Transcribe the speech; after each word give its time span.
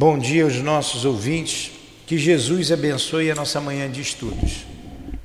Bom 0.00 0.16
dia 0.16 0.44
aos 0.44 0.56
nossos 0.62 1.04
ouvintes. 1.04 1.72
Que 2.06 2.16
Jesus 2.16 2.72
abençoe 2.72 3.30
a 3.30 3.34
nossa 3.34 3.60
manhã 3.60 3.86
de 3.86 4.00
estudos. 4.00 4.64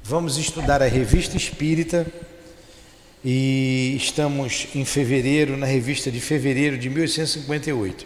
Vamos 0.04 0.38
estudar 0.38 0.82
a 0.82 0.86
Revista 0.86 1.38
Espírita 1.38 2.06
e 3.24 3.96
estamos 3.96 4.68
em 4.76 4.84
fevereiro, 4.84 5.56
na 5.56 5.66
revista 5.66 6.12
de 6.12 6.20
fevereiro 6.20 6.78
de 6.78 6.90
1858. 6.90 8.06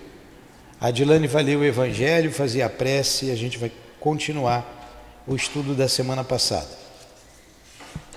A 0.79 0.89
Adilane 0.89 1.25
vai 1.25 1.41
ler 1.41 1.57
o 1.57 1.65
Evangelho, 1.65 2.31
fazer 2.31 2.61
a 2.61 2.69
prece 2.69 3.25
e 3.25 3.31
a 3.31 3.35
gente 3.35 3.57
vai 3.57 3.71
continuar 3.99 5.23
o 5.25 5.35
estudo 5.35 5.73
da 5.73 5.87
semana 5.87 6.23
passada. 6.23 6.69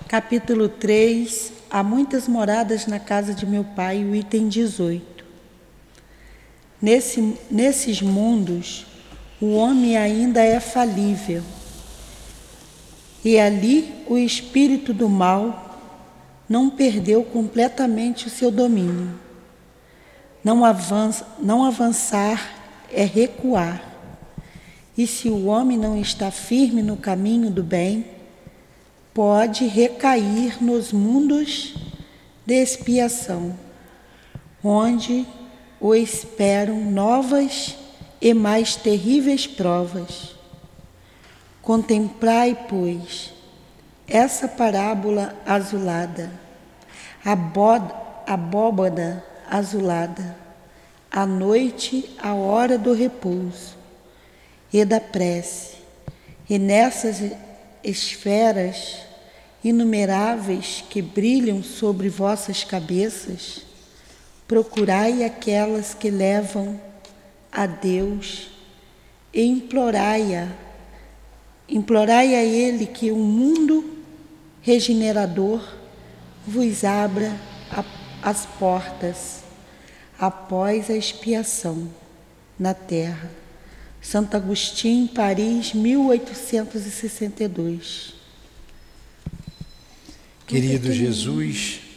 Capítulo 0.07 0.69
3 0.69 1.53
Há 1.71 1.83
muitas 1.83 2.29
moradas 2.29 2.87
na 2.87 3.01
casa 3.01 3.33
de 3.33 3.47
meu 3.47 3.65
pai, 3.65 4.05
o 4.05 4.15
item 4.15 4.47
18. 4.47 5.12
Nesse, 6.83 7.39
nesses 7.49 8.03
mundos, 8.03 8.85
o 9.41 9.53
homem 9.53 9.97
ainda 9.97 10.43
é 10.43 10.59
falível. 10.59 11.41
E 13.25 13.39
ali 13.39 13.95
o 14.09 14.19
espírito 14.19 14.93
do 14.93 15.09
mal 15.09 15.79
não 16.49 16.69
perdeu 16.69 17.23
completamente 17.23 18.27
o 18.27 18.31
seu 18.31 18.51
domínio. 18.51 19.15
Não, 20.43 20.65
avança, 20.65 21.25
não 21.39 21.65
avançar 21.65 22.53
é 22.93 23.05
recuar. 23.05 23.81
E 24.99 25.07
se 25.07 25.29
o 25.29 25.47
homem 25.47 25.79
não 25.79 25.97
está 25.97 26.33
firme 26.33 26.83
no 26.83 26.97
caminho 26.97 27.49
do 27.49 27.63
bem, 27.63 28.05
pode 29.15 29.67
recair 29.67 30.63
nos 30.63 30.93
mundos 30.93 31.75
de 32.45 32.55
expiação, 32.55 33.57
onde 34.63 35.25
o 35.83 35.97
esperam 35.97 36.81
novas 36.81 37.77
e 38.21 38.33
mais 38.33 38.77
terríveis 38.77 39.49
provas. 39.49 40.37
Contemplai, 41.61 42.57
pois, 42.69 43.33
essa 44.07 44.47
parábola 44.47 45.35
azulada, 45.45 46.31
a 47.25 47.33
abóbada 48.33 49.25
azulada, 49.51 50.37
à 51.11 51.27
noite, 51.27 52.17
a 52.23 52.33
hora 52.33 52.79
do 52.79 52.95
repouso 52.95 53.77
e 54.73 54.85
da 54.85 55.01
prece, 55.01 55.79
e 56.49 56.61
nessas 56.61 57.21
esferas 57.83 58.99
inumeráveis 59.65 60.85
que 60.89 61.03
brilham 61.03 61.61
sobre 61.61 62.09
vossas 62.09 62.63
cabeças, 62.63 63.72
procurai 64.53 65.25
aquelas 65.25 65.95
que 65.95 66.11
levam 66.11 66.79
a 67.51 67.65
Deus 67.65 68.51
e 69.33 69.43
implorai-a. 69.43 70.53
Implorai 71.67 72.35
a 72.35 72.45
Ele 72.45 72.85
que 72.85 73.11
o 73.11 73.17
mundo 73.17 73.97
regenerador 74.61 75.67
vos 76.47 76.85
abra 76.85 77.35
a, 77.71 77.83
as 78.23 78.45
portas 78.45 79.43
após 80.19 80.91
a 80.91 80.95
expiação 80.95 81.89
na 82.59 82.75
terra. 82.75 83.31
Santo 84.03 84.37
Agostinho, 84.37 85.09
Paris, 85.09 85.73
1862. 85.73 88.13
Querido 90.47 90.93
Jesus, 90.93 91.92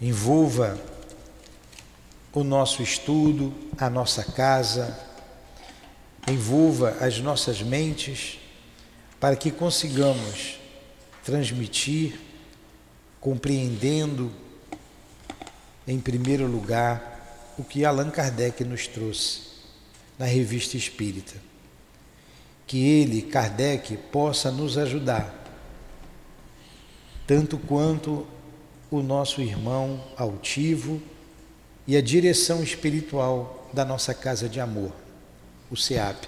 envolva 0.00 0.78
o 2.32 2.42
nosso 2.42 2.82
estudo, 2.82 3.52
a 3.76 3.90
nossa 3.90 4.24
casa, 4.24 4.98
envolva 6.28 6.96
as 7.00 7.18
nossas 7.18 7.60
mentes 7.60 8.38
para 9.18 9.36
que 9.36 9.50
consigamos 9.50 10.58
transmitir, 11.24 12.18
compreendendo, 13.20 14.32
em 15.86 16.00
primeiro 16.00 16.46
lugar, 16.46 17.54
o 17.58 17.64
que 17.64 17.84
Allan 17.84 18.10
Kardec 18.10 18.64
nos 18.64 18.86
trouxe 18.86 19.42
na 20.18 20.24
Revista 20.24 20.76
Espírita. 20.76 21.34
Que 22.66 22.78
ele, 22.78 23.22
Kardec, 23.22 23.96
possa 24.10 24.50
nos 24.50 24.78
ajudar, 24.78 25.34
tanto 27.26 27.58
quanto 27.58 28.26
o 28.90 29.02
nosso 29.02 29.40
irmão 29.40 30.02
altivo 30.16 31.00
e 31.86 31.96
a 31.96 32.02
direção 32.02 32.62
espiritual 32.62 33.70
da 33.72 33.84
nossa 33.84 34.12
casa 34.12 34.48
de 34.48 34.60
amor, 34.60 34.92
o 35.70 35.76
SEAP. 35.76 36.26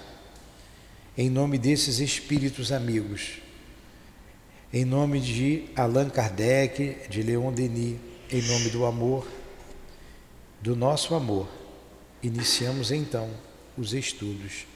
Em 1.16 1.28
nome 1.28 1.58
desses 1.58 1.98
espíritos 1.98 2.72
amigos, 2.72 3.38
em 4.72 4.84
nome 4.84 5.20
de 5.20 5.64
Allan 5.76 6.08
Kardec, 6.08 7.08
de 7.08 7.22
Leon 7.22 7.52
Denis, 7.52 7.98
em 8.30 8.42
nome 8.42 8.70
do 8.70 8.86
amor, 8.86 9.28
do 10.60 10.74
nosso 10.74 11.14
amor, 11.14 11.48
iniciamos 12.22 12.90
então 12.90 13.28
os 13.76 13.92
estudos 13.92 14.66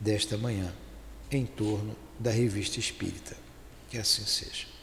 desta 0.00 0.36
manhã 0.36 0.72
em 1.30 1.44
torno 1.44 1.94
da 2.18 2.30
revista 2.30 2.80
espírita. 2.80 3.36
Que 3.90 3.98
assim 3.98 4.24
seja. 4.24 4.77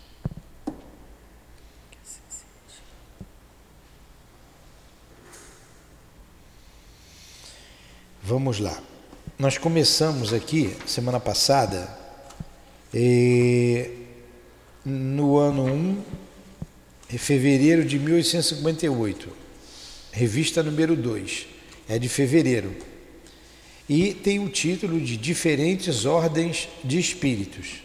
Vamos 8.28 8.59
lá. 8.59 8.81
Nós 9.38 9.59
começamos 9.59 10.34
aqui, 10.34 10.75
semana 10.88 11.19
passada, 11.19 11.88
no 14.84 15.38
ano 15.38 15.66
1, 15.66 16.03
em 17.14 17.18
fevereiro 17.19 17.85
de 17.85 18.00
1858, 18.00 19.30
revista 20.12 20.64
número 20.64 20.96
2, 20.96 21.46
é 21.88 22.00
de 22.00 22.09
fevereiro, 22.09 22.75
e 23.88 24.16
tem 24.16 24.40
o 24.40 24.50
título 24.50 25.00
de 25.00 25.18
Diferentes 25.18 26.03
Ordens 26.06 26.68
de 26.84 26.97
Espíritos. 26.97 27.84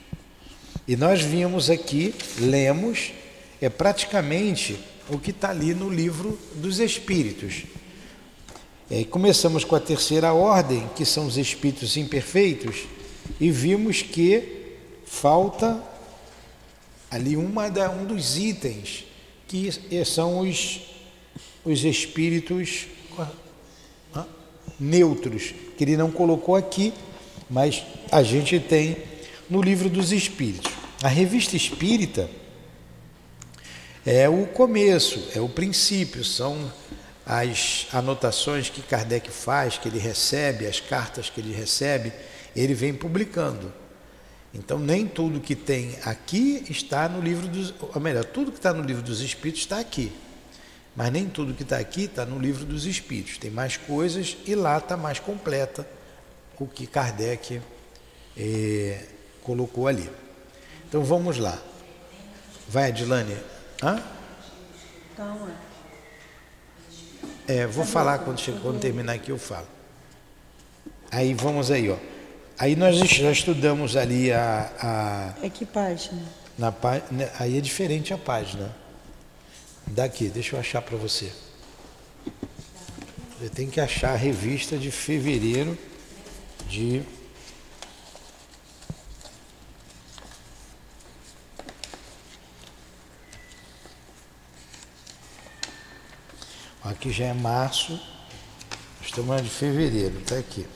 E 0.89 0.97
nós 0.97 1.21
vimos 1.21 1.69
aqui, 1.69 2.15
lemos, 2.39 3.13
é 3.61 3.69
praticamente 3.69 4.81
o 5.11 5.19
que 5.19 5.33
está 5.33 5.51
ali 5.51 5.75
no 5.75 5.91
livro 5.91 6.39
dos 6.55 6.79
Espíritos 6.81 7.65
é, 8.91 9.05
começamos 9.05 9.65
com 9.65 9.77
a 9.77 9.81
terceira 9.81 10.33
ordem, 10.33 10.91
que 10.97 11.05
são 11.05 11.27
os 11.27 11.39
espíritos 11.39 11.97
imperfeitos, 11.97 12.87
e 13.41 13.51
vimos 13.51 14.03
que 14.03 14.73
falta 15.07 15.81
ali 17.09 17.37
uma 17.37 17.69
da, 17.69 17.89
um 17.91 18.05
dos 18.05 18.37
itens, 18.37 19.05
que 19.47 19.71
são 20.05 20.41
os, 20.41 20.81
os 21.65 21.85
espíritos 21.85 22.87
neutros, 24.79 25.55
que 25.77 25.85
ele 25.85 25.97
não 25.97 26.11
colocou 26.11 26.57
aqui, 26.57 26.93
mas 27.49 27.85
a 28.11 28.23
gente 28.23 28.59
tem 28.59 28.97
no 29.49 29.63
livro 29.63 29.89
dos 29.89 30.11
espíritos. 30.11 30.73
A 31.03 31.09
revista 31.09 31.57
espírita 31.57 32.29
é 34.05 34.29
o 34.29 34.47
começo, 34.47 35.23
é 35.35 35.41
o 35.41 35.49
princípio, 35.49 36.25
são 36.25 36.73
as 37.33 37.87
anotações 37.93 38.71
que 38.71 38.83
Kardec 38.83 39.31
faz, 39.31 39.79
que 39.79 39.87
ele 39.87 40.01
recebe, 40.01 40.67
as 40.67 40.81
cartas 40.81 41.31
que 41.31 41.41
ele 41.41 41.55
recebe, 41.55 42.13
ele 42.57 42.75
vem 42.75 42.93
publicando. 42.93 43.73
Então, 44.53 44.81
nem 44.81 45.07
tudo 45.07 45.41
que 45.41 45.55
tem 45.55 45.97
aqui 46.05 46.65
está 46.69 47.09
no 47.09 47.21
livro 47.21 47.47
dos. 47.47 47.73
Ou 47.95 48.01
melhor, 48.01 48.25
tudo 48.25 48.51
que 48.51 48.59
está 48.59 48.75
no 48.75 48.83
livro 48.83 49.01
dos 49.01 49.21
Espíritos 49.21 49.61
está 49.63 49.79
aqui. 49.79 50.13
Mas 50.97 51.13
nem 51.13 51.29
tudo 51.29 51.55
que 51.55 51.63
está 51.63 51.79
aqui 51.79 52.07
está 52.07 52.27
no 52.27 52.37
livro 52.37 52.65
dos 52.65 52.85
Espíritos. 52.85 53.39
Tem 53.39 53.49
mais 53.49 53.77
coisas 53.77 54.37
e 54.45 54.57
lá 54.57 54.79
está 54.79 54.97
mais 54.97 55.21
completa 55.21 55.89
o 56.59 56.67
que 56.67 56.85
Kardec 56.85 57.63
eh, 58.37 59.05
colocou 59.45 59.87
ali. 59.87 60.11
Então 60.89 61.05
vamos 61.05 61.39
lá. 61.39 61.57
Vai, 62.69 62.89
Adilane. 62.89 63.37
Hã? 63.81 64.03
Então, 65.13 65.49
é. 65.49 65.70
É, 67.51 67.67
vou 67.67 67.85
falar 67.85 68.21
quando, 68.21 68.39
chegar, 68.39 68.61
quando 68.61 68.79
terminar 68.79 69.15
aqui 69.15 69.33
eu 69.33 69.39
falo. 69.39 69.67
Aí 71.11 71.35
vamos 71.35 71.69
aí, 71.69 71.91
ó. 71.91 71.97
Aí 72.57 72.77
nós 72.77 72.97
já 72.97 73.33
estudamos 73.33 73.97
ali 73.97 74.33
a. 74.33 74.71
a 74.79 75.45
é 75.45 75.51
que 75.51 75.67
página? 75.67 76.23
Na, 76.57 76.73
né, 77.11 77.29
aí 77.41 77.59
é 77.59 77.61
diferente 77.61 78.15
a 78.15 78.19
página. 78.19 78.73
Daqui, 79.85 80.29
deixa 80.29 80.55
eu 80.55 80.61
achar 80.61 80.81
para 80.81 80.97
você. 80.97 81.33
Você 83.41 83.49
tem 83.49 83.69
que 83.69 83.81
achar 83.81 84.13
a 84.13 84.17
revista 84.17 84.79
de 84.79 84.93
fevereiro 84.93 85.77
de 86.69 87.03
Aqui 96.83 97.13
já 97.13 97.27
é 97.27 97.35
março, 97.35 98.01
estamos 99.03 99.43
de 99.43 99.51
fevereiro, 99.51 100.19
está 100.21 100.39
aqui. 100.39 100.67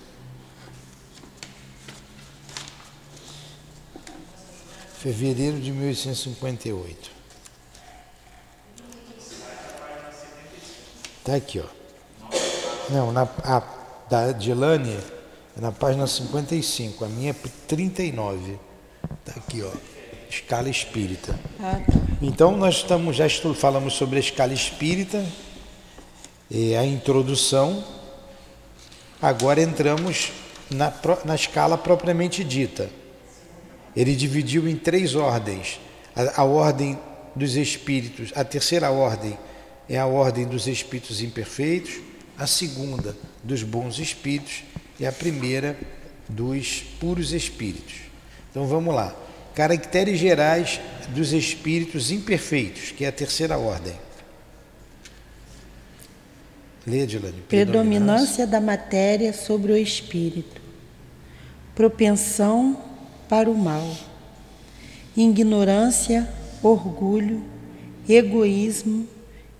Fevereiro 4.98 5.60
de 5.60 5.70
1858. 5.70 7.10
Está 11.18 11.36
aqui, 11.36 11.58
ó. 11.58 11.84
Não, 12.90 13.10
na, 13.10 13.22
a 13.42 13.62
da 14.10 14.32
Dilane 14.32 14.98
é 15.56 15.60
na 15.60 15.72
página 15.72 16.06
55, 16.06 17.04
a 17.04 17.08
minha 17.08 17.30
é 17.30 17.34
39. 17.66 18.58
Está 19.20 19.40
aqui, 19.40 19.62
ó. 19.62 19.70
Escala 20.28 20.68
espírita. 20.68 21.38
Ah, 21.58 21.80
tá. 21.86 21.98
Então 22.20 22.56
nós 22.56 22.76
estamos 22.76 23.16
já 23.16 23.26
falamos 23.54 23.94
sobre 23.94 24.16
a 24.16 24.20
escala 24.20 24.52
espírita, 24.52 25.24
a 26.78 26.84
introdução. 26.84 27.84
Agora 29.20 29.62
entramos 29.62 30.32
na, 30.70 30.92
na 31.24 31.34
escala 31.34 31.78
propriamente 31.78 32.44
dita. 32.44 32.90
Ele 33.96 34.14
dividiu 34.14 34.68
em 34.68 34.76
três 34.76 35.14
ordens: 35.14 35.80
a, 36.14 36.42
a 36.42 36.44
ordem 36.44 36.98
dos 37.34 37.56
espíritos, 37.56 38.32
a 38.34 38.44
terceira 38.44 38.90
ordem 38.90 39.38
é 39.88 39.98
a 39.98 40.06
ordem 40.06 40.46
dos 40.46 40.66
espíritos 40.66 41.20
imperfeitos, 41.20 42.00
a 42.38 42.46
segunda 42.46 43.16
dos 43.42 43.62
bons 43.62 43.98
espíritos 43.98 44.62
e 44.98 45.06
a 45.06 45.12
primeira 45.12 45.76
dos 46.28 46.82
puros 47.00 47.32
espíritos. 47.32 47.94
Então 48.50 48.66
vamos 48.66 48.94
lá. 48.94 49.14
Caracteres 49.54 50.18
gerais 50.18 50.80
dos 51.10 51.32
espíritos 51.32 52.10
imperfeitos, 52.10 52.90
que 52.90 53.04
é 53.04 53.08
a 53.08 53.12
terceira 53.12 53.56
ordem. 53.56 53.94
Lê, 56.86 57.06
Dilane. 57.06 57.42
Predominância 57.48 58.46
da 58.46 58.60
matéria 58.60 59.32
sobre 59.32 59.72
o 59.72 59.76
espírito. 59.76 60.60
Propensão 61.74 62.78
para 63.28 63.50
o 63.50 63.56
mal, 63.56 63.96
ignorância, 65.16 66.28
orgulho, 66.62 67.42
egoísmo 68.08 69.08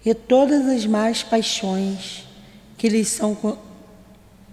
e 0.05 0.15
todas 0.15 0.67
as 0.67 0.87
más 0.87 1.23
paixões 1.23 2.25
que 2.76 2.88
lhes 2.88 3.09
são 3.09 3.35
co 3.35 3.59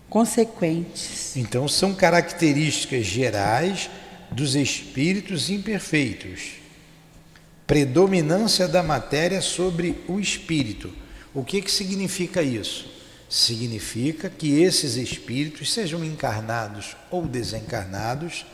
consequentes. 0.10 1.38
Então, 1.38 1.70
são 1.70 1.94
características 1.94 3.06
gerais 3.06 3.90
dos 4.30 4.56
espíritos 4.56 5.50
imperfeitos. 5.50 6.56
Predominância 7.66 8.68
da 8.68 8.84
matéria 8.84 9.42
sobre 9.42 10.04
o 10.10 10.20
espírito. 10.20 10.92
O 11.34 11.44
que, 11.44 11.62
que 11.62 11.72
significa 11.72 12.42
isso? 12.42 12.90
Significa 13.30 14.30
que 14.30 14.62
esses 14.62 14.96
espíritos, 14.96 15.72
sejam 15.72 16.04
encarnados 16.04 16.98
ou 17.10 17.26
desencarnados, 17.26 18.46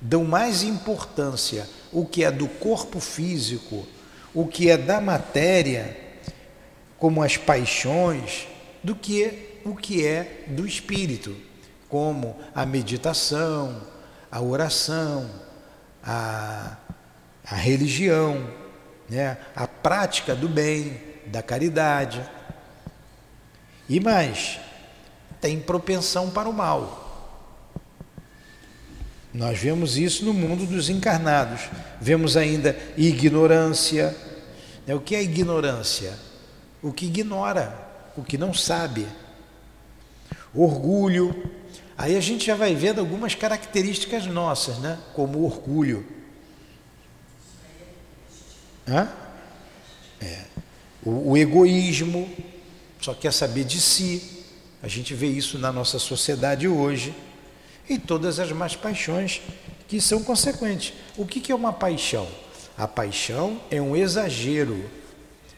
dão 0.00 0.24
mais 0.24 0.62
importância 0.62 1.68
o 1.90 2.04
que 2.04 2.22
é 2.22 2.30
do 2.30 2.46
corpo 2.46 3.00
físico, 3.00 3.86
o 4.34 4.46
que 4.46 4.68
é 4.68 4.76
da 4.76 5.00
matéria, 5.00 5.96
como 6.98 7.22
as 7.22 7.38
paixões, 7.38 8.46
do 8.82 8.94
que 8.94 9.60
o 9.64 9.74
que 9.74 10.06
é 10.06 10.44
do 10.48 10.66
espírito, 10.66 11.34
como 11.88 12.38
a 12.54 12.66
meditação, 12.66 13.82
a 14.30 14.40
oração, 14.40 15.28
a, 16.02 16.76
a 17.44 17.54
religião, 17.54 18.48
né? 19.08 19.38
a 19.56 19.66
prática 19.66 20.34
do 20.36 20.48
bem, 20.48 21.00
da 21.26 21.42
caridade. 21.42 22.22
E 23.88 24.00
mais, 24.00 24.58
tem 25.40 25.60
propensão 25.60 26.30
para 26.30 26.48
o 26.48 26.52
mal. 26.52 27.04
Nós 29.32 29.58
vemos 29.58 29.98
isso 29.98 30.24
no 30.24 30.32
mundo 30.32 30.66
dos 30.66 30.88
encarnados. 30.88 31.68
Vemos 32.00 32.36
ainda 32.36 32.76
ignorância. 32.96 34.16
Né? 34.86 34.94
O 34.94 35.00
que 35.00 35.14
é 35.14 35.22
ignorância? 35.22 36.14
O 36.82 36.90
que 36.92 37.06
ignora, 37.06 37.76
o 38.16 38.22
que 38.22 38.38
não 38.38 38.54
sabe. 38.54 39.06
Orgulho. 40.54 41.50
Aí 41.98 42.16
a 42.16 42.20
gente 42.20 42.46
já 42.46 42.54
vai 42.54 42.74
vendo 42.74 42.98
algumas 42.98 43.34
características 43.34 44.26
nossas, 44.26 44.78
né? 44.78 44.98
Como 45.14 45.44
orgulho. 45.44 46.06
Hã? 48.88 49.08
É. 50.20 50.44
O, 51.06 51.30
o 51.30 51.36
egoísmo, 51.36 52.28
só 53.00 53.14
quer 53.14 53.32
saber 53.32 53.62
de 53.62 53.80
si. 53.80 54.42
A 54.82 54.88
gente 54.88 55.14
vê 55.14 55.28
isso 55.28 55.56
na 55.56 55.72
nossa 55.72 56.00
sociedade 56.00 56.66
hoje 56.66 57.14
e 57.88 57.96
todas 57.96 58.40
as 58.40 58.50
más 58.50 58.74
paixões 58.74 59.40
que 59.86 60.00
são 60.00 60.24
consequentes. 60.24 60.92
O 61.16 61.24
que 61.24 61.52
é 61.52 61.54
uma 61.54 61.72
paixão? 61.72 62.26
A 62.76 62.88
paixão 62.88 63.60
é 63.70 63.80
um 63.80 63.94
exagero 63.94 64.84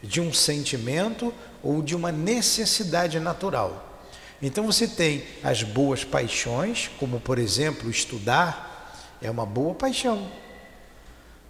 de 0.03 0.21
um 0.21 0.31
sentimento 0.31 1.33
ou 1.63 1.81
de 1.81 1.95
uma 1.95 2.11
necessidade 2.11 3.19
natural. 3.19 4.03
Então 4.41 4.65
você 4.65 4.87
tem 4.87 5.23
as 5.43 5.63
boas 5.63 6.03
paixões, 6.03 6.89
como 6.99 7.19
por 7.19 7.39
exemplo 7.39 7.89
estudar, 7.89 9.17
é 9.19 9.29
uma 9.29 9.45
boa 9.45 9.73
paixão. 9.73 10.29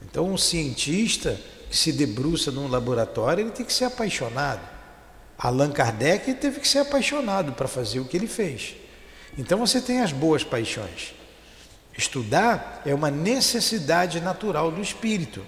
Então 0.01 0.31
um 0.31 0.37
cientista 0.37 1.39
que 1.69 1.77
se 1.77 1.91
debruça 1.91 2.51
num 2.51 2.67
laboratório, 2.67 3.43
ele 3.43 3.51
tem 3.51 3.65
que 3.65 3.73
ser 3.73 3.85
apaixonado. 3.85 4.61
Allan 5.37 5.71
Kardec 5.71 6.33
teve 6.33 6.59
que 6.59 6.67
ser 6.67 6.79
apaixonado 6.79 7.53
para 7.53 7.67
fazer 7.67 7.99
o 7.99 8.05
que 8.05 8.17
ele 8.17 8.27
fez. 8.27 8.75
Então 9.37 9.59
você 9.59 9.79
tem 9.79 10.01
as 10.01 10.11
boas 10.11 10.43
paixões. 10.43 11.13
Estudar 11.97 12.81
é 12.85 12.93
uma 12.93 13.11
necessidade 13.11 14.19
natural 14.19 14.71
do 14.71 14.81
espírito. 14.81 15.45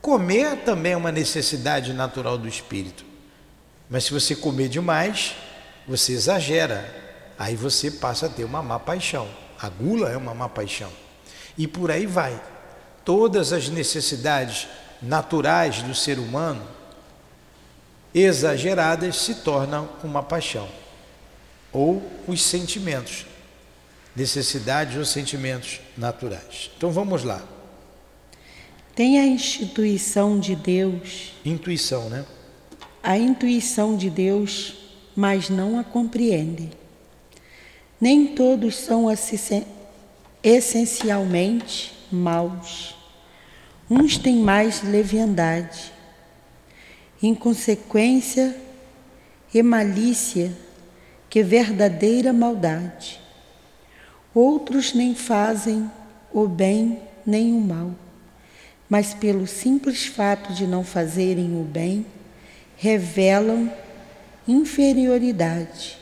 Comer 0.00 0.58
também 0.64 0.92
é 0.92 0.96
uma 0.96 1.10
necessidade 1.10 1.92
natural 1.92 2.38
do 2.38 2.46
espírito. 2.46 3.04
Mas 3.90 4.04
se 4.04 4.12
você 4.12 4.36
comer 4.36 4.68
demais, 4.68 5.34
você 5.86 6.12
exagera. 6.12 7.02
Aí 7.38 7.56
você 7.56 7.90
passa 7.90 8.26
a 8.26 8.28
ter 8.28 8.44
uma 8.44 8.62
má 8.62 8.78
paixão. 8.78 9.28
A 9.60 9.68
gula 9.68 10.10
é 10.10 10.16
uma 10.16 10.34
má 10.34 10.48
paixão. 10.48 10.90
E 11.56 11.66
por 11.66 11.90
aí 11.90 12.06
vai. 12.06 12.40
Todas 13.04 13.52
as 13.52 13.68
necessidades 13.68 14.66
naturais 15.02 15.82
do 15.82 15.94
ser 15.94 16.18
humano, 16.18 16.62
exageradas, 18.14 19.16
se 19.16 19.36
tornam 19.36 19.88
uma 20.02 20.22
paixão 20.22 20.68
ou 21.72 22.02
os 22.28 22.40
sentimentos, 22.40 23.26
necessidades 24.14 24.96
ou 24.96 25.04
sentimentos 25.04 25.80
naturais. 25.96 26.70
Então 26.76 26.90
vamos 26.90 27.24
lá. 27.24 27.42
Tem 28.94 29.18
a 29.18 29.26
instituição 29.26 30.38
de 30.38 30.54
Deus. 30.54 31.32
Intuição, 31.44 32.08
né? 32.08 32.24
A 33.02 33.18
intuição 33.18 33.96
de 33.96 34.08
Deus, 34.08 34.76
mas 35.16 35.50
não 35.50 35.78
a 35.80 35.84
compreende. 35.84 36.70
Nem 38.00 38.28
todos 38.28 38.76
são 38.76 39.06
essencialmente 40.42 41.92
maus. 42.10 42.94
Uns 43.90 44.16
têm 44.16 44.36
mais 44.36 44.82
leviandade, 44.82 45.92
inconsequência 47.22 48.56
e 49.52 49.62
malícia 49.62 50.52
que 51.28 51.42
verdadeira 51.42 52.32
maldade. 52.32 53.20
Outros 54.34 54.94
nem 54.94 55.14
fazem 55.14 55.90
o 56.32 56.48
bem 56.48 56.98
nem 57.26 57.52
o 57.52 57.60
mal, 57.60 57.90
mas 58.88 59.14
pelo 59.14 59.46
simples 59.46 60.06
fato 60.06 60.52
de 60.52 60.66
não 60.66 60.82
fazerem 60.82 61.60
o 61.60 61.64
bem, 61.64 62.06
revelam 62.76 63.70
inferioridade. 64.46 65.98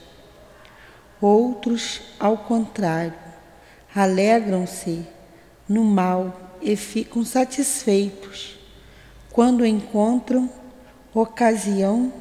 Outros, 1.20 2.00
ao 2.18 2.38
contrário, 2.38 3.14
alegram-se 3.94 5.06
no 5.68 5.84
mal 5.84 6.41
e 6.62 6.76
ficam 6.76 7.24
satisfeitos 7.24 8.58
quando 9.30 9.66
encontram 9.66 10.50
ocasião 11.14 12.12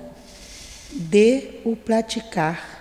de 0.92 1.60
o 1.64 1.76
praticar. 1.76 2.72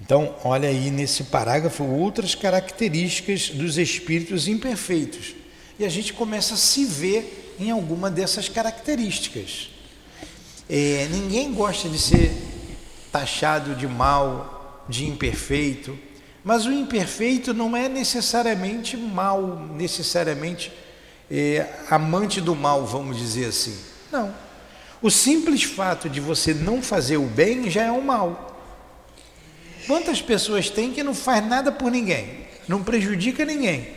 Então, 0.00 0.34
olha 0.44 0.68
aí 0.68 0.90
nesse 0.90 1.24
parágrafo 1.24 1.84
outras 1.84 2.34
características 2.34 3.50
dos 3.50 3.78
espíritos 3.78 4.48
imperfeitos. 4.48 5.34
E 5.78 5.84
a 5.84 5.88
gente 5.88 6.12
começa 6.12 6.54
a 6.54 6.56
se 6.56 6.84
ver 6.84 7.54
em 7.58 7.70
alguma 7.70 8.10
dessas 8.10 8.48
características. 8.48 9.70
É, 10.68 11.08
ninguém 11.10 11.52
gosta 11.52 11.88
de 11.88 11.98
ser 11.98 12.32
taxado 13.12 13.74
de 13.74 13.86
mal, 13.86 14.84
de 14.88 15.06
imperfeito, 15.06 15.96
mas 16.44 16.66
o 16.66 16.72
imperfeito 16.72 17.54
não 17.54 17.76
é 17.76 17.88
necessariamente 17.88 18.96
mal, 18.96 19.56
necessariamente 19.74 20.72
é, 21.30 21.66
amante 21.88 22.40
do 22.40 22.54
mal, 22.54 22.84
vamos 22.84 23.16
dizer 23.16 23.46
assim. 23.46 23.78
Não. 24.10 24.34
O 25.00 25.10
simples 25.10 25.62
fato 25.62 26.08
de 26.08 26.20
você 26.20 26.52
não 26.52 26.82
fazer 26.82 27.16
o 27.16 27.26
bem 27.26 27.70
já 27.70 27.84
é 27.84 27.92
um 27.92 28.02
mal. 28.02 28.56
Quantas 29.86 30.22
pessoas 30.22 30.70
tem 30.70 30.92
que 30.92 31.02
não 31.02 31.14
faz 31.14 31.44
nada 31.44 31.72
por 31.72 31.90
ninguém, 31.90 32.46
não 32.68 32.82
prejudica 32.82 33.44
ninguém? 33.44 33.88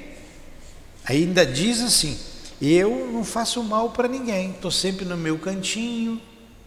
Ainda 1.05 1.45
diz 1.45 1.81
assim: 1.81 2.17
eu 2.61 3.09
não 3.11 3.23
faço 3.23 3.63
mal 3.63 3.91
para 3.91 4.07
ninguém, 4.07 4.51
estou 4.51 4.71
sempre 4.71 5.05
no 5.05 5.17
meu 5.17 5.37
cantinho. 5.37 6.21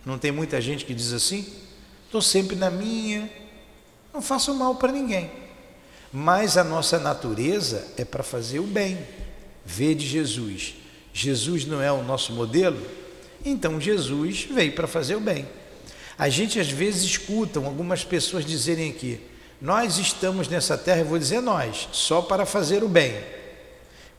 Não 0.04 0.18
tem 0.18 0.30
muita 0.30 0.60
gente 0.60 0.84
que 0.84 0.94
diz 0.94 1.12
assim? 1.12 1.46
Estou 2.06 2.22
sempre 2.22 2.56
na 2.56 2.70
minha, 2.70 3.30
não 4.12 4.22
faço 4.22 4.54
mal 4.54 4.76
para 4.76 4.92
ninguém. 4.92 5.30
Mas 6.12 6.56
a 6.56 6.64
nossa 6.64 6.98
natureza 6.98 7.86
é 7.96 8.04
para 8.04 8.22
fazer 8.22 8.60
o 8.60 8.64
bem. 8.64 8.98
Vede 9.64 10.06
Jesus. 10.06 10.74
Jesus 11.12 11.66
não 11.66 11.82
é 11.82 11.92
o 11.92 12.02
nosso 12.02 12.32
modelo? 12.32 12.80
Então 13.44 13.80
Jesus 13.80 14.48
veio 14.50 14.72
para 14.72 14.86
fazer 14.86 15.16
o 15.16 15.20
bem. 15.20 15.46
A 16.18 16.28
gente 16.28 16.58
às 16.58 16.70
vezes 16.70 17.04
escuta 17.04 17.60
algumas 17.60 18.04
pessoas 18.04 18.44
dizerem 18.44 18.90
aqui: 18.90 19.20
nós 19.60 19.98
estamos 19.98 20.48
nessa 20.48 20.76
terra, 20.76 21.00
eu 21.00 21.06
vou 21.06 21.18
dizer 21.18 21.40
nós, 21.40 21.88
só 21.92 22.22
para 22.22 22.46
fazer 22.46 22.82
o 22.82 22.88
bem. 22.88 23.14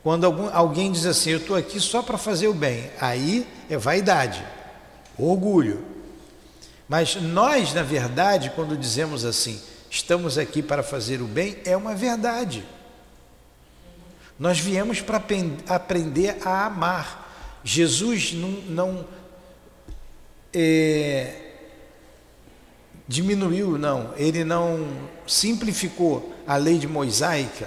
Quando 0.01 0.25
algum, 0.25 0.49
alguém 0.53 0.91
diz 0.91 1.05
assim, 1.05 1.31
eu 1.31 1.39
estou 1.39 1.55
aqui 1.55 1.79
só 1.79 2.01
para 2.01 2.17
fazer 2.17 2.47
o 2.47 2.53
bem, 2.53 2.89
aí 2.99 3.45
é 3.69 3.77
vaidade, 3.77 4.41
orgulho. 5.17 5.83
Mas 6.87 7.15
nós, 7.15 7.73
na 7.73 7.83
verdade, 7.83 8.51
quando 8.55 8.77
dizemos 8.77 9.25
assim, 9.25 9.61
estamos 9.89 10.37
aqui 10.37 10.61
para 10.61 10.83
fazer 10.83 11.21
o 11.21 11.25
bem, 11.25 11.57
é 11.65 11.75
uma 11.75 11.95
verdade. 11.95 12.63
Nós 14.37 14.59
viemos 14.59 15.01
para 15.01 15.21
aprender 15.67 16.37
a 16.45 16.65
amar. 16.65 17.59
Jesus 17.63 18.31
não, 18.31 18.49
não 18.49 19.05
é, 20.53 21.35
diminuiu, 23.07 23.77
não, 23.77 24.13
ele 24.15 24.45
não 24.45 24.87
simplificou 25.27 26.33
a 26.47 26.55
lei 26.55 26.77
de 26.77 26.87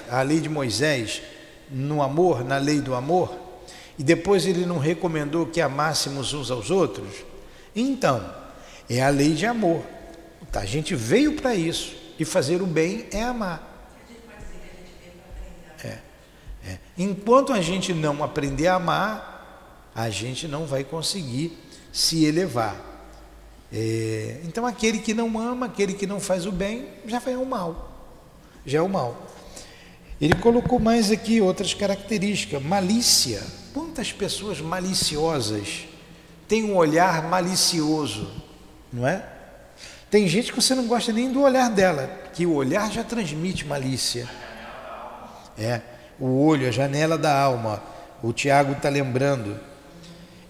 a 0.08 0.22
lei 0.22 0.40
de 0.40 0.48
Moisés 0.48 1.20
no 1.70 2.02
amor, 2.02 2.42
na 2.42 2.56
lei 2.56 2.80
do 2.80 2.94
amor, 2.94 3.36
e 3.98 4.02
depois 4.02 4.46
ele 4.46 4.64
não 4.64 4.78
recomendou 4.78 5.46
que 5.46 5.60
amássemos 5.60 6.32
uns 6.32 6.50
aos 6.50 6.70
outros. 6.70 7.24
Então, 7.76 8.34
é 8.88 9.02
a 9.02 9.10
lei 9.10 9.34
de 9.34 9.44
amor. 9.44 9.82
Tá, 10.50 10.60
a 10.60 10.66
gente 10.66 10.94
veio 10.94 11.34
para 11.34 11.54
isso 11.54 12.01
e 12.22 12.24
fazer 12.24 12.62
o 12.62 12.66
bem 12.66 13.06
é 13.10 13.22
amar. 13.22 13.90
É, 15.82 15.98
é. 16.64 16.78
Enquanto 16.96 17.52
a 17.52 17.60
gente 17.60 17.92
não 17.92 18.22
aprender 18.22 18.68
a 18.68 18.76
amar, 18.76 19.90
a 19.92 20.08
gente 20.08 20.46
não 20.46 20.64
vai 20.64 20.84
conseguir 20.84 21.58
se 21.92 22.24
elevar. 22.24 22.76
É, 23.72 24.40
então 24.44 24.64
aquele 24.64 24.98
que 24.98 25.12
não 25.12 25.36
ama, 25.38 25.66
aquele 25.66 25.94
que 25.94 26.06
não 26.06 26.20
faz 26.20 26.46
o 26.46 26.52
bem, 26.52 26.88
já 27.06 27.18
vai 27.18 27.34
ao 27.34 27.44
mal. 27.44 27.90
Já 28.64 28.78
é 28.78 28.82
o 28.82 28.88
mal. 28.88 29.26
Ele 30.20 30.34
colocou 30.34 30.78
mais 30.78 31.10
aqui 31.10 31.40
outras 31.40 31.74
características. 31.74 32.62
Malícia. 32.62 33.42
Quantas 33.74 34.12
pessoas 34.12 34.60
maliciosas 34.60 35.88
têm 36.46 36.62
um 36.62 36.76
olhar 36.76 37.28
malicioso, 37.28 38.30
não 38.92 39.08
é? 39.08 39.31
Tem 40.12 40.28
gente 40.28 40.52
que 40.52 40.60
você 40.60 40.74
não 40.74 40.86
gosta 40.86 41.10
nem 41.10 41.32
do 41.32 41.40
olhar 41.40 41.70
dela, 41.70 42.06
que 42.34 42.44
o 42.44 42.52
olhar 42.52 42.92
já 42.92 43.02
transmite 43.02 43.66
malícia. 43.66 44.28
É, 45.56 45.80
o 46.20 46.44
olho, 46.44 46.68
a 46.68 46.70
janela 46.70 47.16
da 47.16 47.34
alma. 47.34 47.82
O 48.22 48.30
Tiago 48.30 48.72
está 48.72 48.90
lembrando. 48.90 49.58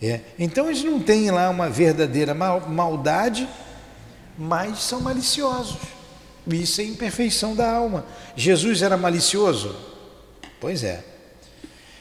É. 0.03 0.19
Então 0.37 0.67
eles 0.67 0.83
não 0.83 0.99
têm 0.99 1.31
lá 1.31 1.49
uma 1.49 1.71
verdadeira 1.71 2.35
maldade, 2.35 3.49
mas 4.37 4.81
são 4.81 5.01
maliciosos. 5.01 5.79
Isso 6.49 6.81
é 6.81 6.85
imperfeição 6.85 7.55
da 7.55 7.71
alma. 7.71 8.05
Jesus 8.35 8.83
era 8.83 8.97
malicioso? 8.97 9.77
Pois 10.61 10.83
é. 10.83 11.05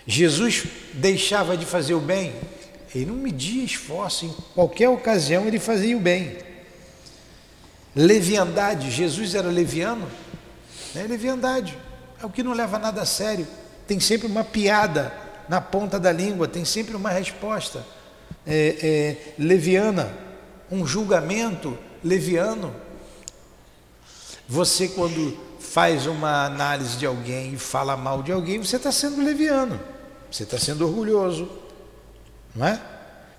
Jesus 0.08 0.64
deixava 0.94 1.56
de 1.56 1.68
fazer 1.68 1.94
o 1.94 2.00
bem? 2.00 2.34
Ele 2.96 3.06
não 3.06 3.18
media 3.18 3.64
esforço, 3.64 4.26
em 4.26 4.36
qualquer 4.56 4.90
ocasião 4.90 5.46
ele 5.46 5.60
fazia 5.60 5.96
o 5.96 6.00
bem. 6.00 6.50
Leviandade, 7.96 8.90
Jesus 8.90 9.36
era 9.36 9.50
leviano? 9.50 10.08
É 10.96 11.04
leviandade, 11.04 11.78
é 12.22 12.26
o 12.26 12.30
que 12.30 12.44
não 12.44 12.54
leva 12.54 12.80
nada 12.80 13.02
a 13.02 13.06
sério. 13.06 13.48
Tem 13.88 14.00
sempre 14.00 14.28
uma 14.28 14.44
piada 14.44 15.14
na 15.50 15.60
ponta 15.60 16.00
da 16.00 16.12
língua, 16.12 16.48
tem 16.48 16.64
sempre 16.64 16.96
uma 16.96 17.10
resposta 17.10 17.86
é, 18.46 18.78
é, 18.82 19.34
leviana, 19.38 20.12
um 20.72 20.86
julgamento 20.86 21.78
leviano. 22.04 22.74
Você, 24.48 24.88
quando 24.90 25.38
faz 25.60 26.06
uma 26.08 26.46
análise 26.46 26.98
de 26.98 27.06
alguém 27.06 27.54
e 27.54 27.58
fala 27.58 27.96
mal 27.96 28.22
de 28.24 28.32
alguém, 28.32 28.60
você 28.60 28.76
está 28.76 28.92
sendo 28.92 29.24
leviano, 29.24 29.80
você 30.30 30.44
está 30.44 30.58
sendo 30.58 30.86
orgulhoso, 30.86 31.50
não 32.56 32.68
é? 32.68 32.80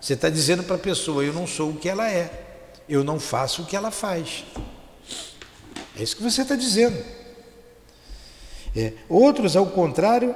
Você 0.00 0.14
está 0.14 0.28
dizendo 0.28 0.62
para 0.62 0.76
a 0.76 0.78
pessoa: 0.78 1.24
eu 1.24 1.32
não 1.32 1.46
sou 1.46 1.70
o 1.70 1.76
que 1.76 1.88
ela 1.88 2.10
é, 2.10 2.41
eu 2.92 3.02
não 3.02 3.18
faço 3.18 3.62
o 3.62 3.66
que 3.66 3.74
ela 3.74 3.90
faz. 3.90 4.44
É 5.96 6.02
isso 6.02 6.16
que 6.16 6.22
você 6.22 6.42
está 6.42 6.54
dizendo. 6.54 7.02
É. 8.76 8.92
Outros, 9.08 9.56
ao 9.56 9.66
contrário, 9.66 10.34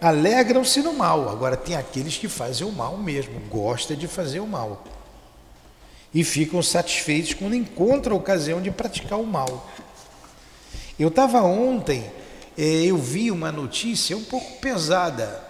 alegram-se 0.00 0.82
no 0.82 0.92
mal. 0.92 1.28
Agora 1.28 1.56
tem 1.56 1.76
aqueles 1.76 2.16
que 2.16 2.28
fazem 2.28 2.66
o 2.66 2.72
mal 2.72 2.96
mesmo, 2.96 3.40
gostam 3.50 3.96
de 3.96 4.06
fazer 4.06 4.40
o 4.40 4.46
mal. 4.46 4.84
E 6.14 6.22
ficam 6.22 6.62
satisfeitos 6.62 7.34
quando 7.34 7.54
encontram 7.54 8.16
a 8.16 8.18
ocasião 8.18 8.60
de 8.60 8.70
praticar 8.70 9.18
o 9.18 9.26
mal. 9.26 9.68
Eu 10.98 11.08
estava 11.08 11.42
ontem, 11.42 12.10
eh, 12.56 12.84
eu 12.86 12.96
vi 12.96 13.30
uma 13.30 13.52
notícia 13.52 14.16
um 14.16 14.24
pouco 14.24 14.60
pesada, 14.60 15.44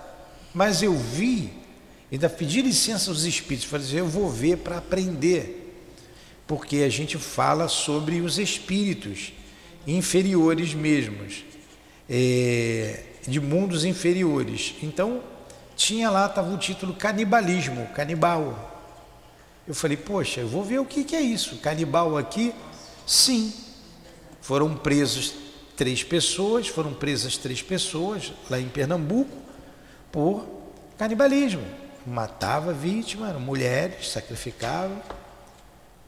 mas 0.53 0.83
eu 0.83 0.93
vi, 0.93 1.53
ainda 2.11 2.29
pedi 2.29 2.63
licença 2.63 3.11
aos 3.11 3.23
espíritos, 3.23 3.69
falei 3.69 3.87
assim, 3.87 3.97
eu 3.97 4.09
vou 4.09 4.29
ver 4.29 4.57
para 4.57 4.79
aprender, 4.79 5.66
porque 6.47 6.79
a 6.79 6.89
gente 6.89 7.19
fala 7.19 7.69
sobre 7.69 8.21
os 8.21 8.39
espíritos 8.39 9.33
inferiores 9.87 10.75
mesmos. 10.75 11.45
É, 12.09 13.03
de 13.27 13.41
mundos 13.41 13.85
inferiores. 13.85 14.75
Então, 14.83 15.23
tinha 15.75 16.11
lá, 16.11 16.27
estava 16.27 16.53
o 16.53 16.59
título 16.59 16.95
Canibalismo, 16.95 17.87
canibal. 17.89 18.73
Eu 19.67 19.75
falei, 19.75 19.97
poxa, 19.97 20.41
eu 20.41 20.49
vou 20.49 20.63
ver 20.63 20.79
o 20.79 20.85
que, 20.85 21.05
que 21.05 21.17
é 21.17 21.21
isso. 21.21 21.57
Canibal 21.59 22.17
aqui? 22.17 22.55
Sim. 23.07 23.53
Foram 24.41 24.77
presos 24.77 25.35
três 25.77 26.05
pessoas, 26.05 26.69
foram 26.69 26.95
presas 26.95 27.37
três 27.37 27.61
pessoas 27.61 28.33
lá 28.49 28.61
em 28.61 28.69
Pernambuco 28.69 29.37
por 30.13 30.47
canibalismo. 30.97 31.65
Matava 32.07 32.73
vítima, 32.73 33.33
mulheres, 33.33 34.11
sacrificavam, 34.11 35.03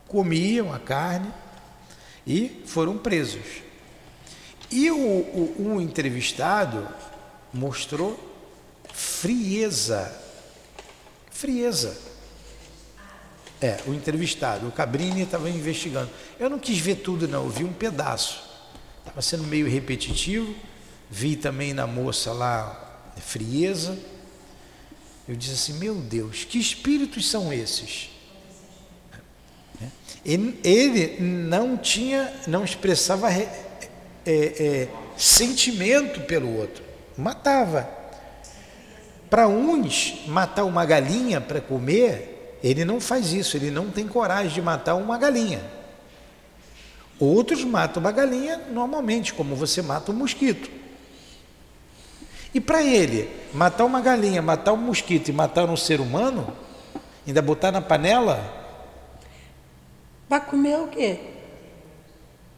comiam 0.08 0.72
a 0.72 0.78
carne 0.78 1.30
e 2.26 2.62
foram 2.66 2.98
presos. 2.98 3.62
E 4.70 4.90
o, 4.90 4.96
o, 4.96 5.80
entrevistado 5.80 6.86
mostrou 7.52 8.18
frieza. 8.92 10.14
Frieza. 11.30 11.96
É, 13.60 13.78
o 13.86 13.94
entrevistado, 13.94 14.68
o 14.68 14.72
Cabrini 14.72 15.22
estava 15.22 15.48
investigando. 15.50 16.10
Eu 16.38 16.48
não 16.50 16.58
quis 16.58 16.78
ver 16.78 16.96
tudo, 16.96 17.26
não, 17.26 17.44
eu 17.44 17.50
vi 17.50 17.64
um 17.64 17.72
pedaço. 17.72 18.42
Estava 19.00 19.22
sendo 19.22 19.44
meio 19.44 19.68
repetitivo. 19.68 20.54
Vi 21.10 21.36
também 21.36 21.72
na 21.72 21.86
moça 21.86 22.32
lá 22.32 23.12
frieza. 23.16 23.98
Eu 25.26 25.34
disse 25.34 25.54
assim: 25.54 25.78
Meu 25.78 25.94
Deus, 25.94 26.44
que 26.44 26.58
espíritos 26.58 27.28
são 27.28 27.52
esses? 27.52 28.10
Ele 30.24 31.16
não 31.20 31.76
tinha, 31.76 32.32
não 32.46 32.64
expressava 32.64 33.32
é, 33.32 33.48
é, 34.26 34.88
sentimento 35.16 36.20
pelo 36.22 36.58
outro 36.58 36.88
matava. 37.18 37.90
Para 39.28 39.48
uns, 39.48 40.22
matar 40.26 40.64
uma 40.64 40.86
galinha 40.86 41.40
para 41.40 41.60
comer, 41.60 42.58
ele 42.62 42.84
não 42.84 43.00
faz 43.00 43.32
isso, 43.32 43.56
ele 43.56 43.70
não 43.70 43.90
tem 43.90 44.06
coragem 44.06 44.52
de 44.52 44.62
matar 44.62 44.94
uma 44.94 45.18
galinha. 45.18 45.60
Outros 47.18 47.64
matam 47.64 48.00
uma 48.00 48.12
galinha 48.12 48.60
normalmente, 48.70 49.34
como 49.34 49.56
você 49.56 49.82
mata 49.82 50.12
um 50.12 50.14
mosquito. 50.14 50.70
E 52.54 52.60
para 52.60 52.82
ele, 52.82 53.28
matar 53.52 53.84
uma 53.84 54.00
galinha, 54.00 54.40
matar 54.40 54.72
um 54.72 54.78
mosquito 54.78 55.28
e 55.28 55.32
matar 55.32 55.68
um 55.68 55.76
ser 55.76 56.00
humano, 56.00 56.50
ainda 57.26 57.42
botar 57.42 57.72
na 57.72 57.82
panela. 57.82 58.57
Para 60.28 60.40
comer 60.40 60.78
o 60.78 60.88
quê? 60.88 61.18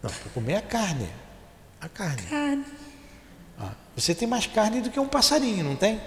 Não, 0.02 0.10
para 0.10 0.30
comer 0.32 0.56
a 0.56 0.62
carne. 0.62 1.08
A 1.80 1.88
carne. 1.88 2.22
Carne. 2.22 2.64
Você 3.96 4.14
tem 4.14 4.26
mais 4.26 4.46
carne 4.46 4.80
do 4.80 4.90
que 4.90 4.98
um 4.98 5.06
passarinho, 5.06 5.62
não 5.62 5.76
tem? 5.76 6.00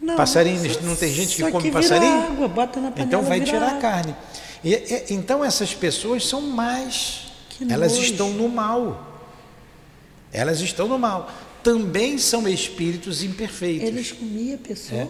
Não, 0.00 0.16
passarinho, 0.16 0.60
não 0.82 0.94
tem 0.94 1.12
gente 1.12 1.36
que 1.36 1.50
come 1.50 1.70
passarinho? 1.70 2.24
Água, 2.24 2.48
bota 2.48 2.80
na 2.80 2.90
panela, 2.90 3.06
então 3.06 3.22
vai 3.22 3.40
tirar 3.40 3.68
água. 3.68 3.78
a 3.78 3.80
carne. 3.80 4.16
E, 4.62 4.74
e, 4.74 5.14
então 5.14 5.42
essas 5.42 5.74
pessoas 5.74 6.26
são 6.26 6.42
mais, 6.42 7.32
elas 7.70 7.94
estão 7.96 8.30
no 8.30 8.48
mal. 8.48 9.14
Elas 10.30 10.60
estão 10.60 10.86
no 10.86 10.98
mal. 10.98 11.30
Também 11.62 12.18
são 12.18 12.46
espíritos 12.46 13.22
imperfeitos. 13.22 13.88
Eles 13.88 14.12
comiam 14.12 14.56
a 14.56 14.58
pessoa? 14.58 15.00
É. 15.00 15.08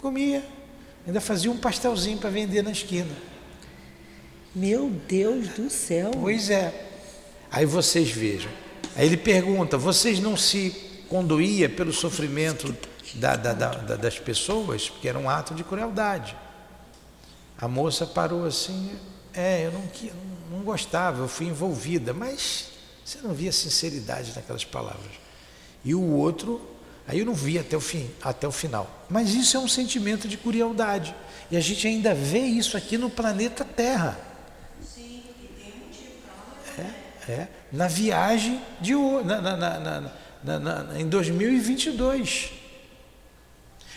Comia. 0.00 0.42
Ainda 1.06 1.20
fazia 1.20 1.50
um 1.50 1.58
pastelzinho 1.58 2.16
para 2.16 2.30
vender 2.30 2.62
na 2.62 2.70
esquina. 2.70 3.10
Meu 4.54 4.88
Deus 5.08 5.48
do 5.48 5.68
céu. 5.68 6.12
Pois 6.12 6.48
é. 6.48 6.72
Aí 7.50 7.66
vocês 7.66 8.10
vejam. 8.10 8.50
Aí 8.94 9.06
ele 9.06 9.16
pergunta: 9.16 9.76
vocês 9.76 10.20
não 10.20 10.36
se 10.36 10.70
conduía 11.08 11.68
pelo 11.68 11.92
sofrimento 11.92 12.74
da, 13.14 13.36
da, 13.36 13.52
da, 13.52 13.96
das 13.96 14.18
pessoas? 14.18 14.88
Porque 14.88 15.08
era 15.08 15.18
um 15.18 15.28
ato 15.28 15.54
de 15.54 15.64
crueldade. 15.64 16.36
A 17.58 17.66
moça 17.66 18.06
parou 18.06 18.44
assim: 18.44 18.92
é, 19.32 19.66
eu 19.66 19.72
não, 19.72 19.82
não 20.58 20.64
gostava, 20.64 21.22
eu 21.22 21.28
fui 21.28 21.46
envolvida, 21.46 22.12
mas 22.12 22.68
você 23.04 23.18
não 23.22 23.34
via 23.34 23.50
sinceridade 23.50 24.32
naquelas 24.36 24.64
palavras. 24.64 25.12
E 25.84 25.94
o 25.94 26.12
outro, 26.12 26.60
aí 27.06 27.18
eu 27.18 27.26
não 27.26 27.34
vi 27.34 27.58
até 27.58 27.76
o 27.76 27.80
fim, 27.80 28.08
até 28.22 28.46
o 28.46 28.52
final. 28.52 29.04
Mas 29.10 29.34
isso 29.34 29.56
é 29.56 29.60
um 29.60 29.68
sentimento 29.68 30.28
de 30.28 30.36
crueldade. 30.36 31.14
E 31.50 31.56
a 31.56 31.60
gente 31.60 31.86
ainda 31.86 32.14
vê 32.14 32.38
isso 32.38 32.76
aqui 32.76 32.96
no 32.96 33.10
planeta 33.10 33.64
Terra. 33.64 34.33
É, 37.28 37.46
na 37.72 37.88
viagem 37.88 38.60
de 38.80 38.94
na, 38.94 39.40
na, 39.40 40.10
na, 40.44 41.00
em 41.00 41.08
2022. 41.08 42.52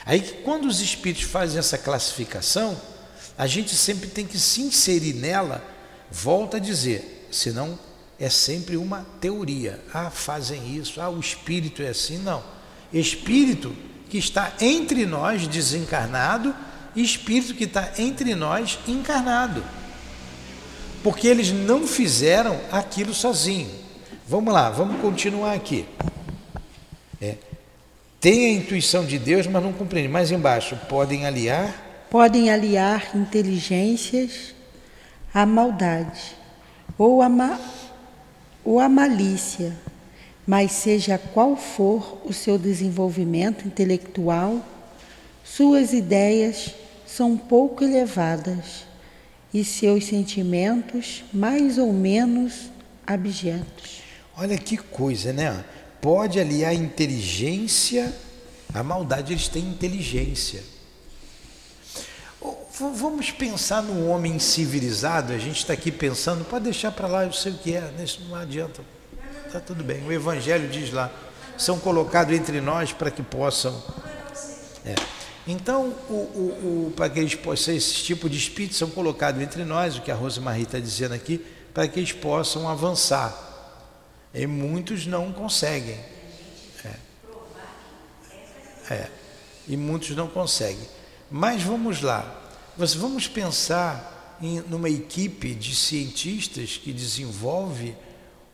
Aí 0.06 0.22
quando 0.46 0.66
os 0.66 0.80
espíritos 0.80 1.24
fazem 1.24 1.60
essa 1.60 1.78
classificação, 1.78 2.80
a 3.38 3.46
gente 3.46 3.76
sempre 3.76 4.08
tem 4.08 4.26
que 4.26 4.40
se 4.40 4.62
inserir 4.62 5.14
nela, 5.14 5.64
volta 6.10 6.58
a 6.58 6.60
dizer, 6.60 7.28
senão 7.32 7.78
é 8.20 8.30
sempre 8.30 8.78
uma 8.78 9.06
teoria. 9.22 9.80
Ah, 9.94 10.10
fazem 10.10 10.76
isso, 10.76 11.00
ah, 11.02 11.10
o 11.10 11.20
espírito 11.20 11.82
é 11.82 11.90
assim. 11.90 12.18
Não. 12.18 12.44
Espírito 12.92 13.76
que 14.10 14.18
está 14.18 14.54
entre 14.60 15.06
nós 15.06 15.48
desencarnado 15.48 16.56
e 16.96 17.04
espírito 17.04 17.54
que 17.54 17.66
está 17.66 17.92
entre 17.98 18.34
nós 18.34 18.80
encarnado. 18.88 19.64
Porque 21.04 21.28
eles 21.28 21.52
não 21.52 21.88
fizeram 21.88 22.60
aquilo 22.72 23.14
sozinho. 23.14 23.70
Vamos 24.28 24.54
lá, 24.54 24.70
vamos 24.70 25.00
continuar 25.02 25.54
aqui. 25.54 25.86
É. 27.22 27.36
Tem 28.20 28.46
a 28.48 28.52
intuição 28.60 29.06
de 29.06 29.18
Deus, 29.18 29.48
mas 29.48 29.64
não 29.64 29.72
compreende. 29.72 30.10
Mais 30.10 30.32
embaixo, 30.32 30.78
podem 30.90 31.26
aliar 31.26 31.88
podem 32.10 32.50
aliar 32.50 33.16
inteligências 33.16 34.56
à 35.34 35.46
maldade 35.46 36.36
ou 36.98 37.22
à, 37.22 37.30
ma 37.30 37.60
ou 38.64 38.80
à 38.80 38.90
malícia, 38.90 39.76
mas 40.46 40.72
seja 40.72 41.18
qual 41.18 41.56
for 41.56 42.22
o 42.26 42.34
seu 42.34 42.58
desenvolvimento 42.58 43.68
intelectual, 43.68 44.66
suas 45.44 45.94
ideias 45.94 46.74
são 47.06 47.38
pouco 47.38 47.84
elevadas 47.84 48.87
e 49.60 49.66
seus 49.66 50.06
sentimentos 50.06 51.24
mais 51.34 51.80
ou 51.80 51.92
menos 51.92 52.70
abjetos. 53.06 54.04
Olha 54.38 54.56
que 54.56 54.78
coisa, 54.78 55.34
né? 55.34 55.66
Pode 56.00 56.40
aliar 56.40 56.76
inteligência 56.76 58.14
à 58.72 58.84
maldade, 58.84 59.34
eles 59.34 59.48
têm 59.48 59.64
inteligência. 59.64 60.64
Vamos 62.80 63.32
pensar 63.32 63.82
no 63.82 64.08
homem 64.08 64.38
civilizado, 64.38 65.34
a 65.34 65.40
gente 65.40 65.58
está 65.58 65.74
aqui 65.74 65.92
pensando, 65.92 66.46
pode 66.46 66.66
deixar 66.66 66.92
para 66.92 67.08
lá, 67.08 67.24
eu 67.24 67.34
sei 67.34 67.52
o 67.54 67.58
que 67.58 67.74
é, 67.74 67.92
não 68.30 68.36
adianta, 68.36 68.84
está 69.48 69.60
tudo 69.60 69.84
bem. 69.84 70.06
O 70.06 70.12
Evangelho 70.12 70.70
diz 70.70 70.94
lá, 70.94 71.12
são 71.58 71.80
colocados 71.80 72.36
entre 72.36 72.62
nós 72.62 72.94
para 72.94 73.10
que 73.10 73.24
possam. 73.24 73.84
É. 74.86 74.94
Então, 75.48 75.96
o, 76.10 76.14
o, 76.14 76.88
o, 76.88 76.94
para 76.96 77.10
que 77.10 77.20
eles 77.20 77.34
possam, 77.34 77.74
esse 77.74 77.94
tipo 78.04 78.30
de 78.30 78.38
espíritos 78.38 78.78
são 78.78 78.90
colocados 78.90 79.42
entre 79.42 79.64
nós, 79.64 79.96
o 79.98 80.02
que 80.02 80.12
a 80.12 80.16
Rosa 80.16 80.42
Maria 80.42 80.64
está 80.64 80.78
dizendo 80.78 81.14
aqui, 81.14 81.44
para 81.74 81.88
que 81.88 82.00
eles 82.00 82.12
possam 82.12 82.68
avançar. 82.68 83.46
E 84.34 84.46
muitos 84.46 85.08
não 85.08 85.32
conseguem. 85.32 85.98
É. 86.84 86.94
é. 88.94 89.10
E 89.68 89.78
muitos 89.78 90.16
não 90.16 90.28
conseguem. 90.28 90.88
Mas 91.32 91.64
vamos 91.64 92.02
lá. 92.02 92.42
Vamos 92.78 93.28
pensar 93.28 94.38
em 94.42 94.60
numa 94.62 94.90
equipe 94.90 95.56
de 95.56 95.76
cientistas 95.76 96.78
que 96.78 96.94
desenvolve 96.94 97.96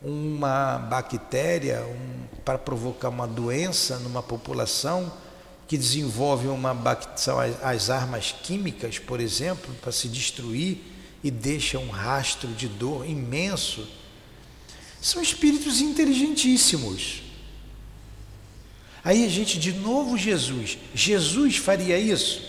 uma 0.01 0.77
bactéria 0.77 1.81
um, 1.81 2.37
para 2.43 2.57
provocar 2.57 3.09
uma 3.09 3.27
doença 3.27 3.97
numa 3.99 4.21
população, 4.21 5.11
que 5.67 5.77
desenvolve 5.77 6.47
uma 6.47 6.73
são 7.15 7.39
as, 7.39 7.61
as 7.63 7.89
armas 7.89 8.35
químicas, 8.43 8.99
por 8.99 9.19
exemplo, 9.19 9.73
para 9.81 9.91
se 9.91 10.07
destruir 10.07 10.77
e 11.23 11.31
deixa 11.31 11.79
um 11.79 11.89
rastro 11.89 12.49
de 12.49 12.67
dor 12.67 13.07
imenso. 13.07 13.87
São 15.01 15.21
espíritos 15.21 15.81
inteligentíssimos. 15.81 17.23
Aí 19.03 19.25
a 19.25 19.29
gente, 19.29 19.59
de 19.59 19.73
novo, 19.73 20.17
Jesus. 20.17 20.77
Jesus 20.93 21.57
faria 21.57 21.97
isso? 21.97 22.41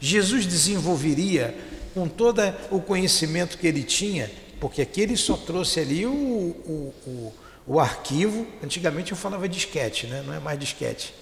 Jesus 0.00 0.46
desenvolveria 0.46 1.56
com 1.94 2.08
todo 2.08 2.40
o 2.70 2.80
conhecimento 2.80 3.56
que 3.56 3.66
ele 3.66 3.82
tinha, 3.82 4.30
porque 4.60 4.82
aqui 4.82 5.00
ele 5.00 5.16
só 5.16 5.36
trouxe 5.36 5.80
ali 5.80 6.04
o, 6.04 6.12
o, 6.12 6.94
o, 7.06 7.34
o 7.66 7.80
arquivo, 7.80 8.46
antigamente 8.62 9.12
eu 9.12 9.16
falava 9.16 9.48
disquete, 9.48 10.06
né? 10.06 10.22
não 10.26 10.34
é 10.34 10.40
mais 10.40 10.58
disquete, 10.58 11.14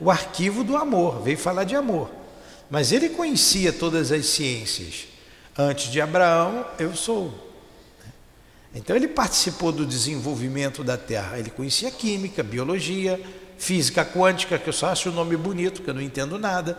o 0.00 0.10
arquivo 0.10 0.64
do 0.64 0.76
amor, 0.76 1.22
veio 1.22 1.38
falar 1.38 1.64
de 1.64 1.76
amor. 1.76 2.10
Mas 2.70 2.92
ele 2.92 3.10
conhecia 3.10 3.72
todas 3.72 4.10
as 4.10 4.26
ciências. 4.26 5.06
Antes 5.56 5.90
de 5.90 6.00
Abraão, 6.00 6.64
eu 6.78 6.96
sou. 6.96 7.52
Então 8.74 8.96
ele 8.96 9.08
participou 9.08 9.70
do 9.70 9.84
desenvolvimento 9.84 10.82
da 10.82 10.96
Terra. 10.96 11.38
Ele 11.38 11.50
conhecia 11.50 11.90
química, 11.90 12.42
biologia, 12.42 13.20
física 13.58 14.04
quântica, 14.04 14.58
que 14.58 14.68
eu 14.68 14.72
só 14.72 14.88
acho 14.88 15.10
o 15.10 15.12
nome 15.12 15.36
bonito, 15.36 15.82
que 15.82 15.90
eu 15.90 15.94
não 15.94 16.00
entendo 16.00 16.38
nada. 16.38 16.78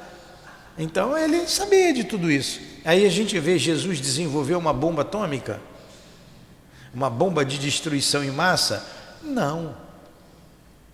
Então 0.78 1.17
ele 1.17 1.47
sabia 1.47 1.93
de 1.93 2.04
tudo 2.04 2.32
isso. 2.32 2.60
Aí 2.84 3.06
a 3.06 3.10
gente 3.10 3.39
vê 3.39 3.60
Jesus 3.60 4.02
desenvolver 4.02 4.56
uma 4.56 4.73
bomba 4.73 5.04
atômica, 5.04 5.62
uma 6.93 7.10
bomba 7.10 7.45
de 7.45 7.60
destruição 7.60 8.23
em 8.23 8.32
massa? 8.32 8.86
Não. 9.21 9.76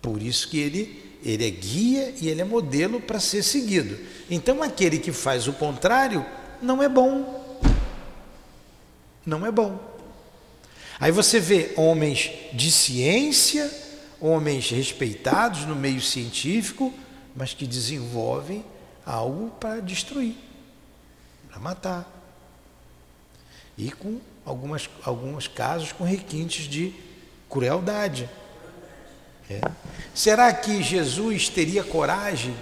Por 0.02 0.22
isso 0.22 0.48
que 0.48 0.58
ele, 0.58 1.09
ele 1.22 1.46
é 1.46 1.50
guia 1.50 2.14
e 2.20 2.28
ele 2.28 2.40
é 2.40 2.44
modelo 2.44 3.00
para 3.00 3.20
ser 3.20 3.42
seguido. 3.42 3.98
Então 4.30 4.62
aquele 4.62 4.98
que 4.98 5.12
faz 5.12 5.46
o 5.46 5.52
contrário 5.52 6.24
não 6.62 6.82
é 6.82 6.88
bom. 6.88 7.58
Não 9.24 9.44
é 9.46 9.50
bom. 9.50 9.78
Aí 10.98 11.10
você 11.10 11.40
vê 11.40 11.72
homens 11.76 12.30
de 12.52 12.70
ciência, 12.70 13.70
homens 14.20 14.68
respeitados 14.70 15.64
no 15.64 15.74
meio 15.74 16.00
científico, 16.00 16.92
mas 17.34 17.54
que 17.54 17.66
desenvolvem 17.66 18.64
algo 19.06 19.50
para 19.58 19.80
destruir, 19.80 20.36
para 21.48 21.58
matar. 21.58 22.20
E 23.78 23.90
com 23.90 24.20
algumas, 24.44 24.90
alguns 25.02 25.48
casos 25.48 25.90
com 25.92 26.04
requintes 26.04 26.68
de 26.68 26.92
crueldade. 27.48 28.28
É. 29.50 29.60
Será 30.14 30.52
que 30.52 30.80
Jesus 30.80 31.48
teria 31.48 31.82
coragem 31.82 32.54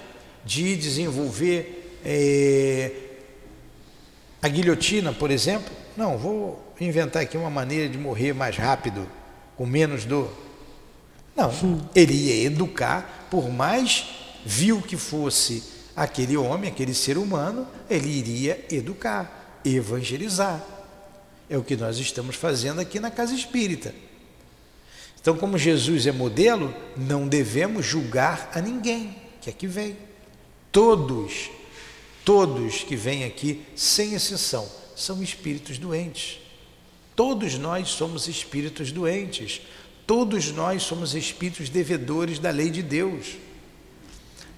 de 0.44 0.74
desenvolver 0.74 1.98
é, 2.02 2.92
a 4.40 4.48
guilhotina, 4.48 5.12
por 5.12 5.30
exemplo? 5.30 5.70
Não, 5.94 6.16
vou 6.16 6.74
inventar 6.80 7.22
aqui 7.22 7.36
uma 7.36 7.50
maneira 7.50 7.88
de 7.88 7.98
morrer 7.98 8.32
mais 8.32 8.56
rápido, 8.56 9.06
com 9.56 9.66
menos 9.66 10.06
dor. 10.06 10.32
Não, 11.36 11.52
ele 11.94 12.14
ia 12.14 12.46
educar, 12.46 13.28
por 13.30 13.50
mais 13.50 14.06
vil 14.46 14.80
que 14.80 14.96
fosse 14.96 15.62
aquele 15.94 16.36
homem, 16.36 16.70
aquele 16.70 16.94
ser 16.94 17.18
humano, 17.18 17.66
ele 17.90 18.08
iria 18.08 18.64
educar, 18.70 19.60
evangelizar. 19.64 20.64
É 21.50 21.58
o 21.58 21.62
que 21.62 21.76
nós 21.76 21.98
estamos 21.98 22.36
fazendo 22.36 22.80
aqui 22.80 22.98
na 22.98 23.10
casa 23.10 23.34
espírita. 23.34 23.94
Então, 25.20 25.36
como 25.36 25.58
Jesus 25.58 26.06
é 26.06 26.12
modelo, 26.12 26.74
não 26.96 27.26
devemos 27.26 27.84
julgar 27.84 28.50
a 28.54 28.60
ninguém 28.60 29.16
que 29.40 29.50
aqui 29.50 29.66
vem. 29.66 29.96
Todos, 30.70 31.50
todos 32.24 32.82
que 32.82 32.96
vêm 32.96 33.24
aqui, 33.24 33.62
sem 33.74 34.14
exceção, 34.14 34.68
são 34.94 35.22
espíritos 35.22 35.78
doentes. 35.78 36.38
Todos 37.16 37.58
nós 37.58 37.88
somos 37.88 38.28
espíritos 38.28 38.92
doentes. 38.92 39.60
Todos 40.06 40.52
nós 40.52 40.82
somos 40.82 41.14
espíritos 41.14 41.68
devedores 41.68 42.38
da 42.38 42.50
lei 42.50 42.70
de 42.70 42.82
Deus. 42.82 43.36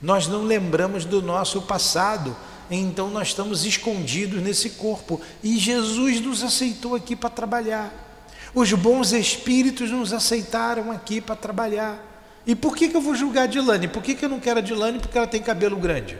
Nós 0.01 0.27
não 0.27 0.45
lembramos 0.45 1.05
do 1.05 1.21
nosso 1.21 1.63
passado, 1.63 2.37
então 2.71 3.11
nós 3.11 3.29
estamos 3.29 3.65
escondidos 3.65 4.43
nesse 4.43 4.71
corpo. 4.71 5.21
E 5.43 5.59
Jesus 5.59 6.21
nos 6.21 6.43
aceitou 6.43 6.95
aqui 6.95 7.17
para 7.17 7.31
trabalhar. 7.31 8.10
Os 8.55 8.73
bons 8.73 9.13
espíritos 9.13 9.91
nos 9.91 10.13
aceitaram 10.13 10.91
aqui 10.91 11.21
para 11.21 11.37
trabalhar. 11.37 12.07
E 12.47 12.55
por 12.55 12.77
que, 12.77 12.89
que 12.89 12.97
eu 12.97 13.01
vou 13.01 13.15
julgar 13.15 13.45
a 13.45 13.47
Dilane? 13.47 13.87
Por 13.87 14.03
que, 14.03 14.15
que 14.15 14.25
eu 14.25 14.29
não 14.29 14.41
quero 14.41 14.59
a 14.59 14.63
Dilane? 14.63 14.99
Porque 14.99 15.17
ela 15.17 15.27
tem 15.27 15.41
cabelo 15.41 15.77
grande. 15.77 16.19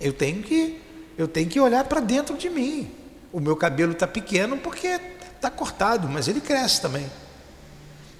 Eu 0.00 0.12
tenho 0.12 0.42
que, 0.42 0.80
eu 1.16 1.26
tenho 1.26 1.48
que 1.48 1.58
olhar 1.58 1.84
para 1.84 2.00
dentro 2.00 2.36
de 2.36 2.48
mim. 2.50 2.90
O 3.32 3.40
meu 3.40 3.56
cabelo 3.56 3.92
está 3.92 4.06
pequeno 4.06 4.58
porque 4.58 5.00
está 5.34 5.50
cortado, 5.50 6.08
mas 6.08 6.28
ele 6.28 6.40
cresce 6.40 6.80
também. 6.80 7.06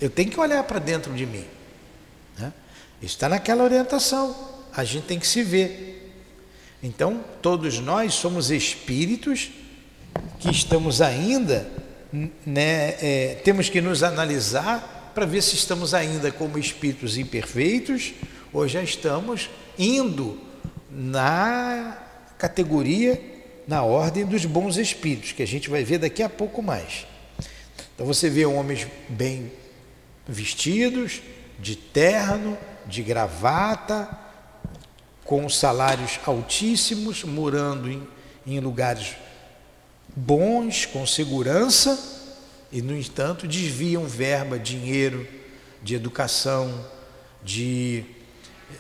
Eu 0.01 0.11
tenho 0.11 0.31
que 0.31 0.41
olhar 0.41 0.62
para 0.65 0.79
dentro 0.79 1.12
de 1.12 1.27
mim. 1.27 1.45
Né? 2.38 2.53
Está 3.01 3.29
naquela 3.29 3.62
orientação. 3.62 4.35
A 4.75 4.83
gente 4.85 5.07
tem 5.07 5.19
que 5.19 5.27
se 5.27 5.43
ver. 5.43 5.93
Então, 6.83 7.23
todos 7.41 7.79
nós 7.79 8.15
somos 8.15 8.51
espíritos 8.51 9.51
que 10.41 10.51
estamos 10.51 11.01
ainda, 11.01 11.71
né, 12.12 12.96
é, 13.01 13.40
temos 13.42 13.68
que 13.68 13.81
nos 13.81 14.03
analisar 14.03 15.11
para 15.14 15.25
ver 15.27 15.42
se 15.42 15.55
estamos 15.55 15.94
ainda 15.94 16.31
como 16.31 16.59
espíritos 16.59 17.16
imperfeitos 17.16 18.12
ou 18.53 18.68
já 18.68 18.83
estamos 18.83 19.48
indo 19.79 20.38
na 20.90 21.98
categoria, 22.38 23.20
na 23.66 23.83
ordem 23.83 24.27
dos 24.27 24.44
bons 24.44 24.77
espíritos, 24.77 25.33
que 25.33 25.42
a 25.42 25.46
gente 25.46 25.70
vai 25.70 25.85
ver 25.85 25.98
daqui 25.98 26.22
a 26.22 26.29
pouco 26.29 26.62
mais. 26.62 27.07
Então 27.94 28.07
você 28.07 28.29
vê 28.29 28.44
homens 28.44 28.87
bem 29.09 29.51
vestidos, 30.27 31.22
de 31.59 31.77
terno, 31.77 32.59
de 32.87 33.03
gravata, 33.03 34.09
com 35.25 35.48
salários 35.48 36.18
altíssimos, 36.27 37.25
morando 37.25 37.90
em, 37.90 38.07
em 38.46 38.61
lugares 38.61 39.14
bons, 40.14 40.87
com 40.87 41.07
segurança, 41.07 41.98
e, 42.70 42.81
no 42.81 42.96
entanto, 42.96 43.46
desviam 43.46 44.07
verba, 44.07 44.59
dinheiro 44.59 45.27
de 45.83 45.94
educação, 45.94 46.87
de, 47.44 48.05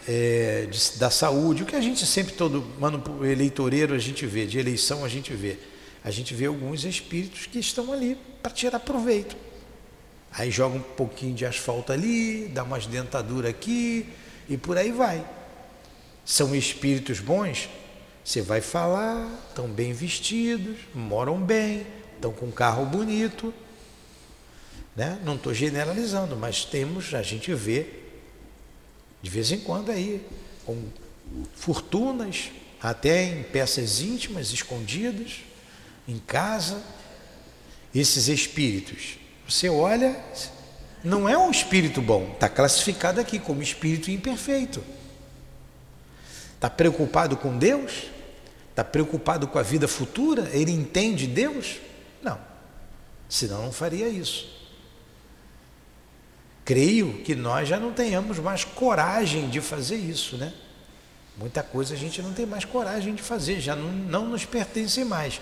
é, 0.08 0.66
de, 0.70 0.98
da 0.98 1.10
saúde, 1.10 1.62
o 1.62 1.66
que 1.66 1.76
a 1.76 1.80
gente 1.80 2.06
sempre, 2.06 2.34
todo 2.34 2.64
mano 2.78 3.02
eleitoreiro, 3.24 3.94
a 3.94 3.98
gente 3.98 4.24
vê, 4.26 4.46
de 4.46 4.58
eleição 4.58 5.04
a 5.04 5.08
gente 5.08 5.32
vê. 5.34 5.58
A 6.04 6.10
gente 6.10 6.34
vê 6.34 6.46
alguns 6.46 6.84
espíritos 6.84 7.46
que 7.46 7.58
estão 7.58 7.92
ali 7.92 8.16
para 8.42 8.50
tirar 8.50 8.80
proveito. 8.80 9.36
Aí 10.32 10.50
joga 10.50 10.76
um 10.76 10.82
pouquinho 10.82 11.34
de 11.34 11.44
asfalto 11.44 11.92
ali, 11.92 12.48
dá 12.48 12.62
umas 12.62 12.86
dentaduras 12.86 13.50
aqui 13.50 14.08
e 14.48 14.56
por 14.56 14.78
aí 14.78 14.90
vai. 14.90 15.24
São 16.24 16.54
espíritos 16.54 17.20
bons? 17.20 17.68
Você 18.24 18.40
vai 18.40 18.60
falar, 18.60 19.28
estão 19.48 19.68
bem 19.68 19.92
vestidos, 19.92 20.76
moram 20.94 21.40
bem, 21.40 21.86
estão 22.14 22.32
com 22.32 22.46
um 22.46 22.50
carro 22.50 22.86
bonito. 22.86 23.52
Né? 24.94 25.18
Não 25.24 25.34
estou 25.34 25.52
generalizando, 25.52 26.36
mas 26.36 26.64
temos, 26.64 27.14
a 27.14 27.22
gente 27.22 27.52
vê 27.54 27.86
de 29.20 29.30
vez 29.30 29.52
em 29.52 29.58
quando 29.58 29.90
aí, 29.90 30.24
com 30.64 30.84
fortunas, 31.54 32.50
até 32.80 33.24
em 33.24 33.42
peças 33.44 34.00
íntimas, 34.00 34.52
escondidas, 34.52 35.40
em 36.06 36.18
casa. 36.18 36.82
Esses 37.94 38.28
espíritos 38.28 39.18
você 39.52 39.68
olha, 39.68 40.16
não 41.04 41.28
é 41.28 41.36
um 41.36 41.50
espírito 41.50 42.00
bom, 42.00 42.30
está 42.32 42.48
classificado 42.48 43.20
aqui 43.20 43.38
como 43.38 43.62
espírito 43.62 44.10
imperfeito. 44.10 44.82
Está 46.62 46.70
preocupado 46.70 47.36
com 47.36 47.58
Deus? 47.58 48.04
Está 48.70 48.84
preocupado 48.84 49.48
com 49.48 49.58
a 49.58 49.62
vida 49.62 49.88
futura? 49.88 50.48
Ele 50.52 50.70
entende 50.70 51.26
Deus? 51.26 51.80
Não, 52.22 52.38
senão 53.28 53.64
não 53.64 53.72
faria 53.72 54.08
isso. 54.08 54.48
Creio 56.64 57.14
que 57.24 57.34
nós 57.34 57.68
já 57.68 57.80
não 57.80 57.92
tenhamos 57.92 58.38
mais 58.38 58.62
coragem 58.62 59.50
de 59.50 59.60
fazer 59.60 59.96
isso, 59.96 60.36
né? 60.36 60.54
Muita 61.36 61.64
coisa 61.64 61.94
a 61.94 61.98
gente 61.98 62.22
não 62.22 62.32
tem 62.32 62.46
mais 62.46 62.64
coragem 62.64 63.12
de 63.12 63.22
fazer, 63.22 63.58
já 63.58 63.74
não, 63.74 63.90
não 63.90 64.28
nos 64.28 64.44
pertence 64.44 65.04
mais. 65.04 65.40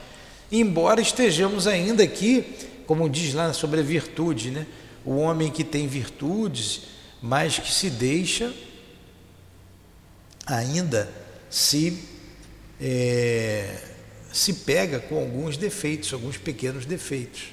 Embora 0.51 1.03
estejamos 1.03 1.67
ainda 1.67 2.03
aqui 2.03 2.83
como 2.87 3.11
diz 3.11 3.35
lá 3.35 3.53
sobre 3.53 3.81
a 3.81 3.83
virtude, 3.83 4.51
né? 4.51 4.67
O 5.05 5.17
homem 5.17 5.51
que 5.51 5.65
tem 5.65 5.87
virtudes, 5.87 6.85
mas 7.21 7.59
que 7.59 7.71
se 7.71 7.91
deixa 7.91 8.51
ainda 10.57 11.09
se 11.49 11.99
é, 12.81 13.77
se 14.33 14.55
pega 14.55 15.01
com 15.01 15.19
alguns 15.19 15.57
defeitos, 15.57 16.13
alguns 16.13 16.37
pequenos 16.37 16.87
defeitos. 16.87 17.49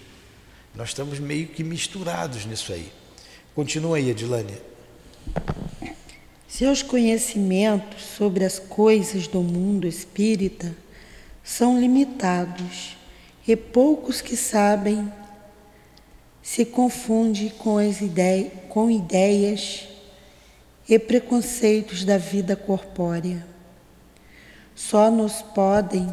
Nós 0.76 0.90
estamos 0.90 1.20
meio 1.20 1.48
que 1.48 1.64
misturados 1.64 2.46
nisso 2.46 2.72
aí. 2.72 2.92
Continua 3.56 3.98
aí, 3.98 4.12
Adilânia. 4.12 4.62
Seus 6.48 6.82
conhecimentos 6.82 8.04
sobre 8.04 8.46
as 8.46 8.60
coisas 8.60 9.28
do 9.28 9.42
mundo 9.42 9.88
espírita 9.88 10.74
são 11.44 11.80
limitados 11.80 12.96
e 13.48 13.56
poucos 13.56 14.22
que 14.22 14.38
sabem 14.38 15.12
se 16.42 16.64
confunde 16.64 17.52
com, 17.58 17.78
as 17.78 18.00
ideias, 18.00 18.52
com 18.70 18.90
ideias 18.90 19.88
e 20.88 20.98
preconceitos 20.98 22.06
da 22.06 22.18
vida 22.18 22.56
corpórea. 22.56 23.46
Só 24.76 25.12
nos 25.12 25.42
podem 25.42 26.08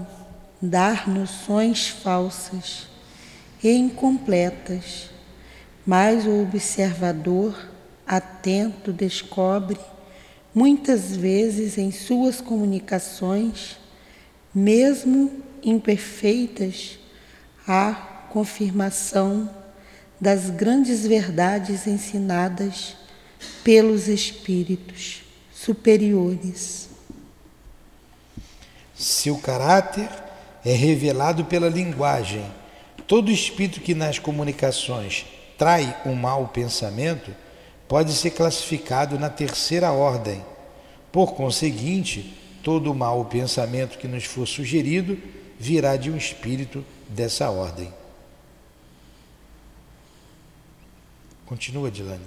dar 0.60 1.08
noções 1.08 1.88
falsas 1.88 2.88
e 3.62 3.70
incompletas, 3.70 5.10
mas 5.86 6.26
o 6.26 6.42
observador 6.42 7.68
atento 8.06 8.92
descobre, 8.92 9.78
muitas 10.54 11.16
vezes 11.16 11.78
em 11.78 11.90
suas 11.90 12.40
comunicações, 12.40 13.78
mesmo 14.54 15.42
imperfeitas, 15.62 16.98
a 17.66 17.92
confirmação 18.30 19.48
das 20.20 20.50
grandes 20.50 21.06
verdades 21.06 21.86
ensinadas 21.86 23.03
pelos 23.62 24.08
espíritos 24.08 25.22
superiores. 25.52 26.88
Seu 28.94 29.38
caráter 29.38 30.08
é 30.64 30.72
revelado 30.72 31.44
pela 31.44 31.68
linguagem. 31.68 32.44
Todo 33.06 33.30
espírito 33.30 33.80
que 33.80 33.94
nas 33.94 34.18
comunicações 34.18 35.26
trai 35.58 35.96
um 36.06 36.14
mau 36.14 36.48
pensamento 36.48 37.34
pode 37.86 38.12
ser 38.12 38.30
classificado 38.30 39.18
na 39.18 39.28
terceira 39.28 39.92
ordem. 39.92 40.44
Por 41.12 41.34
conseguinte, 41.34 42.34
todo 42.62 42.94
mau 42.94 43.24
pensamento 43.26 43.98
que 43.98 44.08
nos 44.08 44.24
for 44.24 44.46
sugerido 44.46 45.18
virá 45.58 45.96
de 45.96 46.10
um 46.10 46.16
espírito 46.16 46.84
dessa 47.08 47.50
ordem. 47.50 47.92
Continua, 51.46 51.90
Dilane. 51.90 52.24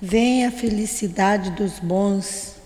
Vem 0.00 0.44
a 0.44 0.50
felicidade 0.50 1.50
dos 1.50 1.78
bons, 1.78 2.56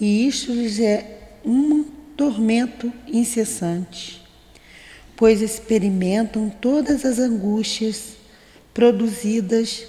e 0.00 0.26
isto 0.26 0.52
lhes 0.52 0.78
é 0.78 1.38
um 1.44 1.84
tormento 2.16 2.92
incessante, 3.06 4.22
pois 5.16 5.40
experimentam 5.40 6.48
todas 6.48 7.04
as 7.04 7.18
angústias 7.18 8.16
produzidas 8.72 9.84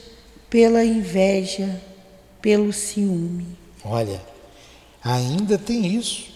pela 0.49 0.83
inveja, 0.83 1.81
pelo 2.41 2.71
ciúme. 2.71 3.45
Olha, 3.83 4.21
ainda 5.03 5.57
tem 5.57 5.95
isso. 5.95 6.35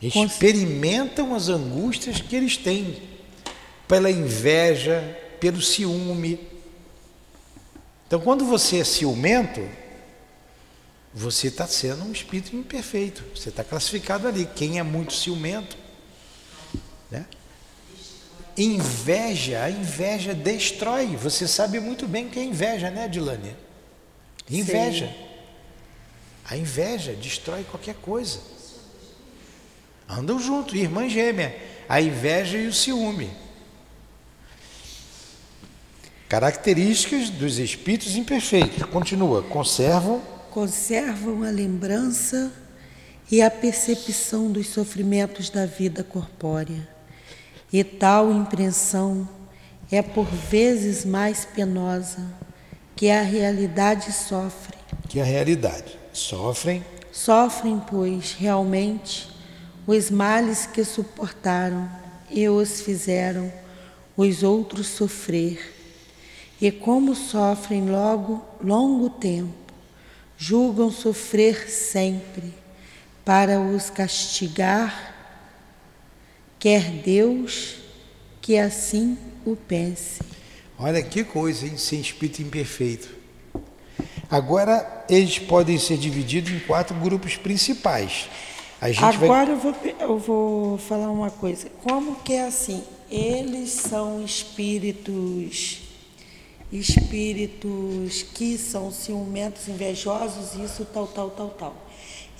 Experimentam 0.00 1.34
as 1.34 1.48
angústias 1.48 2.20
que 2.20 2.36
eles 2.36 2.56
têm 2.56 2.96
pela 3.88 4.10
inveja, 4.10 5.02
pelo 5.40 5.60
ciúme, 5.60 6.38
então, 8.08 8.18
quando 8.20 8.46
você 8.46 8.78
é 8.78 8.84
ciumento, 8.84 9.60
você 11.12 11.48
está 11.48 11.66
sendo 11.66 12.04
um 12.04 12.10
espírito 12.10 12.56
imperfeito. 12.56 13.22
Você 13.36 13.50
está 13.50 13.62
classificado 13.62 14.26
ali. 14.26 14.48
Quem 14.56 14.78
é 14.78 14.82
muito 14.82 15.12
ciumento, 15.12 15.76
né? 17.10 17.26
Inveja, 18.56 19.62
a 19.62 19.70
inveja 19.70 20.34
destrói. 20.34 21.16
Você 21.16 21.46
sabe 21.46 21.78
muito 21.80 22.08
bem 22.08 22.26
o 22.26 22.30
que 22.30 22.38
é 22.38 22.44
inveja, 22.44 22.90
né, 22.90 23.08
Dilane? 23.08 23.54
Inveja. 24.50 25.08
Sim. 25.08 25.28
A 26.46 26.56
inveja 26.56 27.12
destrói 27.12 27.62
qualquer 27.64 27.96
coisa. 27.96 28.40
Andam 30.08 30.40
junto, 30.40 30.74
irmã 30.74 31.06
gêmea. 31.10 31.54
A 31.86 32.00
inveja 32.00 32.56
e 32.56 32.66
o 32.66 32.72
ciúme. 32.72 33.30
Características 36.28 37.30
dos 37.30 37.58
espíritos 37.58 38.14
imperfeitos. 38.14 38.82
Continua. 38.84 39.42
Conservam. 39.42 40.20
Conservam 40.50 41.42
a 41.42 41.50
lembrança 41.50 42.52
e 43.30 43.40
a 43.40 43.50
percepção 43.50 44.52
dos 44.52 44.66
sofrimentos 44.66 45.48
da 45.48 45.64
vida 45.64 46.04
corpórea. 46.04 46.86
E 47.72 47.82
tal 47.82 48.30
impressão 48.30 49.26
é 49.90 50.02
por 50.02 50.26
vezes 50.26 51.02
mais 51.02 51.46
penosa 51.46 52.22
que 52.94 53.10
a 53.10 53.22
realidade 53.22 54.12
sofre. 54.12 54.76
Que 55.08 55.20
a 55.20 55.24
realidade 55.24 55.98
sofrem. 56.12 56.84
Sofrem, 57.10 57.80
pois, 57.88 58.34
realmente 58.38 59.30
os 59.86 60.10
males 60.10 60.66
que 60.66 60.84
suportaram 60.84 61.90
e 62.30 62.46
os 62.50 62.82
fizeram 62.82 63.50
os 64.14 64.42
outros 64.42 64.88
sofrer. 64.88 65.77
E 66.60 66.72
como 66.72 67.14
sofrem 67.14 67.88
logo 67.88 68.42
longo 68.62 69.08
tempo, 69.08 69.52
julgam 70.36 70.90
sofrer 70.90 71.70
sempre, 71.70 72.52
para 73.24 73.60
os 73.60 73.90
castigar, 73.90 75.14
quer 76.58 76.90
Deus 76.90 77.76
que 78.40 78.58
assim 78.58 79.16
o 79.44 79.54
pense. 79.54 80.20
Olha 80.78 81.02
que 81.02 81.22
coisa, 81.22 81.66
hein? 81.66 81.76
Sem 81.76 82.00
espírito 82.00 82.42
imperfeito. 82.42 83.08
Agora, 84.30 85.04
eles 85.08 85.38
podem 85.38 85.78
ser 85.78 85.96
divididos 85.96 86.52
em 86.52 86.60
quatro 86.60 86.96
grupos 86.96 87.36
principais. 87.36 88.28
Agora 88.80 89.46
vai... 89.46 89.50
eu, 89.52 89.58
vou, 89.58 89.74
eu 90.00 90.18
vou 90.18 90.78
falar 90.78 91.10
uma 91.10 91.30
coisa. 91.30 91.68
Como 91.82 92.16
que 92.16 92.32
é 92.32 92.46
assim? 92.46 92.82
Eles 93.10 93.70
são 93.70 94.24
espíritos 94.24 95.87
espíritos 96.72 98.22
que 98.34 98.58
são 98.58 98.92
ciumentos, 98.92 99.68
invejosos, 99.68 100.54
isso, 100.54 100.84
tal, 100.84 101.06
tal, 101.06 101.30
tal, 101.30 101.48
tal. 101.50 101.86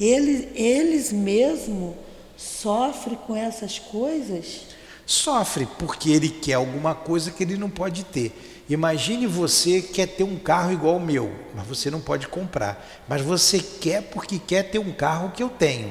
Eles, 0.00 0.48
eles 0.54 1.12
mesmo 1.12 1.96
sofrem 2.36 3.18
com 3.26 3.34
essas 3.34 3.78
coisas? 3.78 4.60
Sofre 5.04 5.66
porque 5.78 6.10
ele 6.10 6.28
quer 6.28 6.54
alguma 6.54 6.94
coisa 6.94 7.30
que 7.30 7.42
ele 7.42 7.56
não 7.56 7.70
pode 7.70 8.04
ter. 8.04 8.32
Imagine 8.68 9.26
você 9.26 9.80
quer 9.80 10.06
ter 10.06 10.24
um 10.24 10.38
carro 10.38 10.72
igual 10.72 10.96
o 10.96 11.00
meu, 11.00 11.32
mas 11.54 11.66
você 11.66 11.90
não 11.90 12.00
pode 12.00 12.28
comprar. 12.28 12.86
Mas 13.08 13.22
você 13.22 13.58
quer 13.58 14.02
porque 14.02 14.38
quer 14.38 14.64
ter 14.64 14.78
um 14.78 14.92
carro 14.92 15.32
que 15.32 15.42
eu 15.42 15.48
tenho. 15.48 15.90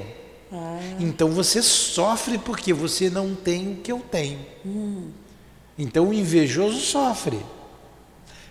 Ah. 0.52 0.80
Então 1.00 1.32
você 1.32 1.62
sofre 1.62 2.38
porque 2.38 2.72
você 2.72 3.10
não 3.10 3.34
tem 3.34 3.74
o 3.74 3.76
que 3.78 3.92
eu 3.92 4.00
tenho. 4.00 4.40
Hum. 4.64 5.10
Então 5.78 6.10
o 6.10 6.14
invejoso 6.14 6.80
sofre. 6.80 7.40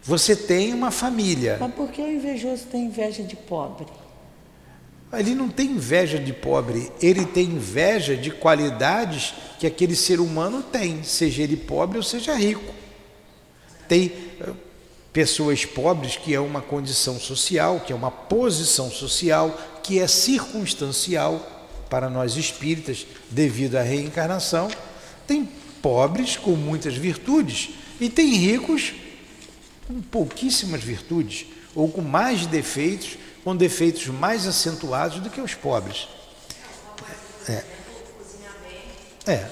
Você 0.06 0.36
tem 0.36 0.72
uma 0.72 0.92
família. 0.92 1.56
Mas 1.58 1.74
por 1.74 1.90
que 1.90 2.00
o 2.00 2.10
invejoso 2.10 2.64
tem 2.70 2.84
inveja 2.84 3.24
de 3.24 3.34
pobre? 3.34 3.86
Ele 5.12 5.34
não 5.34 5.48
tem 5.48 5.70
inveja 5.70 6.18
de 6.18 6.32
pobre, 6.32 6.90
ele 7.00 7.24
tem 7.24 7.46
inveja 7.46 8.16
de 8.16 8.30
qualidades 8.30 9.34
que 9.58 9.66
aquele 9.66 9.96
ser 9.96 10.20
humano 10.20 10.62
tem, 10.62 11.02
seja 11.02 11.42
ele 11.42 11.56
pobre 11.56 11.96
ou 11.96 12.02
seja 12.02 12.34
rico. 12.34 12.74
Tem 13.88 14.12
eh, 14.40 14.52
pessoas 15.12 15.64
pobres 15.64 16.16
que 16.16 16.34
é 16.34 16.40
uma 16.40 16.60
condição 16.60 17.18
social, 17.18 17.80
que 17.80 17.92
é 17.92 17.96
uma 17.96 18.10
posição 18.10 18.90
social, 18.90 19.58
que 19.82 19.98
é 20.00 20.06
circunstancial 20.06 21.40
para 21.88 22.10
nós 22.10 22.36
espíritas 22.36 23.06
devido 23.30 23.76
à 23.76 23.82
reencarnação. 23.82 24.68
Tem 25.26 25.48
pobres 25.80 26.36
com 26.36 26.52
muitas 26.52 26.94
virtudes 26.94 27.70
e 28.00 28.10
tem 28.10 28.34
ricos 28.34 28.92
com 29.86 30.00
pouquíssimas 30.00 30.82
virtudes 30.82 31.46
ou 31.74 31.88
com 31.88 32.02
mais 32.02 32.46
defeitos 32.46 33.18
com 33.46 33.54
defeitos 33.54 34.08
mais 34.08 34.44
acentuados 34.44 35.20
do 35.20 35.30
que 35.30 35.40
os 35.40 35.54
pobres. 35.54 36.08
É. 37.48 37.62
É. 39.24 39.48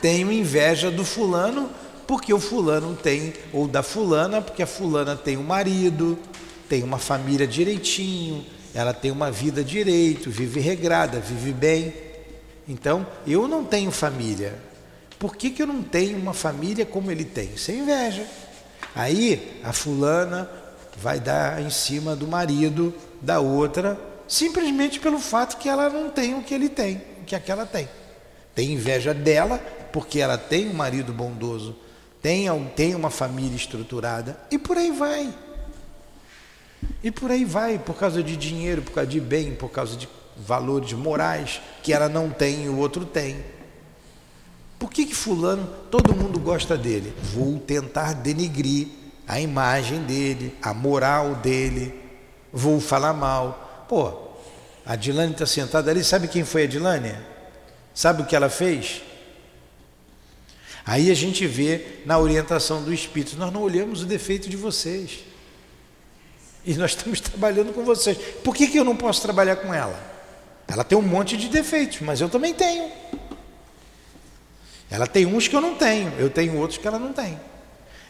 Tenho 0.00 0.32
inveja 0.32 0.90
do 0.90 1.04
fulano 1.04 1.68
porque 2.06 2.32
o 2.32 2.40
fulano 2.40 2.96
tem, 2.96 3.34
ou 3.52 3.68
da 3.68 3.82
fulana, 3.82 4.40
porque 4.40 4.62
a 4.62 4.66
fulana 4.66 5.14
tem 5.14 5.36
um 5.36 5.42
marido, 5.42 6.18
tem 6.66 6.82
uma 6.82 6.96
família 6.96 7.46
direitinho, 7.46 8.42
ela 8.72 8.94
tem 8.94 9.10
uma 9.10 9.30
vida 9.30 9.62
direito, 9.62 10.30
vive 10.30 10.60
regrada, 10.60 11.20
vive 11.20 11.52
bem. 11.52 11.92
Então, 12.66 13.06
eu 13.26 13.46
não 13.46 13.64
tenho 13.64 13.90
família. 13.90 14.58
Por 15.18 15.36
que, 15.36 15.50
que 15.50 15.60
eu 15.60 15.66
não 15.66 15.82
tenho 15.82 16.16
uma 16.16 16.32
família 16.32 16.86
como 16.86 17.10
ele 17.10 17.26
tem? 17.26 17.54
Sem 17.58 17.80
inveja. 17.80 18.26
Aí, 18.94 19.60
a 19.64 19.72
fulana 19.72 20.50
vai 20.96 21.20
dar 21.20 21.62
em 21.62 21.70
cima 21.70 22.14
do 22.14 22.26
marido 22.26 22.94
da 23.20 23.40
outra, 23.40 23.98
simplesmente 24.26 25.00
pelo 25.00 25.18
fato 25.18 25.56
que 25.56 25.68
ela 25.68 25.88
não 25.88 26.10
tem 26.10 26.34
o 26.34 26.42
que 26.42 26.54
ele 26.54 26.68
tem, 26.68 27.02
o 27.22 27.24
que 27.24 27.34
aquela 27.34 27.64
tem. 27.64 27.88
Tem 28.54 28.72
inveja 28.72 29.14
dela, 29.14 29.58
porque 29.92 30.20
ela 30.20 30.36
tem 30.36 30.68
um 30.68 30.74
marido 30.74 31.12
bondoso, 31.12 31.76
tem, 32.20 32.46
tem 32.76 32.94
uma 32.94 33.10
família 33.10 33.56
estruturada, 33.56 34.38
e 34.50 34.58
por 34.58 34.76
aí 34.76 34.90
vai. 34.90 35.32
E 37.02 37.10
por 37.10 37.30
aí 37.30 37.44
vai, 37.44 37.78
por 37.78 37.96
causa 37.96 38.22
de 38.22 38.36
dinheiro, 38.36 38.82
por 38.82 38.92
causa 38.92 39.10
de 39.10 39.20
bem, 39.20 39.54
por 39.54 39.70
causa 39.70 39.96
de 39.96 40.08
valores 40.36 40.92
morais 40.92 41.60
que 41.82 41.92
ela 41.92 42.08
não 42.08 42.30
tem 42.30 42.64
e 42.64 42.68
o 42.68 42.78
outro 42.78 43.04
tem. 43.04 43.44
Por 44.80 44.90
que 44.90 45.04
que 45.04 45.14
fulano, 45.14 45.68
todo 45.90 46.16
mundo 46.16 46.40
gosta 46.40 46.74
dele? 46.74 47.12
Vou 47.34 47.58
tentar 47.58 48.14
denigrir 48.14 48.88
a 49.28 49.38
imagem 49.38 50.02
dele, 50.04 50.56
a 50.62 50.72
moral 50.72 51.34
dele, 51.34 51.94
vou 52.50 52.80
falar 52.80 53.12
mal. 53.12 53.84
Pô, 53.86 54.30
a 54.86 54.96
Dilane 54.96 55.32
está 55.32 55.44
sentada 55.44 55.90
ali, 55.90 56.02
sabe 56.02 56.28
quem 56.28 56.46
foi 56.46 56.64
a 56.64 56.66
Dilane? 56.66 57.14
Sabe 57.94 58.22
o 58.22 58.24
que 58.24 58.34
ela 58.34 58.48
fez? 58.48 59.02
Aí 60.86 61.10
a 61.10 61.14
gente 61.14 61.46
vê 61.46 62.00
na 62.06 62.18
orientação 62.18 62.82
do 62.82 62.90
Espírito, 62.90 63.36
nós 63.36 63.52
não 63.52 63.60
olhamos 63.60 64.02
o 64.02 64.06
defeito 64.06 64.48
de 64.48 64.56
vocês. 64.56 65.20
E 66.64 66.72
nós 66.72 66.92
estamos 66.92 67.20
trabalhando 67.20 67.74
com 67.74 67.84
vocês. 67.84 68.16
Por 68.42 68.54
que, 68.56 68.66
que 68.66 68.78
eu 68.78 68.84
não 68.84 68.96
posso 68.96 69.20
trabalhar 69.20 69.56
com 69.56 69.74
ela? 69.74 70.00
Ela 70.66 70.84
tem 70.84 70.96
um 70.96 71.02
monte 71.02 71.36
de 71.36 71.48
defeitos, 71.50 72.00
mas 72.00 72.22
eu 72.22 72.30
também 72.30 72.54
tenho. 72.54 72.90
Ela 74.90 75.06
tem 75.06 75.24
uns 75.24 75.46
que 75.46 75.54
eu 75.54 75.60
não 75.60 75.76
tenho, 75.76 76.12
eu 76.18 76.28
tenho 76.28 76.58
outros 76.58 76.78
que 76.78 76.86
ela 76.86 76.98
não 76.98 77.12
tem. 77.12 77.38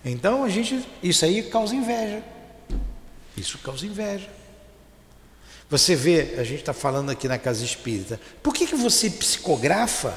Então 0.04 0.42
a 0.42 0.48
gente, 0.48 0.82
isso 1.02 1.24
aí 1.24 1.42
causa 1.42 1.74
inveja. 1.74 2.22
Isso 3.36 3.58
causa 3.58 3.84
inveja. 3.84 4.28
Você 5.68 5.94
vê, 5.94 6.36
a 6.38 6.42
gente 6.42 6.60
está 6.60 6.72
falando 6.72 7.10
aqui 7.10 7.28
na 7.28 7.38
casa 7.38 7.64
espírita, 7.64 8.18
por 8.42 8.54
que, 8.54 8.66
que 8.66 8.74
você 8.74 9.10
psicografa, 9.10 10.14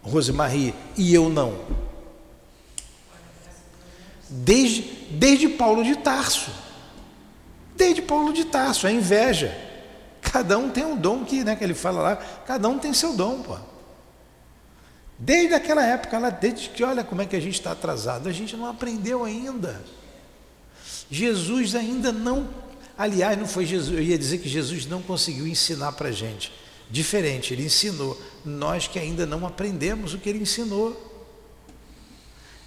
Rosemarie, 0.00 0.74
e 0.96 1.12
eu 1.12 1.28
não? 1.28 1.60
Desde, 4.30 4.82
desde 5.10 5.48
Paulo 5.48 5.82
de 5.82 5.96
Tarso. 5.96 6.50
Desde 7.76 8.00
Paulo 8.00 8.32
de 8.32 8.44
Tarso, 8.44 8.86
a 8.86 8.92
inveja. 8.92 9.54
Cada 10.22 10.56
um 10.56 10.70
tem 10.70 10.84
um 10.84 10.96
dom 10.96 11.24
que, 11.24 11.44
né, 11.44 11.56
que 11.56 11.64
ele 11.64 11.74
fala 11.74 12.00
lá, 12.00 12.16
cada 12.16 12.68
um 12.68 12.78
tem 12.78 12.94
seu 12.94 13.14
dom, 13.14 13.42
pô. 13.42 13.73
Desde 15.18 15.54
aquela 15.54 15.84
época, 15.84 16.18
lá, 16.18 16.30
desde 16.30 16.68
que 16.70 16.82
olha 16.82 17.04
como 17.04 17.22
é 17.22 17.26
que 17.26 17.36
a 17.36 17.40
gente 17.40 17.54
está 17.54 17.72
atrasado, 17.72 18.28
a 18.28 18.32
gente 18.32 18.56
não 18.56 18.66
aprendeu 18.66 19.24
ainda. 19.24 19.80
Jesus 21.10 21.74
ainda 21.74 22.10
não, 22.12 22.48
aliás, 22.98 23.38
não 23.38 23.46
foi 23.46 23.64
Jesus, 23.64 23.96
eu 23.96 24.02
ia 24.02 24.18
dizer 24.18 24.38
que 24.38 24.48
Jesus 24.48 24.86
não 24.86 25.00
conseguiu 25.00 25.46
ensinar 25.46 25.92
para 25.92 26.08
a 26.08 26.12
gente. 26.12 26.52
Diferente, 26.90 27.54
ele 27.54 27.64
ensinou. 27.64 28.20
Nós 28.44 28.86
que 28.86 28.98
ainda 28.98 29.24
não 29.24 29.46
aprendemos 29.46 30.14
o 30.14 30.18
que 30.18 30.28
ele 30.28 30.40
ensinou. 30.40 31.12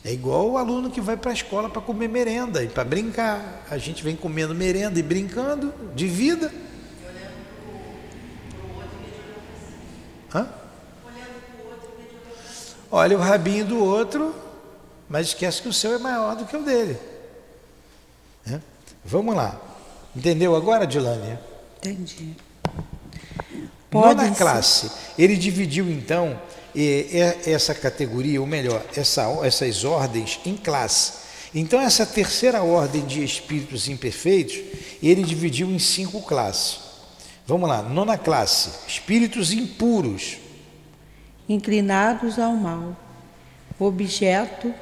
É 0.04 0.12
igual 0.12 0.52
o 0.52 0.58
aluno 0.58 0.90
que 0.90 1.02
vai 1.02 1.18
para 1.18 1.32
a 1.32 1.34
escola 1.34 1.70
para 1.70 1.82
comer 1.82 2.08
merenda 2.08 2.64
e 2.64 2.68
para 2.68 2.84
brincar. 2.84 3.66
A 3.70 3.78
gente 3.78 4.04
vem 4.04 4.16
comendo 4.16 4.56
merenda 4.56 4.98
e 4.98 5.04
brincando 5.04 5.74
de 5.94 6.08
vida. 6.08 6.52
Hã? 10.34 10.48
Olha 12.92 13.18
o 13.18 13.22
rabinho 13.22 13.66
do 13.66 13.84
outro, 13.84 14.34
mas 15.10 15.28
esquece 15.28 15.62
que 15.62 15.70
o 15.70 15.74
seu 15.74 15.96
é 15.96 15.98
maior 15.98 16.36
do 16.36 16.46
que 16.46 16.56
o 16.56 16.64
dele. 16.64 16.98
É? 18.46 18.60
Vamos 19.04 19.36
lá. 19.36 19.60
Entendeu 20.16 20.56
agora, 20.56 20.86
Dilânia? 20.88 21.40
Entendi. 21.78 22.36
Pode 23.90 24.22
Nona 24.22 24.36
classe, 24.36 24.92
ele 25.18 25.36
dividiu 25.38 25.90
então 25.90 26.40
essa 27.46 27.74
categoria, 27.74 28.40
ou 28.40 28.46
melhor, 28.46 28.84
essa, 28.96 29.24
essas 29.44 29.84
ordens 29.84 30.40
em 30.46 30.56
classe. 30.56 31.28
Então, 31.56 31.80
essa 31.80 32.06
terceira 32.06 32.62
ordem 32.62 33.06
de 33.06 33.24
espíritos 33.24 33.88
imperfeitos, 33.88 34.60
ele 35.02 35.24
dividiu 35.24 35.70
em 35.70 35.80
cinco 35.80 36.22
classes. 36.22 36.80
Vamos 37.48 37.70
lá, 37.70 37.82
nona 37.82 38.18
classe, 38.18 38.70
espíritos 38.88 39.54
impuros 39.54 40.38
inclinados 41.48 42.38
ao 42.38 42.54
mal, 42.54 42.96
objeto 43.80 44.74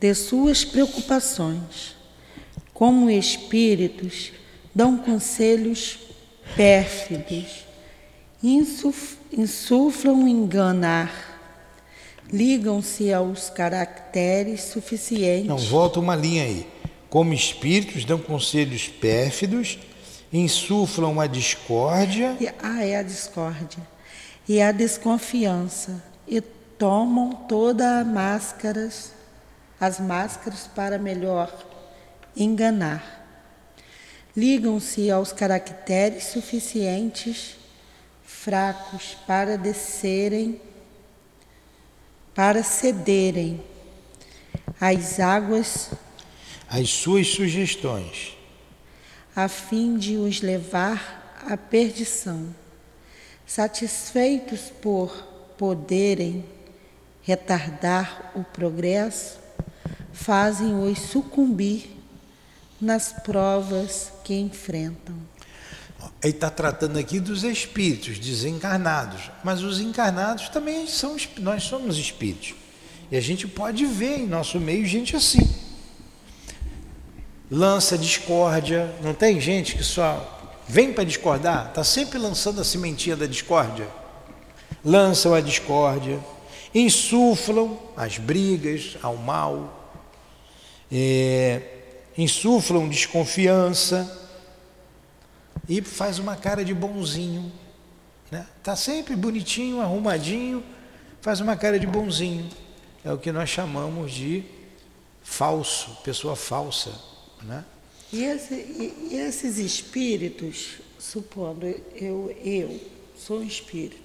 de 0.00 0.14
suas 0.14 0.64
preocupações. 0.64 1.96
Como 2.72 3.08
espíritos, 3.10 4.32
dão 4.74 4.98
conselhos 4.98 5.98
pérfidos, 6.54 7.64
insuflam 9.32 10.28
enganar, 10.28 11.40
ligam-se 12.30 13.12
aos 13.12 13.48
caracteres 13.48 14.62
suficientes. 14.62 15.46
Não, 15.46 15.56
volta 15.56 15.98
uma 16.00 16.14
linha 16.14 16.44
aí. 16.44 16.66
Como 17.08 17.32
espíritos 17.32 18.04
dão 18.04 18.18
conselhos 18.18 18.88
pérfidos, 18.88 19.78
insuflam 20.32 21.18
a 21.18 21.26
discórdia. 21.26 22.36
Ah, 22.62 22.84
é 22.84 22.96
a 22.96 23.02
discórdia. 23.02 23.95
E 24.48 24.60
a 24.60 24.72
desconfiança. 24.72 26.02
E 26.26 26.40
tomam 26.40 27.32
todas 27.48 27.86
as 27.86 28.06
máscaras, 28.06 29.12
as 29.80 30.00
máscaras 30.00 30.66
para 30.66 30.98
melhor 30.98 31.52
enganar. 32.36 33.14
Ligam-se 34.36 35.10
aos 35.10 35.32
caracteres 35.32 36.24
suficientes, 36.24 37.56
fracos 38.22 39.16
para 39.26 39.56
descerem, 39.56 40.60
para 42.34 42.62
cederem 42.62 43.62
às 44.78 45.18
águas, 45.18 45.90
as 46.68 46.90
suas 46.90 47.28
sugestões, 47.28 48.36
a 49.34 49.48
fim 49.48 49.96
de 49.96 50.16
os 50.16 50.42
levar 50.42 51.38
à 51.48 51.56
perdição. 51.56 52.54
Satisfeitos 53.46 54.72
por 54.82 55.16
poderem 55.56 56.44
retardar 57.22 58.32
o 58.34 58.42
progresso, 58.42 59.38
fazem-os 60.12 60.98
sucumbir 60.98 61.90
nas 62.80 63.12
provas 63.12 64.12
que 64.24 64.34
enfrentam. 64.34 65.14
Ele 66.22 66.32
está 66.32 66.50
tratando 66.50 66.98
aqui 66.98 67.18
dos 67.18 67.42
espíritos 67.42 68.18
desencarnados, 68.18 69.30
mas 69.42 69.62
os 69.62 69.80
encarnados 69.80 70.48
também 70.48 70.86
são 70.86 71.16
nós 71.38 71.62
somos 71.64 71.98
espíritos 71.98 72.54
e 73.10 73.16
a 73.16 73.20
gente 73.20 73.46
pode 73.46 73.86
ver 73.86 74.20
em 74.20 74.26
nosso 74.26 74.58
meio 74.58 74.84
gente 74.84 75.14
assim. 75.16 75.48
Lança 77.50 77.96
discórdia, 77.96 78.92
não 79.02 79.14
tem 79.14 79.40
gente 79.40 79.76
que 79.76 79.84
só 79.84 80.35
vem 80.68 80.92
para 80.92 81.04
discordar, 81.04 81.68
está 81.68 81.84
sempre 81.84 82.18
lançando 82.18 82.60
a 82.60 82.64
sementinha 82.64 83.16
da 83.16 83.26
discórdia. 83.26 83.88
Lançam 84.84 85.34
a 85.34 85.40
discórdia, 85.40 86.20
insuflam 86.74 87.78
as 87.96 88.18
brigas 88.18 88.96
ao 89.02 89.16
mal. 89.16 89.90
É, 90.90 91.62
insuflam 92.16 92.88
desconfiança 92.88 94.26
e 95.68 95.82
faz 95.82 96.18
uma 96.18 96.36
cara 96.36 96.64
de 96.64 96.72
bonzinho. 96.72 97.52
Né? 98.30 98.46
Tá 98.62 98.74
sempre 98.76 99.14
bonitinho, 99.14 99.80
arrumadinho, 99.80 100.62
faz 101.20 101.40
uma 101.40 101.56
cara 101.56 101.78
de 101.78 101.86
bonzinho. 101.86 102.48
É 103.04 103.12
o 103.12 103.18
que 103.18 103.30
nós 103.30 103.48
chamamos 103.48 104.12
de 104.12 104.44
falso, 105.22 105.98
pessoa 106.02 106.34
falsa. 106.36 106.92
Né? 107.42 107.64
E, 108.12 108.22
esse, 108.24 108.54
e 109.10 109.16
esses 109.16 109.58
espíritos, 109.58 110.78
supondo 110.98 111.66
eu, 111.94 112.34
eu 112.44 112.80
sou 113.16 113.40
um 113.40 113.42
espírito, 113.42 113.96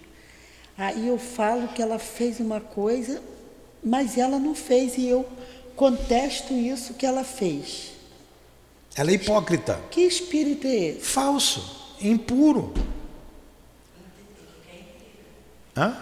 aí 0.78 1.08
eu 1.08 1.18
falo 1.18 1.68
que 1.70 1.82
ela 1.82 2.00
fez 2.00 2.40
uma 2.40 2.60
coisa, 2.60 3.22
mas 3.84 4.18
ela 4.18 4.40
não 4.40 4.56
fez 4.56 4.98
e 4.98 5.08
eu 5.08 5.28
contesto 5.76 6.54
isso 6.54 6.94
que 6.96 7.06
ela 7.06 7.24
fez. 7.24 7.92
Ela 8.96 9.12
é 9.12 9.14
hipócrita. 9.14 9.80
Que 9.90 10.02
espírito 10.02 10.68
é 10.68 10.76
esse? 10.76 11.02
Falso, 11.02 11.96
impuro. 12.02 12.74
Hã? 15.76 15.96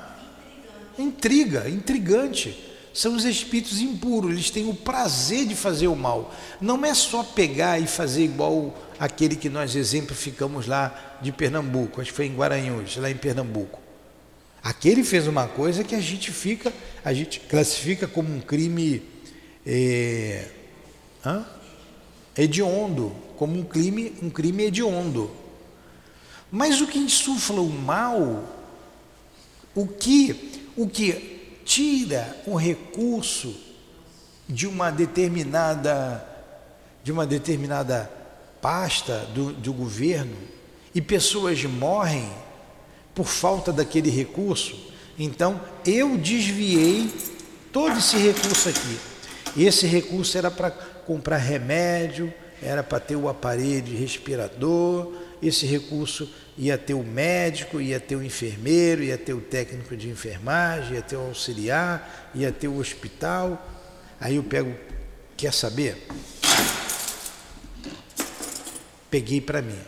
Intriga, 0.97 1.69
intrigante. 1.69 2.68
São 2.93 3.15
os 3.15 3.23
espíritos 3.23 3.79
impuros, 3.79 4.31
eles 4.31 4.49
têm 4.49 4.67
o 4.67 4.73
prazer 4.73 5.45
de 5.45 5.55
fazer 5.55 5.87
o 5.87 5.95
mal. 5.95 6.33
Não 6.59 6.83
é 6.83 6.93
só 6.93 7.23
pegar 7.23 7.79
e 7.79 7.87
fazer 7.87 8.23
igual 8.23 8.75
aquele 8.99 9.35
que 9.35 9.49
nós 9.49 9.75
exemplificamos 9.75 10.65
lá 10.65 11.17
de 11.21 11.31
Pernambuco, 11.31 12.01
acho 12.01 12.09
que 12.11 12.15
foi 12.15 12.25
em 12.25 12.35
Guaranhões, 12.35 12.97
lá 12.97 13.09
em 13.09 13.15
Pernambuco. 13.15 13.79
Aquele 14.61 15.03
fez 15.03 15.27
uma 15.27 15.47
coisa 15.47 15.83
que 15.83 15.95
a 15.95 16.01
gente 16.01 16.31
fica, 16.31 16.73
a 17.03 17.13
gente 17.13 17.39
classifica 17.41 18.07
como 18.07 18.33
um 18.33 18.41
crime 18.41 19.01
é, 19.65 20.47
hã? 21.25 21.45
hediondo, 22.35 23.15
como 23.37 23.57
um 23.57 23.63
crime, 23.63 24.13
um 24.21 24.29
crime 24.29 24.65
hediondo. 24.65 25.31
Mas 26.51 26.81
o 26.81 26.87
que 26.87 26.97
insufla 26.97 27.61
o 27.61 27.69
mal, 27.69 28.43
o 29.75 29.87
que, 29.87 30.63
o 30.75 30.87
que 30.87 31.38
tira 31.69 32.35
o 32.47 32.55
recurso 32.55 33.55
de 34.47 34.65
uma 34.65 34.89
determinada, 34.89 36.27
de 37.03 37.11
uma 37.11 37.27
determinada 37.27 38.09
pasta 38.59 39.19
do, 39.35 39.53
do 39.53 39.71
governo 39.71 40.35
e 40.95 40.99
pessoas 40.99 41.63
morrem 41.65 42.27
por 43.13 43.27
falta 43.27 43.71
daquele 43.71 44.09
recurso, 44.09 44.91
então 45.17 45.61
eu 45.85 46.17
desviei 46.17 47.13
todo 47.71 47.99
esse 47.99 48.17
recurso 48.17 48.69
aqui. 48.69 48.99
Esse 49.55 49.85
recurso 49.85 50.39
era 50.39 50.49
para 50.49 50.71
comprar 50.71 51.37
remédio, 51.37 52.33
era 52.63 52.81
para 52.81 52.99
ter 52.99 53.15
o 53.15 53.29
aparelho 53.29 53.95
respirador, 53.95 55.13
esse 55.39 55.67
recurso 55.67 56.27
ia 56.59 56.77
ter 56.77 56.93
o 56.93 57.01
médico, 57.01 57.79
ia 57.79 58.01
ter 58.01 58.17
o 58.17 58.21
enfermeiro, 58.21 59.01
ia 59.01 59.17
ter 59.17 59.33
o 59.33 59.39
técnico 59.39 59.95
de 59.95 60.09
enfermagem, 60.09 60.95
ia 60.95 61.01
ter 61.01 61.15
o 61.15 61.27
auxiliar, 61.27 62.29
ia 62.35 62.51
ter 62.51 62.67
o 62.67 62.77
hospital. 62.77 63.65
Aí 64.19 64.35
eu 64.35 64.43
pego, 64.43 64.75
quer 65.37 65.53
saber? 65.53 66.05
Peguei 69.09 69.39
para 69.39 69.61
mim. 69.61 69.79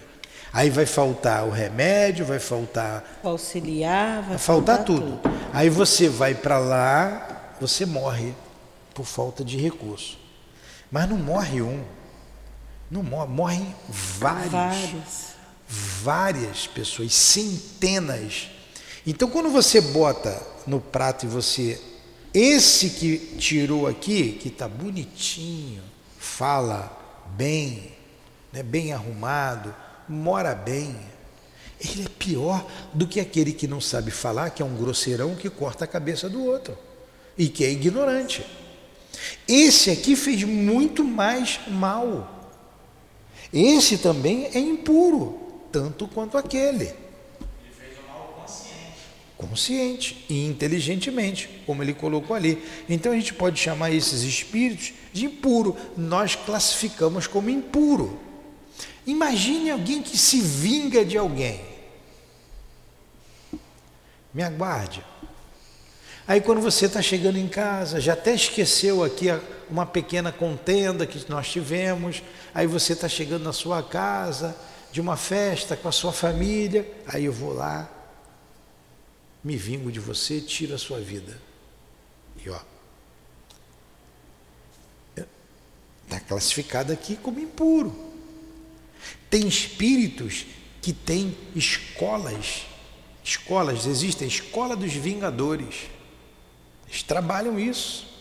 Aí 0.54 0.70
vai 0.70 0.86
faltar 0.86 1.44
o 1.46 1.50
remédio, 1.50 2.26
vai 2.26 2.40
faltar. 2.40 3.20
O 3.22 3.28
auxiliar, 3.28 4.22
vai, 4.22 4.38
faltar, 4.38 4.78
faltar 4.78 4.86
tudo. 4.86 5.18
tudo. 5.18 5.36
Aí 5.52 5.70
você 5.70 6.08
vai 6.08 6.34
para 6.34 6.58
lá, 6.58 7.54
você 7.60 7.86
morre 7.86 8.34
por 8.94 9.06
falta 9.06 9.44
de 9.44 9.58
recurso. 9.58 10.18
Mas 10.90 11.10
não 11.10 11.18
morre 11.18 11.62
um, 11.62 11.84
não 12.90 13.04
morre, 13.04 13.28
morrem 13.28 13.76
vários, 13.90 14.52
vários, 14.52 15.31
várias 15.72 16.68
pessoas, 16.68 17.14
centenas. 17.14 18.50
Então, 19.08 19.30
quando 19.30 19.50
você 19.50 19.80
bota 19.80 20.42
no 20.68 20.82
prato 20.82 21.26
e 21.26 21.30
você, 21.30 21.80
esse 22.34 22.90
que 22.90 23.18
tirou 23.38 23.88
aqui, 23.88 24.34
que 24.34 24.50
está 24.50 24.68
bonitinho, 24.68 25.82
fala 26.20 27.26
bem, 27.38 27.94
né, 28.52 28.62
bem 28.62 28.92
arrumado, 28.92 29.74
mora 30.10 30.54
bem, 30.54 30.96
ele 31.80 32.04
é 32.04 32.10
pior 32.20 32.68
do 32.94 33.08
que 33.08 33.20
aquele 33.20 33.54
que 33.54 33.66
não 33.66 33.80
sabe 33.80 34.12
falar, 34.12 34.50
que 34.50 34.62
é 34.62 34.66
um 34.66 34.76
grosseirão 34.76 35.36
que 35.36 35.50
corta 35.50 35.86
a 35.86 35.88
cabeça 35.88 36.30
do 36.30 36.44
outro 36.44 36.78
e 37.38 37.48
que 37.48 37.64
é 37.64 37.72
ignorante. 37.72 38.46
Esse 39.48 39.90
aqui 39.90 40.16
fez 40.16 40.44
muito 40.44 41.04
mais 41.04 41.60
mal. 41.68 42.52
Esse 43.54 43.98
também 43.98 44.46
é 44.54 44.60
impuro, 44.60 45.51
tanto 45.72 46.08
quanto 46.08 46.38
aquele. 46.38 46.94
Consciente. 48.36 48.98
Consciente 49.38 50.26
e 50.30 50.46
inteligentemente, 50.46 51.50
como 51.66 51.82
ele 51.82 51.94
colocou 51.94 52.36
ali. 52.36 52.64
Então 52.90 53.12
a 53.12 53.16
gente 53.16 53.34
pode 53.34 53.60
chamar 53.60 53.92
esses 53.92 54.22
espíritos 54.24 54.94
de 55.14 55.26
impuro. 55.26 55.76
Nós 55.98 56.36
classificamos 56.36 57.28
como 57.28 57.50
impuro. 57.50 58.20
Imagine 59.06 59.72
alguém 59.72 60.02
que 60.02 60.18
se 60.18 60.40
vinga 60.42 61.04
de 61.04 61.18
alguém. 61.18 61.62
Me 64.34 64.44
aguarde. 64.44 65.04
Aí 66.28 66.40
quando 66.40 66.62
você 66.62 66.86
está 66.86 67.02
chegando 67.02 67.38
em 67.38 67.48
casa, 67.48 68.00
já 68.00 68.14
até 68.14 68.34
esqueceu 68.34 69.04
aqui 69.04 69.28
uma 69.70 69.86
pequena 69.86 70.32
contenda 70.32 71.06
que 71.06 71.30
nós 71.30 71.50
tivemos, 71.50 72.22
aí 72.54 72.68
você 72.68 72.94
está 72.94 73.10
chegando 73.10 73.44
na 73.44 73.54
sua 73.54 73.82
casa, 73.82 74.56
de 74.92 75.00
uma 75.00 75.16
festa 75.16 75.78
com 75.78 75.88
a 75.88 75.92
sua 75.92 76.12
família, 76.12 76.90
aí 77.08 77.26
eu 77.26 77.34
vou 77.34 77.54
lá, 77.54 77.90
me 79.44 79.56
vingo 79.56 79.92
de 79.92 80.00
você, 80.00 80.42
tiro 80.42 80.76
a 80.76 80.78
sua 80.78 81.00
vida. 81.00 81.40
E 82.44 82.50
ó, 82.50 82.60
está 86.04 86.20
classificado 86.20 86.92
aqui 86.92 87.16
como 87.16 87.40
impuro. 87.40 87.96
Tem 89.30 89.48
espíritos 89.48 90.46
que 90.82 90.92
têm 90.92 91.38
escolas, 91.56 92.66
escolas, 93.24 93.86
existem 93.86 94.28
escola 94.28 94.76
dos 94.76 94.92
vingadores. 94.92 95.90
Eles 96.88 97.02
trabalham 97.02 97.58
isso. 97.58 98.12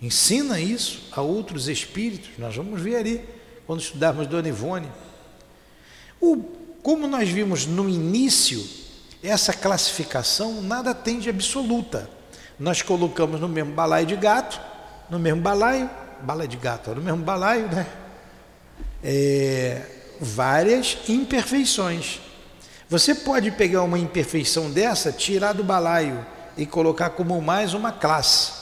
Ensina 0.00 0.60
isso 0.60 1.08
a 1.12 1.20
outros 1.20 1.68
espíritos. 1.68 2.30
Nós 2.38 2.54
vamos 2.54 2.80
ver 2.80 2.96
ali 2.96 3.24
quando 3.66 3.80
estudarmos 3.80 4.26
Dona 4.26 4.48
Ivone. 4.48 4.90
O, 6.20 6.36
como 6.82 7.06
nós 7.06 7.28
vimos 7.28 7.66
no 7.66 7.88
início, 7.88 8.62
essa 9.22 9.52
classificação 9.52 10.60
nada 10.62 10.94
tem 10.94 11.18
de 11.18 11.30
absoluta. 11.30 12.08
nós 12.58 12.82
colocamos 12.82 13.40
no 13.40 13.48
mesmo 13.48 13.72
balaio 13.72 14.06
de 14.06 14.16
gato, 14.16 14.60
no 15.08 15.18
mesmo 15.18 15.40
balaio, 15.40 15.88
bala 16.20 16.46
de 16.46 16.56
gato, 16.56 16.94
no 16.94 17.00
mesmo 17.00 17.24
balaio, 17.24 17.66
né? 17.68 17.86
É, 19.02 19.82
várias 20.20 20.98
imperfeições. 21.08 22.20
Você 22.88 23.14
pode 23.14 23.50
pegar 23.52 23.82
uma 23.82 23.98
imperfeição 23.98 24.70
dessa, 24.70 25.10
tirar 25.10 25.54
do 25.54 25.64
balaio 25.64 26.24
e 26.56 26.66
colocar 26.66 27.10
como 27.10 27.40
mais 27.40 27.72
uma 27.72 27.92
classe. 27.92 28.52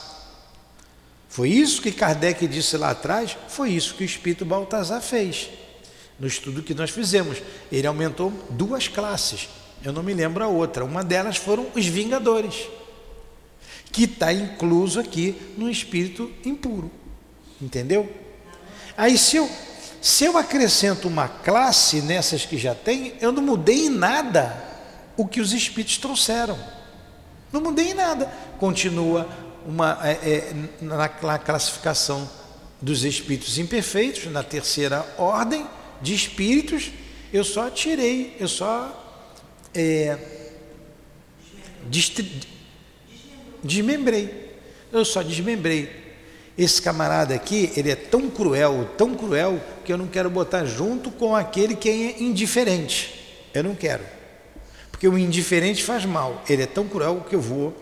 Foi 1.27 1.49
isso 1.49 1.81
que 1.81 1.91
Kardec 1.91 2.47
disse 2.47 2.77
lá 2.77 2.91
atrás, 2.91 3.37
foi 3.47 3.71
isso 3.71 3.95
que 3.95 4.03
o 4.03 4.05
Espírito 4.05 4.45
Baltazar 4.45 5.01
fez. 5.01 5.49
No 6.19 6.27
estudo 6.27 6.61
que 6.61 6.73
nós 6.73 6.89
fizemos, 6.89 7.41
ele 7.71 7.87
aumentou 7.87 8.31
duas 8.49 8.87
classes. 8.87 9.47
Eu 9.83 9.93
não 9.93 10.03
me 10.03 10.13
lembro 10.13 10.43
a 10.43 10.47
outra. 10.47 10.83
Uma 10.83 11.03
delas 11.03 11.37
foram 11.37 11.67
os 11.73 11.85
Vingadores, 11.85 12.67
que 13.91 14.03
está 14.03 14.33
incluso 14.33 14.99
aqui 14.99 15.39
no 15.57 15.69
espírito 15.69 16.29
impuro. 16.43 16.91
Entendeu? 17.61 18.11
Aí 18.97 19.17
se 19.17 19.37
eu, 19.37 19.49
se 20.01 20.25
eu 20.25 20.37
acrescento 20.37 21.07
uma 21.07 21.29
classe 21.29 22.01
nessas 22.01 22.45
que 22.45 22.57
já 22.57 22.75
tem, 22.75 23.13
eu 23.21 23.31
não 23.31 23.41
mudei 23.41 23.85
em 23.85 23.89
nada 23.89 24.61
o 25.15 25.25
que 25.25 25.39
os 25.39 25.53
espíritos 25.53 25.97
trouxeram. 25.97 26.59
Não 27.51 27.61
mudei 27.61 27.91
em 27.91 27.93
nada. 27.93 28.29
Continua 28.59 29.27
uma, 29.65 29.97
é, 30.03 30.11
é, 30.11 30.53
na, 30.81 30.97
na 30.97 31.39
classificação 31.39 32.29
dos 32.81 33.05
espíritos 33.05 33.57
imperfeitos, 33.57 34.25
na 34.25 34.43
terceira 34.43 35.05
ordem 35.17 35.65
de 36.01 36.13
espíritos, 36.13 36.91
eu 37.31 37.43
só 37.43 37.69
tirei, 37.69 38.35
eu 38.39 38.47
só 38.47 38.95
é, 39.73 40.17
desmembrei. 43.63 44.49
Eu 44.91 45.05
só 45.05 45.21
desmembrei. 45.21 46.07
Esse 46.57 46.81
camarada 46.81 47.33
aqui, 47.33 47.71
ele 47.77 47.89
é 47.89 47.95
tão 47.95 48.29
cruel, 48.29 48.89
tão 48.97 49.15
cruel, 49.15 49.61
que 49.85 49.93
eu 49.93 49.97
não 49.97 50.07
quero 50.07 50.29
botar 50.29 50.65
junto 50.65 51.09
com 51.11 51.35
aquele 51.35 51.75
que 51.75 51.89
é 51.89 52.21
indiferente. 52.21 53.47
Eu 53.53 53.63
não 53.63 53.75
quero. 53.75 54.03
Porque 54.91 55.07
o 55.07 55.17
indiferente 55.17 55.83
faz 55.83 56.03
mal. 56.03 56.43
Ele 56.49 56.63
é 56.63 56.65
tão 56.65 56.87
cruel 56.87 57.25
que 57.29 57.35
eu 57.35 57.41
vou 57.41 57.73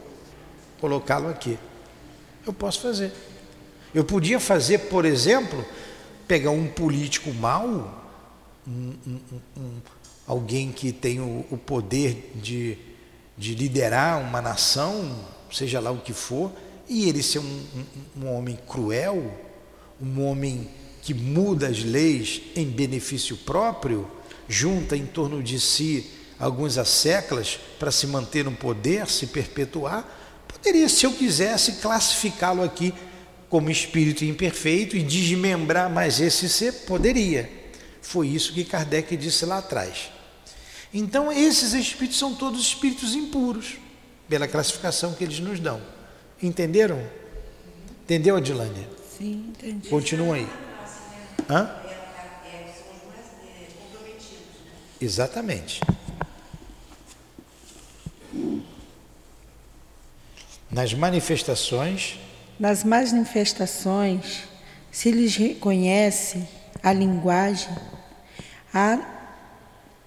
colocá-lo 0.80 1.30
aqui. 1.30 1.58
Eu 2.46 2.54
posso 2.54 2.82
fazer. 2.82 3.12
Eu 3.94 4.04
podia 4.04 4.40
fazer, 4.40 4.78
por 4.82 5.06
exemplo, 5.06 5.66
pegar 6.28 6.52
um 6.52 6.68
político 6.68 7.34
mau, 7.34 8.07
um, 8.68 8.94
um, 9.08 9.62
um, 9.62 9.72
alguém 10.28 10.72
que 10.72 10.92
tem 10.92 11.20
o, 11.20 11.46
o 11.50 11.58
poder 11.58 12.34
de, 12.36 12.78
de 13.38 13.56
liderar 13.56 14.22
uma 14.22 14.42
nação, 14.42 15.26
seja 15.52 15.80
lá 15.80 15.90
o 15.90 16.00
que 16.00 16.14
for, 16.14 16.52
e 16.90 17.08
ele 17.08 17.24
ser 17.24 17.40
um, 17.40 18.28
homem 18.28 18.58
cruel, 18.68 19.34
um 20.02 20.22
homem 20.22 20.70
que 21.02 21.14
muda 21.14 21.68
as 21.68 21.84
leis 21.84 22.42
em 22.56 22.66
benefício 22.66 23.38
próprio, 23.38 24.10
junta 24.48 24.96
em 24.96 25.06
torno 25.06 25.42
de 25.42 25.60
si 25.60 26.12
alguns 26.40 26.78
asseclas 26.78 27.60
para 27.80 27.92
se 27.92 28.06
manter 28.08 28.44
no 28.44 28.52
poder, 28.52 29.08
se 29.10 29.28
perpetuar, 29.28 30.46
poderia, 30.48 30.88
se 30.90 31.06
eu 31.06 31.14
quisesse, 31.14 31.74
classificá-lo 31.74 32.64
aqui 32.64 32.94
como 33.50 33.70
espírito 33.70 34.26
imperfeito 34.26 34.98
e 34.98 35.04
desmembrar 35.04 35.90
mais 35.90 36.20
esse 36.20 36.50
ser, 36.50 36.74
poderia. 36.86 37.57
Foi 38.08 38.26
isso 38.30 38.54
que 38.54 38.64
Kardec 38.64 39.18
disse 39.18 39.46
lá 39.46 39.58
atrás. 39.58 40.10
Então, 40.94 41.30
esses 41.30 41.74
espíritos 41.74 42.18
são 42.18 42.34
todos 42.34 42.62
espíritos 42.62 43.14
impuros, 43.14 43.76
pela 44.30 44.48
classificação 44.48 45.14
que 45.14 45.26
eles 45.26 45.42
nos 45.42 45.60
dão. 45.60 45.82
Entenderam? 46.42 47.06
Entendeu, 48.06 48.38
Adilânia? 48.38 48.88
Sim, 49.18 49.48
entendi. 49.50 49.90
Continua 49.90 50.36
aí. 50.38 50.48
Hã? 51.50 51.70
Exatamente. 55.02 55.82
Nas 60.72 60.94
manifestações. 60.94 62.18
Nas 62.58 62.86
manifestações, 62.86 64.44
se 64.90 65.12
lhes 65.12 65.36
reconhece 65.36 66.48
a 66.82 66.94
linguagem, 66.94 67.76
a 68.74 69.00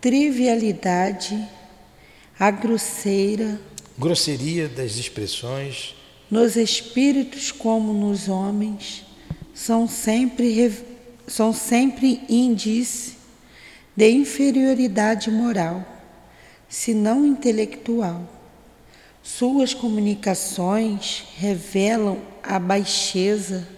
trivialidade, 0.00 1.48
a 2.38 2.50
grosseira, 2.50 3.60
grosseria 3.98 4.68
das 4.68 4.96
expressões, 4.96 5.94
nos 6.30 6.56
espíritos 6.56 7.52
como 7.52 7.92
nos 7.92 8.28
homens, 8.28 9.04
são 9.54 9.86
sempre, 9.86 10.72
são 11.26 11.52
sempre 11.52 12.22
índice 12.28 13.16
de 13.94 14.10
inferioridade 14.10 15.30
moral, 15.30 15.84
se 16.68 16.94
não 16.94 17.26
intelectual. 17.26 18.26
Suas 19.22 19.74
comunicações 19.74 21.24
revelam 21.36 22.18
a 22.42 22.58
baixeza 22.58 23.68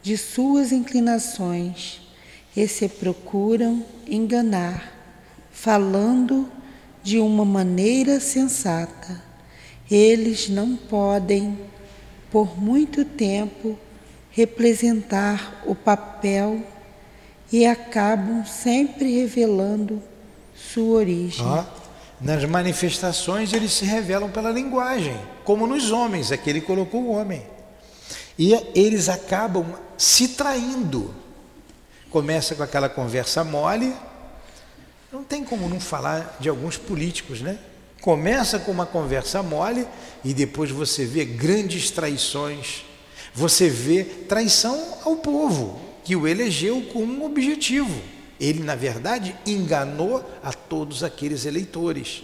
de 0.00 0.16
suas 0.16 0.70
inclinações 0.70 2.05
e 2.56 2.66
se 2.66 2.88
procuram 2.88 3.84
enganar, 4.08 4.90
falando 5.52 6.48
de 7.02 7.18
uma 7.18 7.44
maneira 7.44 8.18
sensata. 8.18 9.22
Eles 9.90 10.48
não 10.48 10.74
podem, 10.74 11.58
por 12.30 12.58
muito 12.60 13.04
tempo, 13.04 13.78
representar 14.30 15.62
o 15.66 15.74
papel 15.74 16.62
e 17.52 17.66
acabam 17.66 18.44
sempre 18.44 19.20
revelando 19.20 20.02
sua 20.54 20.98
origem. 20.98 21.46
Ah, 21.46 21.66
nas 22.20 22.44
manifestações 22.44 23.52
eles 23.52 23.72
se 23.72 23.84
revelam 23.84 24.30
pela 24.30 24.50
linguagem, 24.50 25.16
como 25.44 25.66
nos 25.66 25.90
homens, 25.90 26.32
aqui 26.32 26.50
ele 26.50 26.60
colocou 26.60 27.02
o 27.02 27.10
homem. 27.10 27.42
E 28.38 28.52
eles 28.74 29.08
acabam 29.08 29.64
se 29.96 30.28
traindo. 30.28 31.14
Começa 32.16 32.54
com 32.54 32.62
aquela 32.62 32.88
conversa 32.88 33.44
mole, 33.44 33.92
não 35.12 35.22
tem 35.22 35.44
como 35.44 35.68
não 35.68 35.78
falar 35.78 36.38
de 36.40 36.48
alguns 36.48 36.78
políticos, 36.78 37.42
né? 37.42 37.58
Começa 38.00 38.58
com 38.58 38.72
uma 38.72 38.86
conversa 38.86 39.42
mole 39.42 39.86
e 40.24 40.32
depois 40.32 40.70
você 40.70 41.04
vê 41.04 41.26
grandes 41.26 41.90
traições. 41.90 42.86
Você 43.34 43.68
vê 43.68 44.02
traição 44.02 44.82
ao 45.04 45.16
povo 45.16 45.78
que 46.04 46.16
o 46.16 46.26
elegeu 46.26 46.80
com 46.90 47.00
um 47.00 47.22
objetivo. 47.22 48.00
Ele, 48.40 48.62
na 48.62 48.74
verdade, 48.74 49.36
enganou 49.44 50.24
a 50.42 50.54
todos 50.54 51.04
aqueles 51.04 51.44
eleitores. 51.44 52.22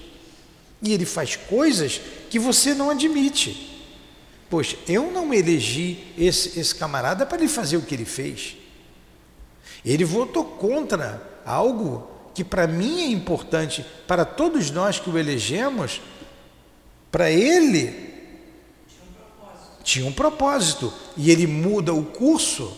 E 0.81 0.95
ele 0.95 1.05
faz 1.05 1.37
coisas 1.37 2.01
que 2.31 2.39
você 2.39 2.73
não 2.73 2.89
admite. 2.89 3.87
Pois 4.49 4.75
eu 4.89 5.13
não 5.13 5.35
elegi 5.35 6.03
esse, 6.17 6.59
esse 6.59 6.75
camarada 6.75 7.27
para 7.27 7.37
ele 7.37 7.47
fazer 7.47 7.77
o 7.77 7.83
que 7.83 7.95
ele 7.95 8.07
fez. 8.07 8.62
Ele 9.85 10.05
votou 10.05 10.45
contra 10.45 11.23
algo 11.45 12.09
que 12.35 12.45
para 12.45 12.67
mim 12.67 13.03
é 13.03 13.07
importante, 13.07 13.85
para 14.07 14.25
todos 14.25 14.71
nós 14.71 14.99
que 14.99 15.11
o 15.11 15.19
elegemos, 15.19 16.01
para 17.11 17.31
ele 17.31 18.11
tinha 19.83 20.07
um 20.07 20.13
propósito 20.13 20.93
e 21.17 21.31
ele 21.31 21.47
muda 21.47 21.93
o 21.93 22.05
curso 22.05 22.77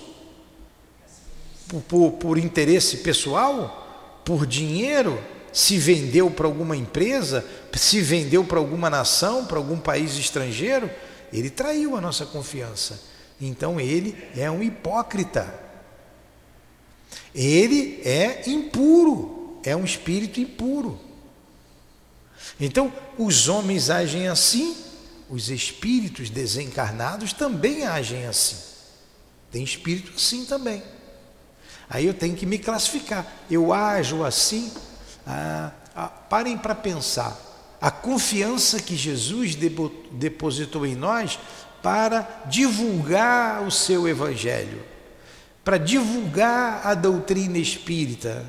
por, 1.69 1.83
por, 1.83 2.13
por 2.13 2.39
interesse 2.39 2.99
pessoal, 2.99 4.21
por 4.25 4.47
dinheiro, 4.47 5.23
se 5.53 5.79
vendeu 5.79 6.31
para 6.31 6.47
alguma 6.47 6.77
empresa, 6.77 7.45
se 7.75 8.01
vendeu 8.01 8.45
para 8.45 8.59
alguma 8.59 8.91
nação, 8.91 9.45
para 9.45 9.59
algum 9.59 9.79
país 9.79 10.17
estrangeiro, 10.17 10.91
ele 11.33 11.51
traiu 11.51 11.97
a 11.97 12.01
nossa 12.01 12.27
confiança. 12.27 13.01
Então 13.41 13.81
ele 13.81 14.17
é 14.37 14.51
um 14.51 14.63
hipócrita. 14.63 15.64
Ele 17.35 18.01
é 18.05 18.49
impuro 18.49 19.35
é 19.65 19.75
um 19.75 19.85
espírito 19.85 20.39
impuro. 20.39 21.01
Então, 22.61 22.93
os 23.19 23.49
homens 23.49 23.91
agem 23.91 24.29
assim, 24.29 24.77
os 25.29 25.49
espíritos 25.49 26.31
desencarnados 26.31 27.33
também 27.33 27.85
agem 27.85 28.27
assim. 28.27 28.57
Tem 29.51 29.65
espírito 29.65 30.13
assim 30.15 30.45
também. 30.45 30.83
Aí 31.89 32.07
eu 32.07 32.15
tenho 32.15 32.37
que 32.37 32.47
me 32.47 32.59
classificar. 32.59 33.27
Eu 33.51 33.73
ajo 33.73 34.23
assim. 34.23 34.71
Ah, 35.27 35.73
ah, 35.95 36.09
parem 36.09 36.59
para 36.59 36.75
pensar. 36.75 37.41
A 37.81 37.91
confiança 37.91 38.81
que 38.81 38.97
Jesus 38.97 39.57
depositou 40.13 40.87
em 40.87 40.95
nós 40.95 41.39
para 41.83 42.45
divulgar 42.47 43.63
o 43.63 43.71
seu 43.71 44.09
evangelho, 44.09 44.83
para 45.65 45.79
divulgar 45.79 46.87
a 46.87 46.95
doutrina 46.95 47.57
espírita, 47.57 48.45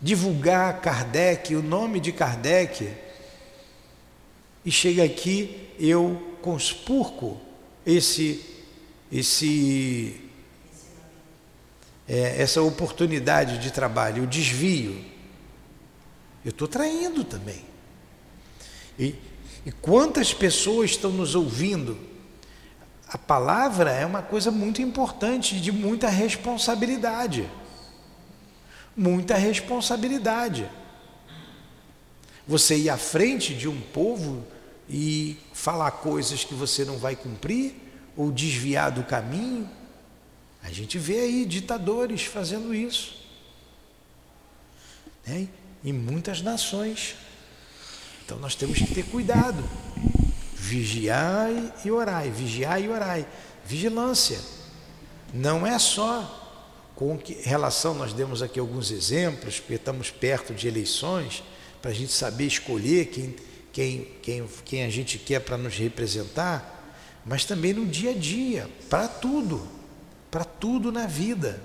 divulgar 0.00 0.80
Kardec, 0.80 1.54
o 1.54 1.62
nome 1.62 2.00
de 2.00 2.12
Kardec, 2.12 2.90
e 4.64 4.70
chega 4.72 5.04
aqui 5.04 5.68
eu 5.78 6.36
conspurco 6.40 7.38
esse, 7.84 8.44
esse, 9.12 10.18
é, 12.08 12.42
essa 12.42 12.62
oportunidade 12.62 13.58
de 13.58 13.70
trabalho, 13.70 14.22
o 14.22 14.26
desvio, 14.26 15.04
eu 16.42 16.50
estou 16.50 16.66
traindo 16.66 17.22
também. 17.22 17.62
E, 18.98 19.14
e 19.66 19.72
quantas 19.72 20.32
pessoas 20.32 20.90
estão 20.90 21.10
nos 21.10 21.34
ouvindo? 21.34 22.09
A 23.12 23.18
palavra 23.18 23.90
é 23.90 24.06
uma 24.06 24.22
coisa 24.22 24.52
muito 24.52 24.80
importante, 24.80 25.60
de 25.60 25.72
muita 25.72 26.08
responsabilidade. 26.08 27.50
Muita 28.96 29.34
responsabilidade. 29.34 30.70
Você 32.46 32.76
ir 32.76 32.88
à 32.88 32.96
frente 32.96 33.52
de 33.52 33.68
um 33.68 33.80
povo 33.80 34.46
e 34.88 35.36
falar 35.52 35.90
coisas 35.90 36.44
que 36.44 36.54
você 36.54 36.84
não 36.84 36.98
vai 36.98 37.16
cumprir 37.16 37.74
ou 38.16 38.30
desviar 38.30 38.92
do 38.92 39.02
caminho. 39.02 39.68
A 40.62 40.70
gente 40.70 40.96
vê 40.96 41.18
aí 41.18 41.44
ditadores 41.44 42.22
fazendo 42.22 42.72
isso. 42.72 43.26
Né? 45.26 45.48
Em 45.84 45.92
muitas 45.92 46.42
nações. 46.42 47.16
Então 48.24 48.38
nós 48.38 48.54
temos 48.54 48.78
que 48.78 48.94
ter 48.94 49.04
cuidado. 49.06 49.64
Vigiai 50.62 51.72
e 51.82 51.90
orai, 51.90 52.30
vigiai 52.30 52.84
e 52.84 52.88
orai. 52.90 53.26
Vigilância. 53.64 54.38
Não 55.32 55.66
é 55.66 55.78
só 55.78 56.36
com 56.94 57.16
que 57.16 57.32
relação, 57.32 57.94
nós 57.94 58.12
demos 58.12 58.42
aqui 58.42 58.60
alguns 58.60 58.90
exemplos, 58.90 59.58
porque 59.58 59.74
estamos 59.74 60.10
perto 60.10 60.52
de 60.52 60.68
eleições, 60.68 61.42
para 61.80 61.92
a 61.92 61.94
gente 61.94 62.12
saber 62.12 62.44
escolher 62.44 63.06
quem, 63.06 63.34
quem, 63.72 64.08
quem, 64.20 64.46
quem 64.66 64.84
a 64.84 64.90
gente 64.90 65.16
quer 65.18 65.40
para 65.40 65.56
nos 65.56 65.78
representar, 65.78 66.92
mas 67.24 67.46
também 67.46 67.72
no 67.72 67.86
dia 67.86 68.10
a 68.10 68.14
dia, 68.14 68.68
para 68.90 69.08
tudo, 69.08 69.66
para 70.30 70.44
tudo 70.44 70.92
na 70.92 71.06
vida. 71.06 71.62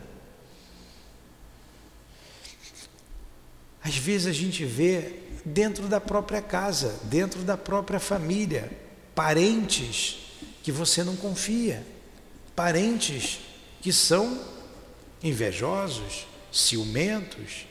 Às 3.84 3.98
vezes 3.98 4.26
a 4.26 4.32
gente 4.32 4.64
vê 4.64 5.20
dentro 5.44 5.88
da 5.88 6.00
própria 6.00 6.42
casa, 6.42 6.98
dentro 7.04 7.42
da 7.42 7.58
própria 7.58 8.00
família, 8.00 8.85
parentes 9.16 10.18
que 10.62 10.72
você 10.72 11.04
não 11.04 11.16
confia, 11.16 11.86
parentes 12.56 13.40
que 13.82 13.92
são 13.92 14.40
invejosos, 15.24 16.28
ciumentos, 16.52 17.66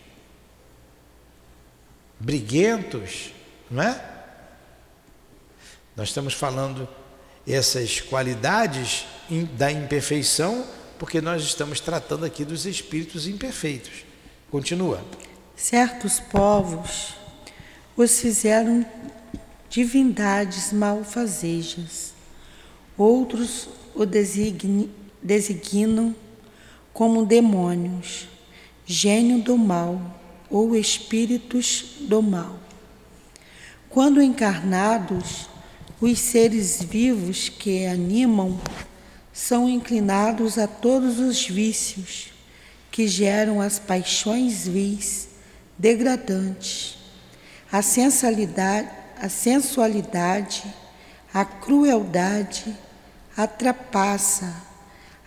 briguentos, 2.19 3.33
não 3.71 3.83
é? 3.83 4.15
Nós 5.97 6.09
estamos 6.09 6.35
falando 6.35 6.89
essas 7.47 8.01
qualidades 8.01 9.05
da 9.57 9.71
imperfeição 9.71 10.67
porque 10.99 11.21
nós 11.21 11.43
estamos 11.43 11.81
tratando 11.81 12.25
aqui 12.25 12.45
dos 12.45 12.67
espíritos 12.67 13.27
imperfeitos. 13.27 14.05
Continua. 14.51 15.05
Certos 15.57 16.21
povos 16.21 17.15
os 17.97 18.21
fizeram 18.21 18.85
divindades 19.69 20.73
malfazejas, 20.73 22.15
outros 22.97 23.69
o 23.95 24.07
designam 24.07 26.15
como 26.93 27.27
demônios, 27.27 28.29
gênio 28.87 29.43
do 29.43 29.57
mal 29.57 30.21
ou 30.51 30.77
espíritos 30.77 31.97
do 32.01 32.23
mal. 32.23 32.59
Quando 33.89 34.21
encarnados, 34.21 35.49
os 36.01 36.19
seres 36.19 36.83
vivos 36.83 37.49
que 37.49 37.87
animam 37.87 38.61
são 39.33 39.69
inclinados 39.69 40.59
a 40.59 40.67
todos 40.67 41.19
os 41.19 41.47
vícios 41.47 42.33
que 42.91 43.09
geram 43.09 43.61
as 43.61 43.79
paixões 43.79 44.69
vis, 44.69 45.29
degradantes, 45.77 46.97
a 47.71 47.83
sensualidade, 47.83 48.89
a 49.25 49.29
sensualidade, 49.31 50.63
a 51.33 51.47
crueldade, 51.47 52.77
a 53.35 53.47
trapaça, 53.47 54.55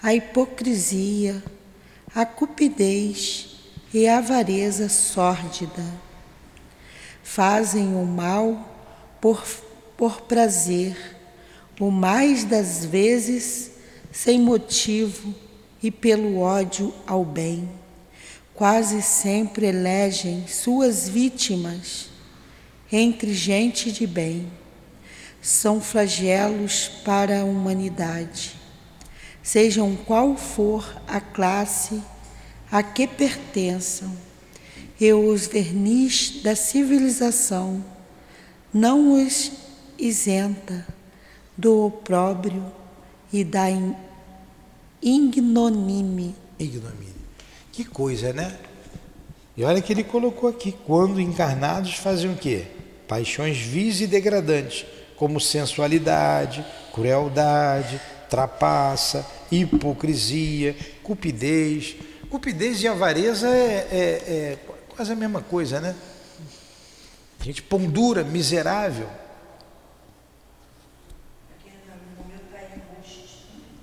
a 0.03 0.13
hipocrisia, 0.13 1.43
a 2.13 2.23
cupidez 2.23 3.55
e 3.91 4.07
a 4.07 4.19
avareza 4.19 4.87
sórdida. 4.87 5.83
Fazem 7.23 7.95
o 7.95 8.05
mal 8.05 8.69
por, 9.19 9.43
por 9.97 10.21
prazer, 10.21 10.95
o 11.79 11.89
mais 11.89 12.43
das 12.43 12.85
vezes 12.85 13.71
sem 14.11 14.39
motivo 14.39 15.33
e 15.81 15.89
pelo 15.89 16.37
ódio 16.37 16.93
ao 17.07 17.25
bem. 17.25 17.67
Quase 18.53 19.01
sempre 19.01 19.65
elegem 19.65 20.47
suas 20.47 21.09
vítimas 21.09 22.15
entre 22.91 23.33
gente 23.33 23.91
de 23.91 24.05
bem. 24.07 24.51
São 25.41 25.79
flagelos 25.79 26.89
para 27.03 27.41
a 27.41 27.45
humanidade 27.45 28.57
sejam 29.47 29.95
qual 29.95 30.35
for 30.35 30.85
a 31.07 31.21
classe 31.21 32.03
a 32.69 32.83
que 32.83 33.07
pertençam, 33.07 34.11
e 34.99 35.13
os 35.13 35.47
verniz 35.47 36.41
da 36.43 36.53
civilização 36.53 37.81
não 38.73 39.13
os 39.13 39.53
isenta 39.97 40.85
do 41.55 41.85
opróbrio 41.85 42.65
e 43.31 43.45
da 43.45 43.67
ignomínia. 45.01 46.35
Ignomínia. 46.59 47.13
Que 47.71 47.85
coisa, 47.85 48.33
né? 48.33 48.53
E 49.55 49.63
olha 49.63 49.81
que 49.81 49.93
ele 49.93 50.03
colocou 50.03 50.49
aqui, 50.49 50.75
quando 50.85 51.21
encarnados 51.21 51.93
fazem 51.93 52.33
o 52.33 52.35
quê? 52.35 52.67
Paixões 53.07 53.57
vis 53.57 54.01
e 54.01 54.07
degradantes, 54.07 54.85
como 55.15 55.39
sensualidade, 55.39 56.65
crueldade, 56.93 58.01
trapaça, 58.29 59.25
hipocrisia, 59.51 60.75
cupidez. 61.03 61.95
Cupidez 62.29 62.81
e 62.83 62.87
avareza 62.87 63.47
é, 63.47 63.87
é, 63.91 63.97
é 63.97 64.57
quase 64.89 65.11
a 65.11 65.15
mesma 65.15 65.41
coisa, 65.41 65.79
né? 65.79 65.95
Gente 67.41 67.61
pondura, 67.61 68.23
miserável. 68.23 69.07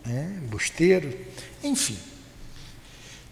É, 0.06 0.22
busteiro. 0.48 1.16
Enfim. 1.62 1.98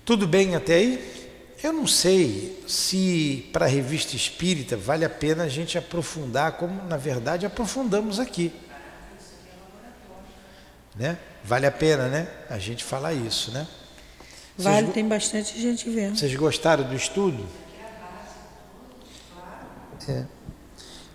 Tudo 0.05 0.27
bem 0.27 0.57
até 0.57 0.75
aí? 0.77 1.22
Eu 1.63 1.73
não 1.73 1.87
sei 1.87 2.61
se 2.67 3.49
para 3.53 3.67
a 3.67 3.69
revista 3.69 4.17
espírita 4.17 4.77
vale 4.77 5.05
a 5.05 5.11
pena 5.11 5.45
a 5.45 5.49
gente 5.49 5.79
aprofundar, 5.79 6.53
como 6.53 6.83
na 6.89 6.97
verdade 6.97 7.47
aprofundamos 7.47 8.19
aqui. 8.19 8.53
Né? 10.97 11.17
Vale 11.45 11.67
a 11.67 11.71
pena, 11.71 12.09
né? 12.09 12.29
A 12.51 12.59
gente 12.59 12.83
falar 12.83 13.15
isso, 13.15 13.53
né? 13.53 13.67
Vale, 14.59 14.87
Vocês, 14.87 14.95
tem 14.95 15.09
bastante 15.09 15.61
gente 15.61 15.89
vendo. 15.89 16.19
Vocês 16.19 16.35
gostaram 16.35 16.85
do 16.85 16.97
estudo? 16.97 17.47
É. 20.09 20.25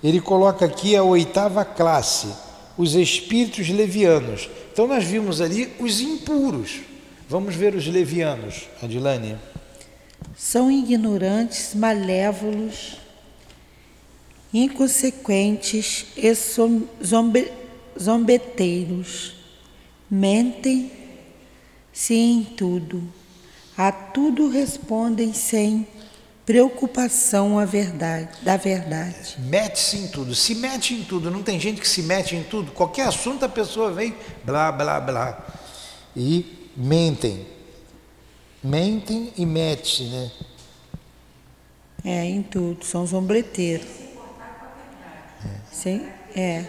Ele 0.02 0.22
coloca 0.22 0.66
aqui 0.66 0.96
a 0.96 1.04
oitava 1.04 1.66
classe, 1.66 2.34
os 2.78 2.96
espíritos 2.96 3.68
levianos. 3.70 4.50
Então 4.72 4.88
nós 4.88 5.04
vimos 5.04 5.42
ali 5.42 5.76
os 5.80 6.00
impuros. 6.00 6.80
Vamos 7.28 7.54
ver 7.54 7.76
os 7.76 7.86
levianos, 7.86 8.70
Adilane. 8.82 9.38
São 10.38 10.72
ignorantes, 10.72 11.74
malévolos, 11.74 12.98
inconsequentes 14.54 16.06
e 16.16 16.32
zombe, 17.04 17.52
zombeteiros 18.00 19.38
Mentem-se 20.10 20.94
em 22.14 22.42
tudo, 22.44 23.04
a 23.78 23.92
tudo 23.92 24.48
respondem 24.48 25.34
sem 25.34 25.86
preocupação 26.46 27.60
a 27.60 27.66
verdade, 27.66 28.30
da 28.42 28.56
verdade. 28.56 29.36
Mete-se 29.38 29.98
em 29.98 30.08
tudo, 30.08 30.34
se 30.34 30.56
mete 30.56 30.94
em 30.94 31.04
tudo. 31.04 31.30
Não 31.30 31.44
tem 31.44 31.60
gente 31.60 31.82
que 31.82 31.90
se 31.90 32.02
mete 32.02 32.38
em 32.38 32.44
tudo. 32.44 32.72
Qualquer 32.72 33.06
assunto 33.08 33.44
a 33.44 33.50
pessoa 33.50 33.92
vem, 33.92 34.16
blá, 34.46 34.72
blá, 34.72 35.02
blá. 35.02 35.46
E 36.16 36.72
mentem. 36.78 37.57
Mentem 38.68 39.34
e 39.38 39.46
mete, 39.46 40.04
né? 40.04 40.32
É, 42.04 42.26
em 42.26 42.44
tudo. 42.44 42.84
São 42.84 43.06
zombreteiros. 43.08 43.88
É. 45.46 45.60
Sem, 45.72 46.06
é. 46.36 46.66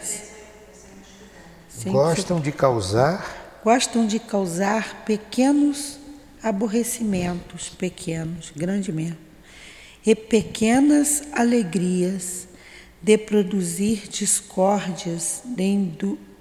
Sim, 1.69 1.93
gostam 1.93 2.41
de 2.41 2.53
causar 2.53 3.39
gostam 3.65 4.07
de 4.07 4.19
causar 4.19 5.05
pequenos 5.05 5.99
aborrecimentos, 6.43 7.69
pequenos, 7.69 8.51
grande 8.57 8.91
mesmo, 8.91 9.19
e 10.07 10.15
pequenas 10.15 11.25
alegrias, 11.33 12.49
de 13.03 13.19
produzir 13.19 14.09
discórdias, 14.09 15.43
de 15.45 15.93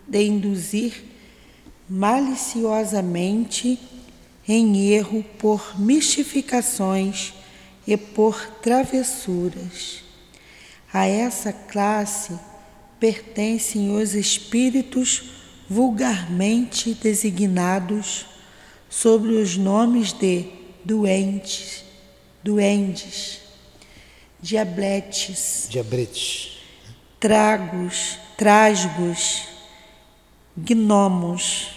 de 0.08 0.24
induzir 0.24 1.04
maliciosamente 1.90 3.78
em 4.48 4.92
erro 4.92 5.24
por 5.38 5.80
mistificações 5.80 7.34
e 7.86 7.98
por 7.98 8.50
travessuras. 8.62 10.04
A 10.94 11.06
essa 11.06 11.52
classe 11.52 12.38
pertencem 13.00 13.96
os 13.96 14.16
espíritos 14.16 15.32
vulgarmente 15.70 16.94
designados 16.94 18.26
sobre 18.90 19.34
os 19.34 19.58
nomes 19.58 20.14
de 20.14 20.46
doentes, 20.84 21.84
duendes, 22.42 23.42
diabletes, 24.42 25.68
tragos, 27.20 28.18
trasgos, 28.38 29.44
gnomos, 30.56 31.77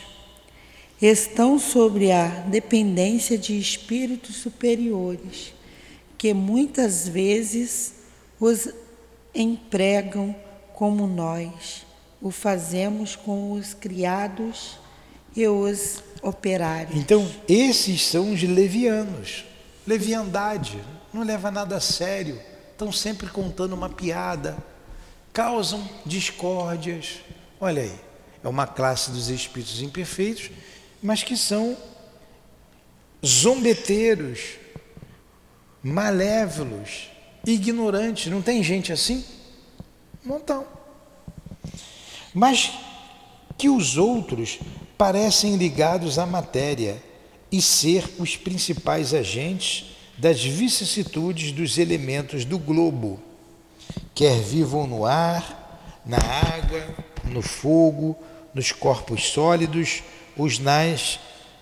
estão 1.01 1.59
sobre 1.59 2.13
a 2.13 2.27
dependência 2.27 3.39
de 3.39 3.59
espíritos 3.59 4.37
superiores, 4.37 5.55
que 6.19 6.35
muitas 6.35 7.09
vezes 7.09 7.95
os 8.39 8.69
empregam 9.35 10.35
como 10.75 11.07
nós 11.07 11.87
o 12.21 12.31
fazemos 12.31 13.17
com 13.17 13.53
os 13.53 13.73
criados 13.73 14.79
e 15.35 15.47
os 15.47 16.03
operários. 16.23 16.97
Então, 16.97 17.27
esses 17.49 18.07
são 18.07 18.33
os 18.33 18.43
levianos. 18.43 19.45
Leviandade, 19.87 20.79
não 21.13 21.23
leva 21.23 21.51
nada 21.51 21.77
a 21.77 21.81
sério, 21.81 22.39
estão 22.73 22.93
sempre 22.93 23.27
contando 23.29 23.73
uma 23.73 23.89
piada, 23.89 24.57
causam 25.33 25.89
discórdias. 26.05 27.21
Olha 27.59 27.83
aí, 27.83 27.95
é 28.45 28.49
uma 28.49 28.67
classe 28.67 29.11
dos 29.11 29.29
espíritos 29.31 29.81
imperfeitos, 29.81 30.51
mas 31.03 31.23
que 31.23 31.37
são 31.37 31.77
zombeteiros, 33.25 34.57
malévolos, 35.83 37.11
ignorantes. 37.47 38.31
Não 38.31 38.43
tem 38.43 38.63
gente 38.63 38.93
assim? 38.93 39.25
Não 40.25 40.37
estão. 40.37 40.67
Mas 42.35 42.73
que 43.57 43.69
os 43.69 43.97
outros 43.97 44.59
parecem 44.97 45.57
ligados 45.57 46.19
à 46.19 46.27
matéria 46.27 47.03
e 47.51 47.61
ser 47.61 48.09
os 48.19 48.37
principais 48.37 49.13
agentes 49.13 49.97
das 50.19 50.45
vicissitudes 50.45 51.51
dos 51.53 51.79
elementos 51.79 52.45
do 52.45 52.59
globo, 52.59 53.21
quer 54.15 54.39
vivam 54.39 54.87
no 54.87 55.07
ar, 55.07 56.01
na 56.05 56.19
água, 56.19 56.87
no 57.25 57.41
fogo, 57.41 58.17
nos 58.55 58.71
corpos 58.71 59.31
sólidos, 59.31 60.03
os 60.37 60.59
nas 60.59 61.19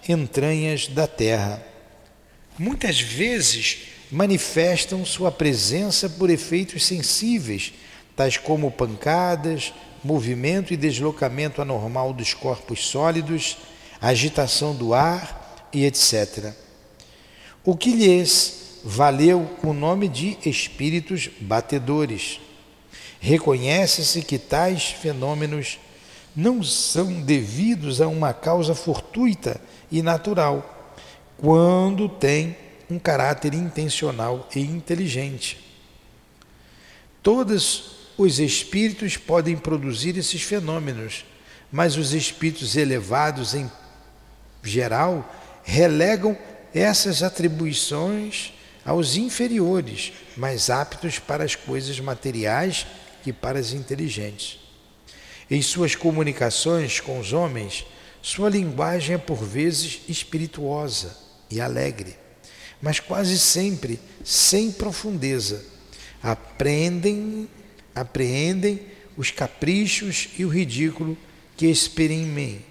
entranhas 0.08 0.88
da 0.88 1.06
terra. 1.06 1.62
Muitas 2.58 3.00
vezes 3.00 3.88
manifestam 4.10 5.04
sua 5.04 5.30
presença 5.30 6.08
por 6.08 6.30
efeitos 6.30 6.84
sensíveis, 6.86 7.72
tais 8.16 8.36
como 8.36 8.70
pancadas, 8.70 9.72
movimento 10.02 10.72
e 10.72 10.76
deslocamento 10.76 11.60
anormal 11.60 12.12
dos 12.12 12.34
corpos 12.34 12.86
sólidos, 12.86 13.58
agitação 14.00 14.74
do 14.74 14.94
ar 14.94 15.68
e 15.72 15.84
etc. 15.84 16.52
O 17.64 17.76
que 17.76 17.90
lhes 17.90 18.80
valeu 18.84 19.50
o 19.62 19.72
nome 19.72 20.08
de 20.08 20.38
espíritos 20.46 21.28
batedores. 21.40 22.40
Reconhece-se 23.20 24.22
que 24.22 24.38
tais 24.38 24.84
fenômenos 24.84 25.78
não 26.38 26.62
são 26.62 27.20
devidos 27.20 28.00
a 28.00 28.06
uma 28.06 28.32
causa 28.32 28.72
fortuita 28.72 29.60
e 29.90 30.02
natural, 30.02 30.94
quando 31.36 32.08
têm 32.08 32.56
um 32.88 32.96
caráter 32.96 33.54
intencional 33.54 34.48
e 34.54 34.60
inteligente. 34.60 35.58
Todos 37.24 37.96
os 38.16 38.38
espíritos 38.38 39.16
podem 39.16 39.56
produzir 39.56 40.16
esses 40.16 40.40
fenômenos, 40.40 41.24
mas 41.72 41.96
os 41.96 42.12
espíritos 42.12 42.76
elevados 42.76 43.52
em 43.52 43.68
geral 44.62 45.28
relegam 45.64 46.38
essas 46.72 47.24
atribuições 47.24 48.52
aos 48.84 49.16
inferiores, 49.16 50.12
mais 50.36 50.70
aptos 50.70 51.18
para 51.18 51.42
as 51.42 51.56
coisas 51.56 51.98
materiais 51.98 52.86
que 53.24 53.32
para 53.32 53.58
as 53.58 53.72
inteligentes. 53.72 54.67
Em 55.50 55.62
suas 55.62 55.94
comunicações 55.94 57.00
com 57.00 57.18
os 57.18 57.32
homens, 57.32 57.86
sua 58.20 58.50
linguagem 58.50 59.14
é 59.14 59.18
por 59.18 59.42
vezes 59.42 60.00
espirituosa 60.06 61.16
e 61.50 61.60
alegre, 61.60 62.16
mas 62.82 63.00
quase 63.00 63.38
sempre 63.38 63.98
sem 64.22 64.70
profundeza. 64.70 65.64
Aprendem, 66.22 67.48
apreendem 67.94 68.80
os 69.16 69.30
caprichos 69.30 70.28
e 70.38 70.44
o 70.44 70.48
ridículo 70.48 71.16
que 71.56 71.66
exprimem 71.66 72.64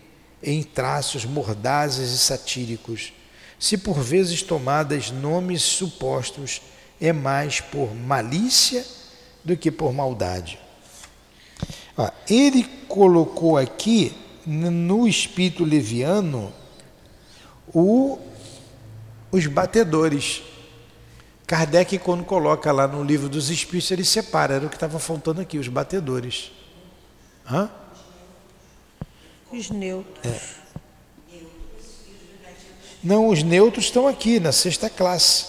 em 0.44 0.62
traços 0.62 1.26
mordazes 1.26 2.12
e 2.12 2.18
satíricos. 2.20 3.12
Se 3.60 3.76
por 3.76 4.00
vezes 4.00 4.44
tomadas 4.44 5.10
nomes 5.10 5.64
supostos, 5.64 6.62
é 7.02 7.12
mais 7.12 7.60
por 7.60 7.96
malícia 7.96 8.86
do 9.44 9.58
que 9.58 9.72
por 9.72 9.92
maldade. 9.92 10.60
Ah, 11.98 12.14
ele 12.30 12.64
colocou 12.88 13.58
aqui 13.58 14.16
no 14.46 15.08
espírito 15.08 15.64
leviano 15.64 16.54
o, 17.74 18.20
os 19.32 19.48
batedores. 19.48 20.44
Kardec, 21.46 21.98
quando 22.00 22.24
coloca 22.24 22.72
lá 22.72 22.88
no 22.88 23.04
livro 23.04 23.28
dos 23.28 23.50
espíritos, 23.50 23.90
ele 23.90 24.06
separa, 24.06 24.56
era 24.56 24.66
o 24.66 24.70
que 24.70 24.76
estava 24.76 25.00
faltando 25.00 25.42
aqui, 25.42 25.58
os 25.58 25.68
batedores. 25.68 26.52
Hã? 27.50 27.70
Os 29.52 29.70
neutros. 29.70 30.58
Não, 33.04 33.30
os 33.30 33.44
neutros 33.44 33.86
estão 33.86 34.08
aqui 34.08 34.40
na 34.40 34.52
sexta 34.52 34.90
classe. 34.90 35.46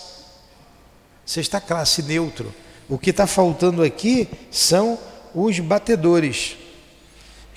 Sexta 1.26 1.60
classe 1.60 2.02
neutro. 2.02 2.54
O 2.88 2.96
que 2.96 3.10
está 3.10 3.26
faltando 3.26 3.82
aqui 3.82 4.28
são 4.50 4.98
os 5.44 5.58
batedores, 5.60 6.56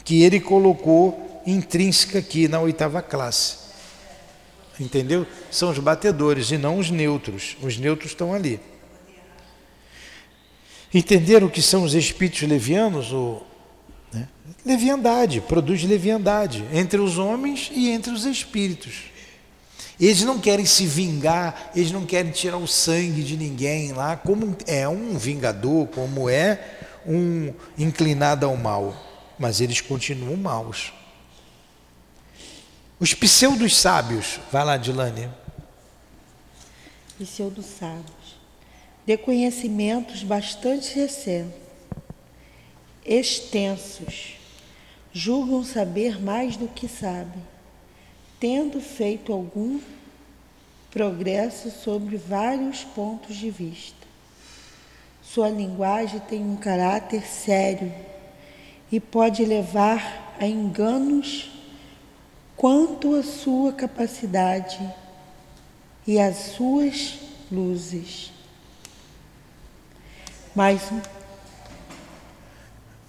que 0.03 0.23
ele 0.23 0.39
colocou 0.39 1.41
intrínseca 1.45 2.19
aqui 2.19 2.47
na 2.47 2.59
oitava 2.59 3.01
classe. 3.01 3.61
Entendeu? 4.79 5.27
São 5.51 5.69
os 5.69 5.77
batedores 5.77 6.51
e 6.51 6.57
não 6.57 6.79
os 6.79 6.89
neutros. 6.89 7.55
Os 7.61 7.77
neutros 7.77 8.11
estão 8.11 8.33
ali. 8.33 8.59
Entenderam 10.93 11.47
o 11.47 11.49
que 11.49 11.61
são 11.61 11.83
os 11.83 11.93
espíritos 11.93 12.41
levianos? 12.41 13.13
O, 13.13 13.41
né? 14.11 14.27
Leviandade, 14.65 15.39
produz 15.41 15.83
leviandade 15.83 16.65
entre 16.73 16.99
os 16.99 17.17
homens 17.17 17.71
e 17.73 17.89
entre 17.89 18.11
os 18.11 18.25
espíritos. 18.25 19.11
Eles 19.99 20.23
não 20.23 20.39
querem 20.39 20.65
se 20.65 20.85
vingar, 20.85 21.71
eles 21.75 21.91
não 21.91 22.05
querem 22.05 22.31
tirar 22.31 22.57
o 22.57 22.67
sangue 22.67 23.23
de 23.23 23.37
ninguém 23.37 23.93
lá, 23.93 24.17
como 24.17 24.57
é 24.65 24.89
um 24.89 25.15
vingador, 25.15 25.87
como 25.87 26.27
é 26.27 26.80
um 27.05 27.53
inclinado 27.77 28.45
ao 28.45 28.55
mal, 28.55 28.95
mas 29.37 29.61
eles 29.61 29.81
continuam 29.81 30.37
maus. 30.37 30.93
Os 32.99 33.13
pseudos 33.13 33.75
sábios, 33.75 34.39
vai 34.51 34.63
lá, 34.63 34.77
Dilane. 34.77 35.27
Pseudos 37.17 37.65
sábios. 37.65 38.39
De 39.05 39.17
conhecimentos 39.17 40.21
bastante 40.21 40.93
recentes, 40.93 41.59
extensos, 43.03 44.35
julgam 45.11 45.63
saber 45.63 46.21
mais 46.21 46.55
do 46.55 46.67
que 46.67 46.87
sabem, 46.87 47.41
tendo 48.39 48.79
feito 48.79 49.33
algum 49.33 49.79
progresso 50.91 51.71
sobre 51.71 52.17
vários 52.17 52.83
pontos 52.83 53.35
de 53.35 53.49
vista. 53.49 54.00
Sua 55.33 55.47
linguagem 55.49 56.19
tem 56.19 56.43
um 56.43 56.57
caráter 56.57 57.23
sério 57.25 57.93
e 58.91 58.99
pode 58.99 59.45
levar 59.45 60.35
a 60.37 60.45
enganos 60.45 61.49
quanto 62.57 63.15
à 63.15 63.23
sua 63.23 63.71
capacidade 63.71 64.77
e 66.05 66.19
às 66.19 66.35
suas 66.35 67.17
luzes. 67.49 68.33
Mas, 70.53 70.81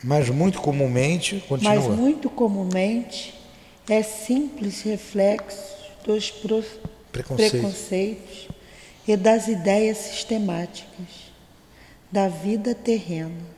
Mas 0.05 0.29
muito 0.31 0.61
comumente, 0.61 1.43
continua. 1.49 1.75
mas 1.75 1.87
muito 1.89 2.31
comumente 2.31 3.35
é 3.91 4.01
simples 4.01 4.81
reflexo 4.83 5.75
dos 6.07 6.31
pro- 6.31 6.63
Preconceito. 7.11 7.51
preconceitos 7.51 8.49
e 9.09 9.17
das 9.17 9.49
ideias 9.49 9.97
sistemáticas 9.99 11.32
da 12.13 12.29
vida 12.29 12.75
terrena. 12.75 13.51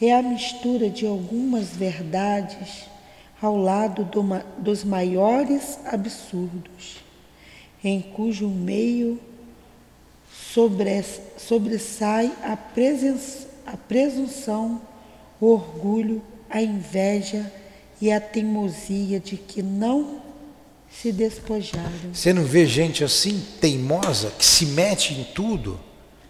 É 0.00 0.14
a 0.14 0.22
mistura 0.22 0.88
de 0.90 1.06
algumas 1.06 1.70
verdades 1.70 2.84
ao 3.40 3.56
lado 3.56 4.04
do 4.04 4.22
dos 4.58 4.84
maiores 4.84 5.78
absurdos, 5.86 6.98
em 7.82 8.00
cujo 8.02 8.46
meio 8.48 9.18
sobres- 10.52 11.20
sobressai 11.38 12.30
a, 12.42 12.56
presen- 12.56 13.18
a 13.66 13.76
presunção, 13.76 14.80
o 15.40 15.46
orgulho, 15.46 16.22
a 16.50 16.60
inveja 16.60 17.50
e 18.00 18.12
a 18.12 18.20
teimosia 18.20 19.18
de 19.18 19.36
que 19.36 19.62
não 19.62 20.20
se 20.90 21.12
despojaram. 21.12 22.12
Você 22.12 22.32
não 22.32 22.44
vê 22.44 22.66
gente 22.66 23.04
assim, 23.04 23.42
teimosa, 23.60 24.32
que 24.38 24.44
se 24.44 24.66
mete 24.66 25.14
em 25.14 25.24
tudo, 25.24 25.78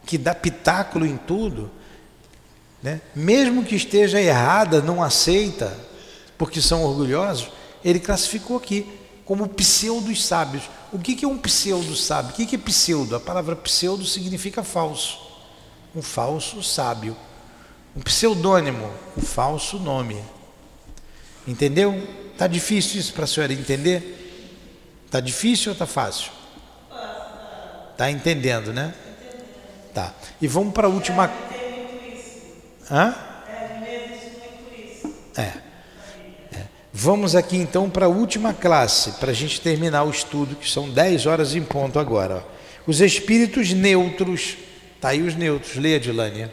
que 0.07 0.19
dá 0.19 0.35
pitáculo 0.35 1.07
em 1.07 1.17
tudo, 1.17 1.71
né? 2.83 3.01
mesmo 3.15 3.65
que 3.65 3.77
esteja 3.77 4.21
errada, 4.21 4.81
não 4.81 5.03
aceita, 5.03 5.77
porque 6.39 6.61
são 6.61 6.83
orgulhosos, 6.83 7.51
ele 7.85 8.01
classificou 8.01 8.57
aqui 8.57 8.87
como 9.25 9.49
pseudos 9.49 10.25
sábios. 10.25 10.65
O 10.93 10.99
que 10.99 11.25
é 11.25 11.29
um 11.29 11.39
pseudo 11.39 11.95
sábio? 11.95 12.33
O 12.33 12.35
que 12.35 12.47
que 12.47 12.57
é 12.57 12.59
pseudo? 12.59 13.15
A 13.15 13.21
palavra 13.21 13.55
pseudo 13.55 14.05
significa 14.05 14.65
falso. 14.65 15.21
Um 15.95 16.03
falso 16.03 16.63
sábio. 16.63 17.17
Um 17.95 18.01
pseudônimo, 18.01 18.91
um 19.17 19.23
falso 19.23 19.79
nome. 19.79 20.21
Entendeu? 21.47 22.07
Tá 22.37 22.47
difícil 22.47 22.99
isso 23.01 23.13
para 23.13 23.25
a 23.25 23.27
senhora 23.27 23.53
entender? 23.53 25.07
Tá 25.11 25.21
difícil 25.21 25.73
ou 25.73 25.79
tá 25.79 25.87
fácil? 25.87 26.33
Tá 27.97 28.11
entendendo, 28.11 28.73
né? 28.73 28.95
Tá. 29.95 30.15
E 30.41 30.47
vamos 30.47 30.73
para 30.73 30.87
a 30.87 30.91
última. 30.91 31.31
Hã? 32.91 33.15
É. 35.37 35.43
É. 35.43 36.63
Vamos 36.93 37.35
aqui 37.35 37.57
então 37.57 37.89
para 37.89 38.07
a 38.07 38.09
última 38.09 38.53
classe, 38.53 39.13
para 39.13 39.31
a 39.31 39.35
gente 39.35 39.61
terminar 39.61 40.05
o 40.05 40.11
estudo, 40.11 40.57
que 40.57 40.69
são 40.69 40.89
10 40.91 41.27
horas 41.27 41.55
em 41.55 41.63
ponto 41.63 41.99
agora. 41.99 42.45
ó. 42.47 42.61
Os 42.87 43.01
espíritos 43.01 43.73
neutros. 43.73 44.57
Tá 45.01 45.11
aí 45.11 45.23
os 45.23 45.35
neutros. 45.35 45.77
Leia, 45.77 46.01
Dilânia. 46.01 46.53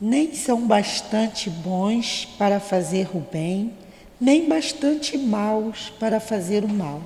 nem 0.00 0.34
são 0.34 0.66
bastante 0.66 1.48
bons 1.48 2.26
para 2.36 2.58
fazer 2.58 3.08
o 3.14 3.20
bem, 3.20 3.72
nem 4.20 4.48
bastante 4.48 5.16
maus 5.16 5.92
para 5.98 6.18
fazer 6.18 6.64
o 6.64 6.68
mal. 6.68 7.00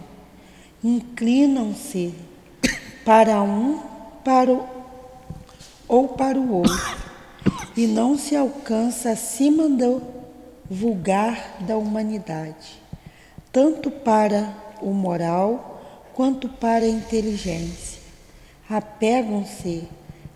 Inclinam-se 0.82 2.14
para 3.04 3.42
um 3.42 3.95
para 4.26 4.52
o, 4.52 4.66
ou 5.86 6.08
para 6.08 6.36
o 6.36 6.52
outro, 6.52 6.96
e 7.76 7.86
não 7.86 8.18
se 8.18 8.34
alcança 8.34 9.10
acima 9.10 9.68
do 9.68 10.02
vulgar 10.68 11.58
da 11.60 11.76
humanidade, 11.76 12.82
tanto 13.52 13.88
para 13.88 14.52
o 14.82 14.90
moral 14.90 15.80
quanto 16.12 16.48
para 16.48 16.84
a 16.84 16.88
inteligência. 16.88 18.00
Apegam-se 18.68 19.84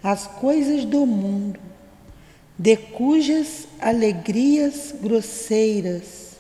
às 0.04 0.24
coisas 0.24 0.84
do 0.84 1.04
mundo, 1.04 1.58
de 2.56 2.76
cujas 2.76 3.66
alegrias 3.80 4.94
grosseiras 5.02 6.36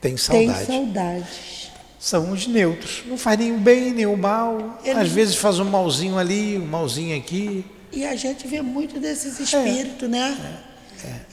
Tem 0.00 0.14
têm 0.14 0.16
saudade. 0.16 0.66
saudades. 0.66 1.72
São 2.06 2.30
os 2.30 2.46
neutros. 2.46 3.02
Não 3.04 3.18
faz 3.18 3.36
nem 3.36 3.52
o 3.52 3.58
bem, 3.58 3.90
nem 3.92 4.06
o 4.06 4.16
mal. 4.16 4.78
Ele- 4.84 5.00
Às 5.00 5.08
vezes 5.08 5.34
faz 5.34 5.58
um 5.58 5.64
malzinho 5.64 6.16
ali, 6.16 6.56
um 6.56 6.64
malzinho 6.64 7.16
aqui. 7.18 7.64
E 7.92 8.06
a 8.06 8.14
gente 8.14 8.46
vê 8.46 8.62
muito 8.62 9.00
desses 9.00 9.40
espíritos, 9.40 10.08
né? 10.08 10.62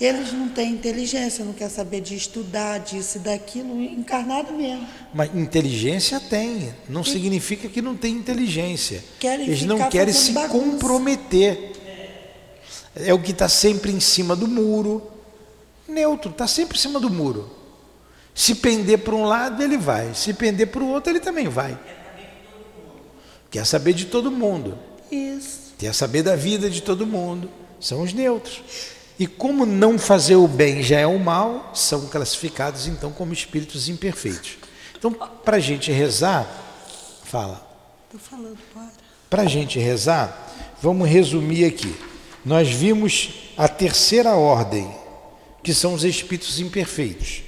Eles 0.01 0.33
não 0.33 0.49
têm 0.49 0.71
inteligência, 0.71 1.45
não 1.45 1.53
quer 1.53 1.69
saber 1.69 2.01
de 2.01 2.15
estudar, 2.15 2.79
disso 2.79 3.17
e 3.17 3.21
daquilo, 3.21 3.79
encarnado 3.83 4.51
mesmo. 4.53 4.87
Mas 5.13 5.29
inteligência 5.35 6.19
tem. 6.19 6.73
Não 6.89 7.03
significa 7.03 7.69
que 7.69 7.79
não 7.79 7.95
tem 7.95 8.15
inteligência. 8.15 9.03
Querem 9.19 9.45
Eles 9.45 9.61
não 9.65 9.77
querem 9.89 10.11
se 10.11 10.31
bagunça. 10.31 10.57
comprometer. 10.71 11.71
É 12.95 13.13
o 13.13 13.19
que 13.19 13.29
está 13.29 13.47
sempre 13.47 13.91
em 13.91 13.99
cima 13.99 14.35
do 14.35 14.47
muro. 14.47 15.03
Neutro, 15.87 16.31
está 16.31 16.47
sempre 16.47 16.79
em 16.79 16.81
cima 16.81 16.99
do 16.99 17.11
muro. 17.11 17.61
Se 18.33 18.55
pender 18.55 18.99
para 18.99 19.15
um 19.15 19.25
lado, 19.25 19.61
ele 19.61 19.77
vai. 19.77 20.13
Se 20.13 20.33
pender 20.33 20.67
para 20.67 20.81
o 20.81 20.89
outro, 20.89 21.11
ele 21.11 21.19
também 21.19 21.47
vai. 21.47 21.77
Quer 23.51 23.65
saber 23.65 23.93
de 23.93 24.05
todo 24.05 24.31
mundo. 24.31 24.77
Isso. 25.11 25.73
Quer 25.77 25.93
saber 25.93 26.23
da 26.23 26.35
vida 26.35 26.69
de 26.69 26.81
todo 26.81 27.05
mundo. 27.05 27.49
São 27.79 28.01
os 28.01 28.13
neutros. 28.13 28.61
E 29.19 29.27
como 29.27 29.65
não 29.65 29.99
fazer 29.99 30.35
o 30.35 30.47
bem 30.47 30.81
já 30.81 30.99
é 30.99 31.05
o 31.05 31.19
mal, 31.19 31.71
são 31.73 32.07
classificados 32.07 32.87
então 32.87 33.11
como 33.11 33.31
espíritos 33.31 33.87
imperfeitos. 33.87 34.57
Então, 34.97 35.11
para 35.11 35.57
a 35.57 35.59
gente 35.59 35.91
rezar, 35.91 36.47
fala. 37.23 37.61
Tô 38.11 38.17
falando, 38.17 38.57
para. 38.73 38.91
Para 39.29 39.41
a 39.43 39.47
gente 39.47 39.79
rezar, 39.79 40.51
vamos 40.81 41.07
resumir 41.07 41.65
aqui. 41.65 41.95
Nós 42.45 42.69
vimos 42.69 43.51
a 43.57 43.67
terceira 43.67 44.35
ordem, 44.35 44.89
que 45.61 45.73
são 45.73 45.93
os 45.93 46.03
espíritos 46.03 46.59
imperfeitos. 46.59 47.43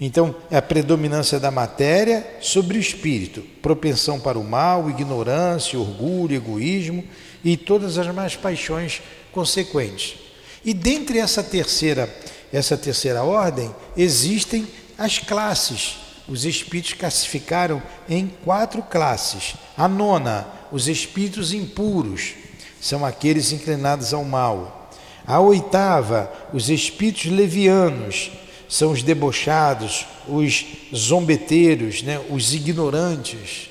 Então, 0.00 0.34
é 0.50 0.56
a 0.56 0.62
predominância 0.62 1.40
da 1.40 1.50
matéria 1.50 2.24
sobre 2.40 2.78
o 2.78 2.80
espírito, 2.80 3.42
propensão 3.60 4.20
para 4.20 4.38
o 4.38 4.44
mal, 4.44 4.88
ignorância, 4.88 5.78
orgulho, 5.78 6.36
egoísmo 6.36 7.02
e 7.44 7.56
todas 7.56 7.98
as 7.98 8.06
más 8.14 8.36
paixões 8.36 9.02
consequentes. 9.32 10.16
E 10.64 10.72
dentre 10.72 11.18
essa 11.18 11.42
terceira, 11.42 12.08
essa 12.52 12.76
terceira 12.76 13.24
ordem, 13.24 13.74
existem 13.96 14.68
as 14.96 15.18
classes. 15.18 15.96
Os 16.28 16.44
espíritos 16.44 16.92
classificaram 16.92 17.82
em 18.08 18.30
quatro 18.44 18.82
classes. 18.82 19.54
A 19.76 19.88
nona, 19.88 20.46
os 20.70 20.86
espíritos 20.86 21.52
impuros, 21.52 22.34
são 22.80 23.04
aqueles 23.04 23.50
inclinados 23.50 24.14
ao 24.14 24.24
mal. 24.24 24.90
A 25.26 25.40
oitava, 25.40 26.32
os 26.52 26.70
espíritos 26.70 27.26
levianos, 27.26 28.30
são 28.68 28.92
os 28.92 29.02
debochados, 29.02 30.06
os 30.28 30.66
zombeteiros, 30.94 32.02
né, 32.02 32.20
os 32.30 32.52
ignorantes. 32.52 33.70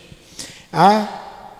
A 0.74 1.08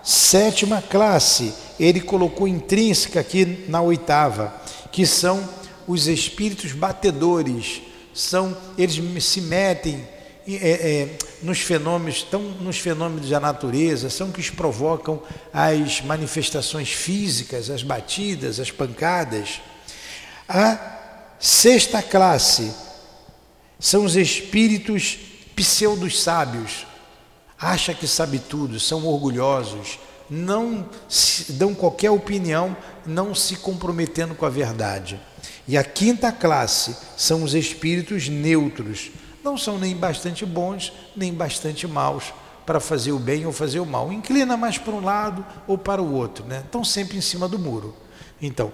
sétima 0.04 0.82
classe, 0.82 1.54
ele 1.80 2.02
colocou 2.02 2.48
intrínseca 2.48 3.20
aqui 3.20 3.66
na 3.68 3.82
oitava, 3.82 4.54
que 4.92 5.06
são 5.06 5.48
os 5.88 6.08
espíritos 6.08 6.72
batedores, 6.72 7.82
são 8.14 8.58
eles 8.78 9.24
se 9.24 9.42
metem 9.42 10.06
é, 10.48 10.54
é, 10.54 11.10
nos 11.44 11.60
fenômenos, 11.60 12.18
estão 12.18 12.42
nos 12.42 12.80
fenômenos 12.80 13.30
da 13.30 13.40
natureza, 13.40 14.10
são 14.10 14.32
que 14.32 14.40
os 14.40 14.50
provocam 14.50 15.22
as 15.54 16.02
manifestações 16.02 16.90
físicas, 16.90 17.70
as 17.70 17.84
batidas, 17.84 18.60
as 18.60 18.72
pancadas. 18.72 19.62
A 20.48 21.36
sexta 21.38 22.02
classe 22.02 22.72
são 23.80 24.04
os 24.06 24.16
espíritos 24.16 25.18
pseudos 25.56 26.22
sábios, 26.22 26.86
acha 27.60 27.94
que 27.94 28.08
sabe 28.08 28.40
tudo, 28.40 28.80
são 28.80 29.06
orgulhosos, 29.06 30.00
não 30.30 30.88
dão 31.50 31.74
qualquer 31.74 32.12
opinião, 32.12 32.76
não 33.06 33.34
se 33.34 33.56
comprometendo 33.58 34.36
com 34.36 34.46
a 34.46 34.50
verdade. 34.50 35.20
E 35.68 35.78
a 35.78 35.84
quinta 35.84 36.32
classe 36.32 36.96
são 37.16 37.44
os 37.44 37.54
espíritos 37.54 38.28
neutros, 38.30 39.12
não 39.44 39.58
são 39.58 39.78
nem 39.78 39.96
bastante 39.96 40.46
bons, 40.46 40.94
nem 41.16 41.34
bastante 41.34 41.88
maus 41.88 42.34
para 42.66 42.80
fazer 42.82 43.14
o 43.14 43.20
bem 43.20 43.46
ou 43.46 43.54
fazer 43.54 43.80
o 43.80 43.86
mal. 43.86 44.12
Inclina 44.12 44.58
mais 44.58 44.78
para 44.78 44.94
um 44.94 45.04
lado 45.04 45.46
ou 45.66 45.78
para 45.78 46.02
o 46.02 46.14
outro, 46.14 46.46
né? 46.46 46.64
Estão 46.66 46.84
sempre 46.84 47.18
em 47.18 47.22
cima 47.22 47.48
do 47.48 47.58
muro. 47.58 47.96
Então, 48.42 48.72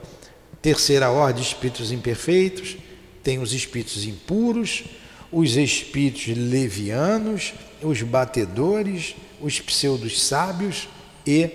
terceira 0.61 1.11
ordem, 1.11 1.43
espíritos 1.43 1.91
imperfeitos, 1.91 2.77
tem 3.23 3.39
os 3.39 3.53
espíritos 3.53 4.05
impuros, 4.05 4.83
os 5.31 5.55
espíritos 5.55 6.27
levianos, 6.37 7.53
os 7.81 8.01
batedores, 8.01 9.15
os 9.41 9.59
pseudos 9.59 10.21
sábios 10.21 10.87
e 11.25 11.49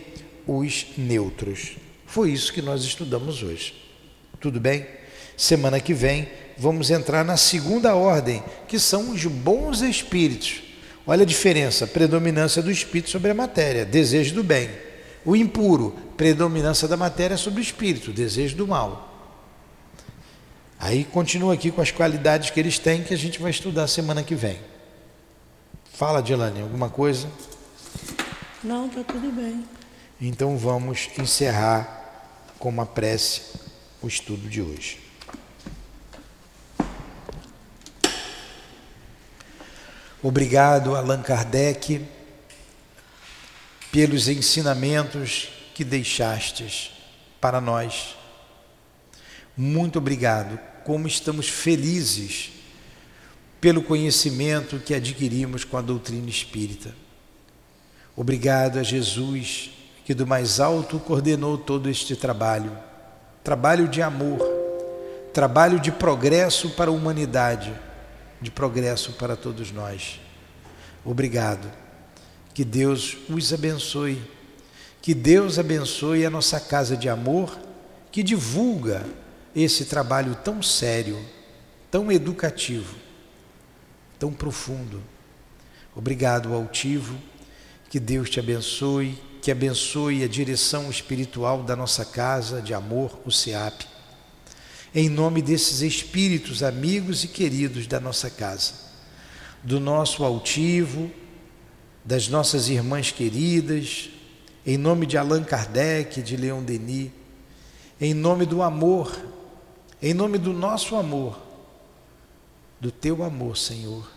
os 0.47 0.87
neutros. 0.97 1.77
Foi 2.07 2.33
isso 2.33 2.53
que 2.53 2.63
nós 2.63 2.83
estudamos 2.83 3.43
hoje. 3.43 3.75
Tudo 4.41 4.59
bem? 4.59 4.87
Semana 5.37 5.79
que 5.79 5.95
vem 5.95 6.29
vamos 6.59 6.91
entrar 6.91 7.25
na 7.25 7.37
segunda 7.37 7.95
ordem, 7.95 8.43
que 8.67 8.79
são 8.79 9.11
os 9.11 9.25
bons 9.25 9.81
espíritos. 9.81 10.63
Olha 11.07 11.23
a 11.23 11.27
diferença: 11.27 11.87
predominância 11.87 12.61
do 12.61 12.71
espírito 12.71 13.11
sobre 13.11 13.31
a 13.31 13.35
matéria, 13.35 13.85
desejo 13.85 14.35
do 14.35 14.43
bem. 14.43 14.69
O 15.25 15.37
impuro, 15.37 15.97
predominância 16.17 16.89
da 16.89 16.97
matéria 16.97 17.37
sobre 17.37 17.61
o 17.61 17.63
espírito, 17.63 18.13
desejo 18.13 18.57
do 18.57 18.67
mal. 18.67 19.08
Aí 20.79 21.05
continua 21.05 21.55
aqui 21.55 21.71
com 21.71 21.81
as 21.81 21.91
qualidades 21.91 22.51
que 22.51 22.61
eles 22.61 22.79
têm 22.79 23.03
que 23.03 23.13
a 23.13 23.19
gente 23.19 23.41
vai 23.41 23.51
estudar 23.51 23.89
semana 23.89 24.23
que 24.23 24.35
vem. 24.35 24.59
Fala, 25.93 26.23
Dilane, 26.23 26.61
alguma 26.61 26.89
coisa? 26.89 27.29
Não, 28.63 28.89
tá 28.89 29.03
tudo 29.03 29.33
bem. 29.33 29.65
Então 30.21 30.57
vamos 30.57 31.11
encerrar 31.19 31.99
com 32.59 32.69
uma 32.69 32.87
prece 32.87 33.59
o 34.01 34.07
estudo 34.07 34.49
de 34.49 34.63
hoje. 34.63 35.01
Obrigado, 40.23 40.97
Allan 40.97 41.23
Kardec, 41.23 42.05
pelos 43.93 44.29
ensinamentos 44.29 45.49
que 45.75 45.85
deixastes 45.85 46.93
para 47.41 47.61
nós. 47.61 48.18
Muito 49.59 49.99
obrigado. 49.99 50.59
Como 50.85 51.07
estamos 51.07 51.49
felizes 51.49 52.53
pelo 53.61 53.83
conhecimento 53.83 54.79
que 54.79 54.95
adquirimos 54.95 55.65
com 55.65 55.77
a 55.77 55.83
doutrina 55.83 56.31
espírita. 56.31 56.95
Obrigado 58.17 58.79
a 58.79 58.83
Jesus, 58.83 59.71
que 60.05 60.15
do 60.15 60.27
mais 60.27 60.61
alto 60.61 60.99
coordenou 61.01 61.59
todo 61.59 61.91
este 61.91 62.17
trabalho 62.17 62.89
trabalho 63.49 63.89
de 63.89 64.03
amor, 64.03 64.39
trabalho 65.33 65.81
de 65.81 65.91
progresso 65.91 66.69
para 66.69 66.91
a 66.91 66.93
humanidade, 66.93 67.73
de 68.43 68.51
progresso 68.51 69.13
para 69.13 69.37
todos 69.37 69.73
nós. 69.73 70.21
Obrigado. 71.03 71.67
Que 72.53 72.63
Deus 72.63 73.17
os 73.27 73.51
abençoe. 73.51 74.21
Que 75.01 75.15
Deus 75.15 75.59
abençoe 75.59 76.27
a 76.27 76.31
nossa 76.31 76.61
casa 76.61 76.95
de 76.95 77.09
amor 77.09 77.59
que 78.13 78.23
divulga 78.23 79.03
esse 79.63 79.87
trabalho 79.87 80.37
tão 80.37 80.63
sério, 80.63 81.19
tão 81.91 82.13
educativo, 82.13 82.97
tão 84.19 84.33
profundo. 84.33 85.03
Obrigado, 85.95 86.55
altivo. 86.55 87.19
Que 87.91 87.99
Deus 87.99 88.29
te 88.29 88.39
abençoe, 88.39 89.19
que 89.41 89.51
abençoe 89.51 90.23
a 90.23 90.29
direção 90.29 90.91
espiritual 90.91 91.63
da 91.63 91.75
nossa 91.75 92.05
casa 92.05 92.61
de 92.61 92.75
amor, 92.75 93.19
o 93.25 93.31
SEAP. 93.31 93.87
Em 94.95 95.09
nome 95.09 95.41
desses 95.41 95.81
espíritos 95.81 96.63
amigos 96.63 97.25
e 97.25 97.29
queridos 97.29 97.87
da 97.87 97.99
nossa 97.99 98.31
casa, 98.31 98.75
do 99.63 99.81
nosso 99.81 100.23
altivo, 100.23 101.11
das 102.05 102.29
nossas 102.29 102.69
irmãs 102.69 103.11
queridas, 103.11 104.11
em 104.67 104.77
nome 104.77 105.07
de 105.07 105.17
Allan 105.17 105.45
Kardec, 105.45 106.23
de 106.23 106.37
Leon 106.37 106.63
Denis, 106.63 107.11
em 108.01 108.15
nome 108.15 108.47
do 108.47 108.63
amor, 108.63 109.19
em 110.01 110.15
nome 110.15 110.39
do 110.39 110.53
nosso 110.53 110.97
amor, 110.97 111.39
do 112.81 112.91
teu 112.91 113.23
amor, 113.23 113.57
Senhor, 113.57 114.09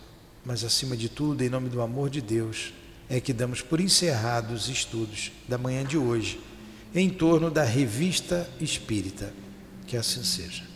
mas 0.44 0.64
acima 0.64 0.96
de 0.96 1.08
tudo, 1.08 1.42
em 1.42 1.48
nome 1.48 1.68
do 1.68 1.80
amor 1.80 2.10
de 2.10 2.20
Deus 2.20 2.72
é 3.08 3.20
que 3.20 3.32
damos 3.32 3.60
por 3.60 3.78
encerrados 3.80 4.64
os 4.64 4.68
estudos 4.70 5.32
da 5.46 5.58
manhã 5.58 5.84
de 5.84 5.98
hoje 5.98 6.40
em 6.94 7.10
torno 7.10 7.50
da 7.50 7.62
revista 7.62 8.48
espírita. 8.60 9.32
Que 9.86 9.96
assim 9.96 10.24
seja. 10.24 10.71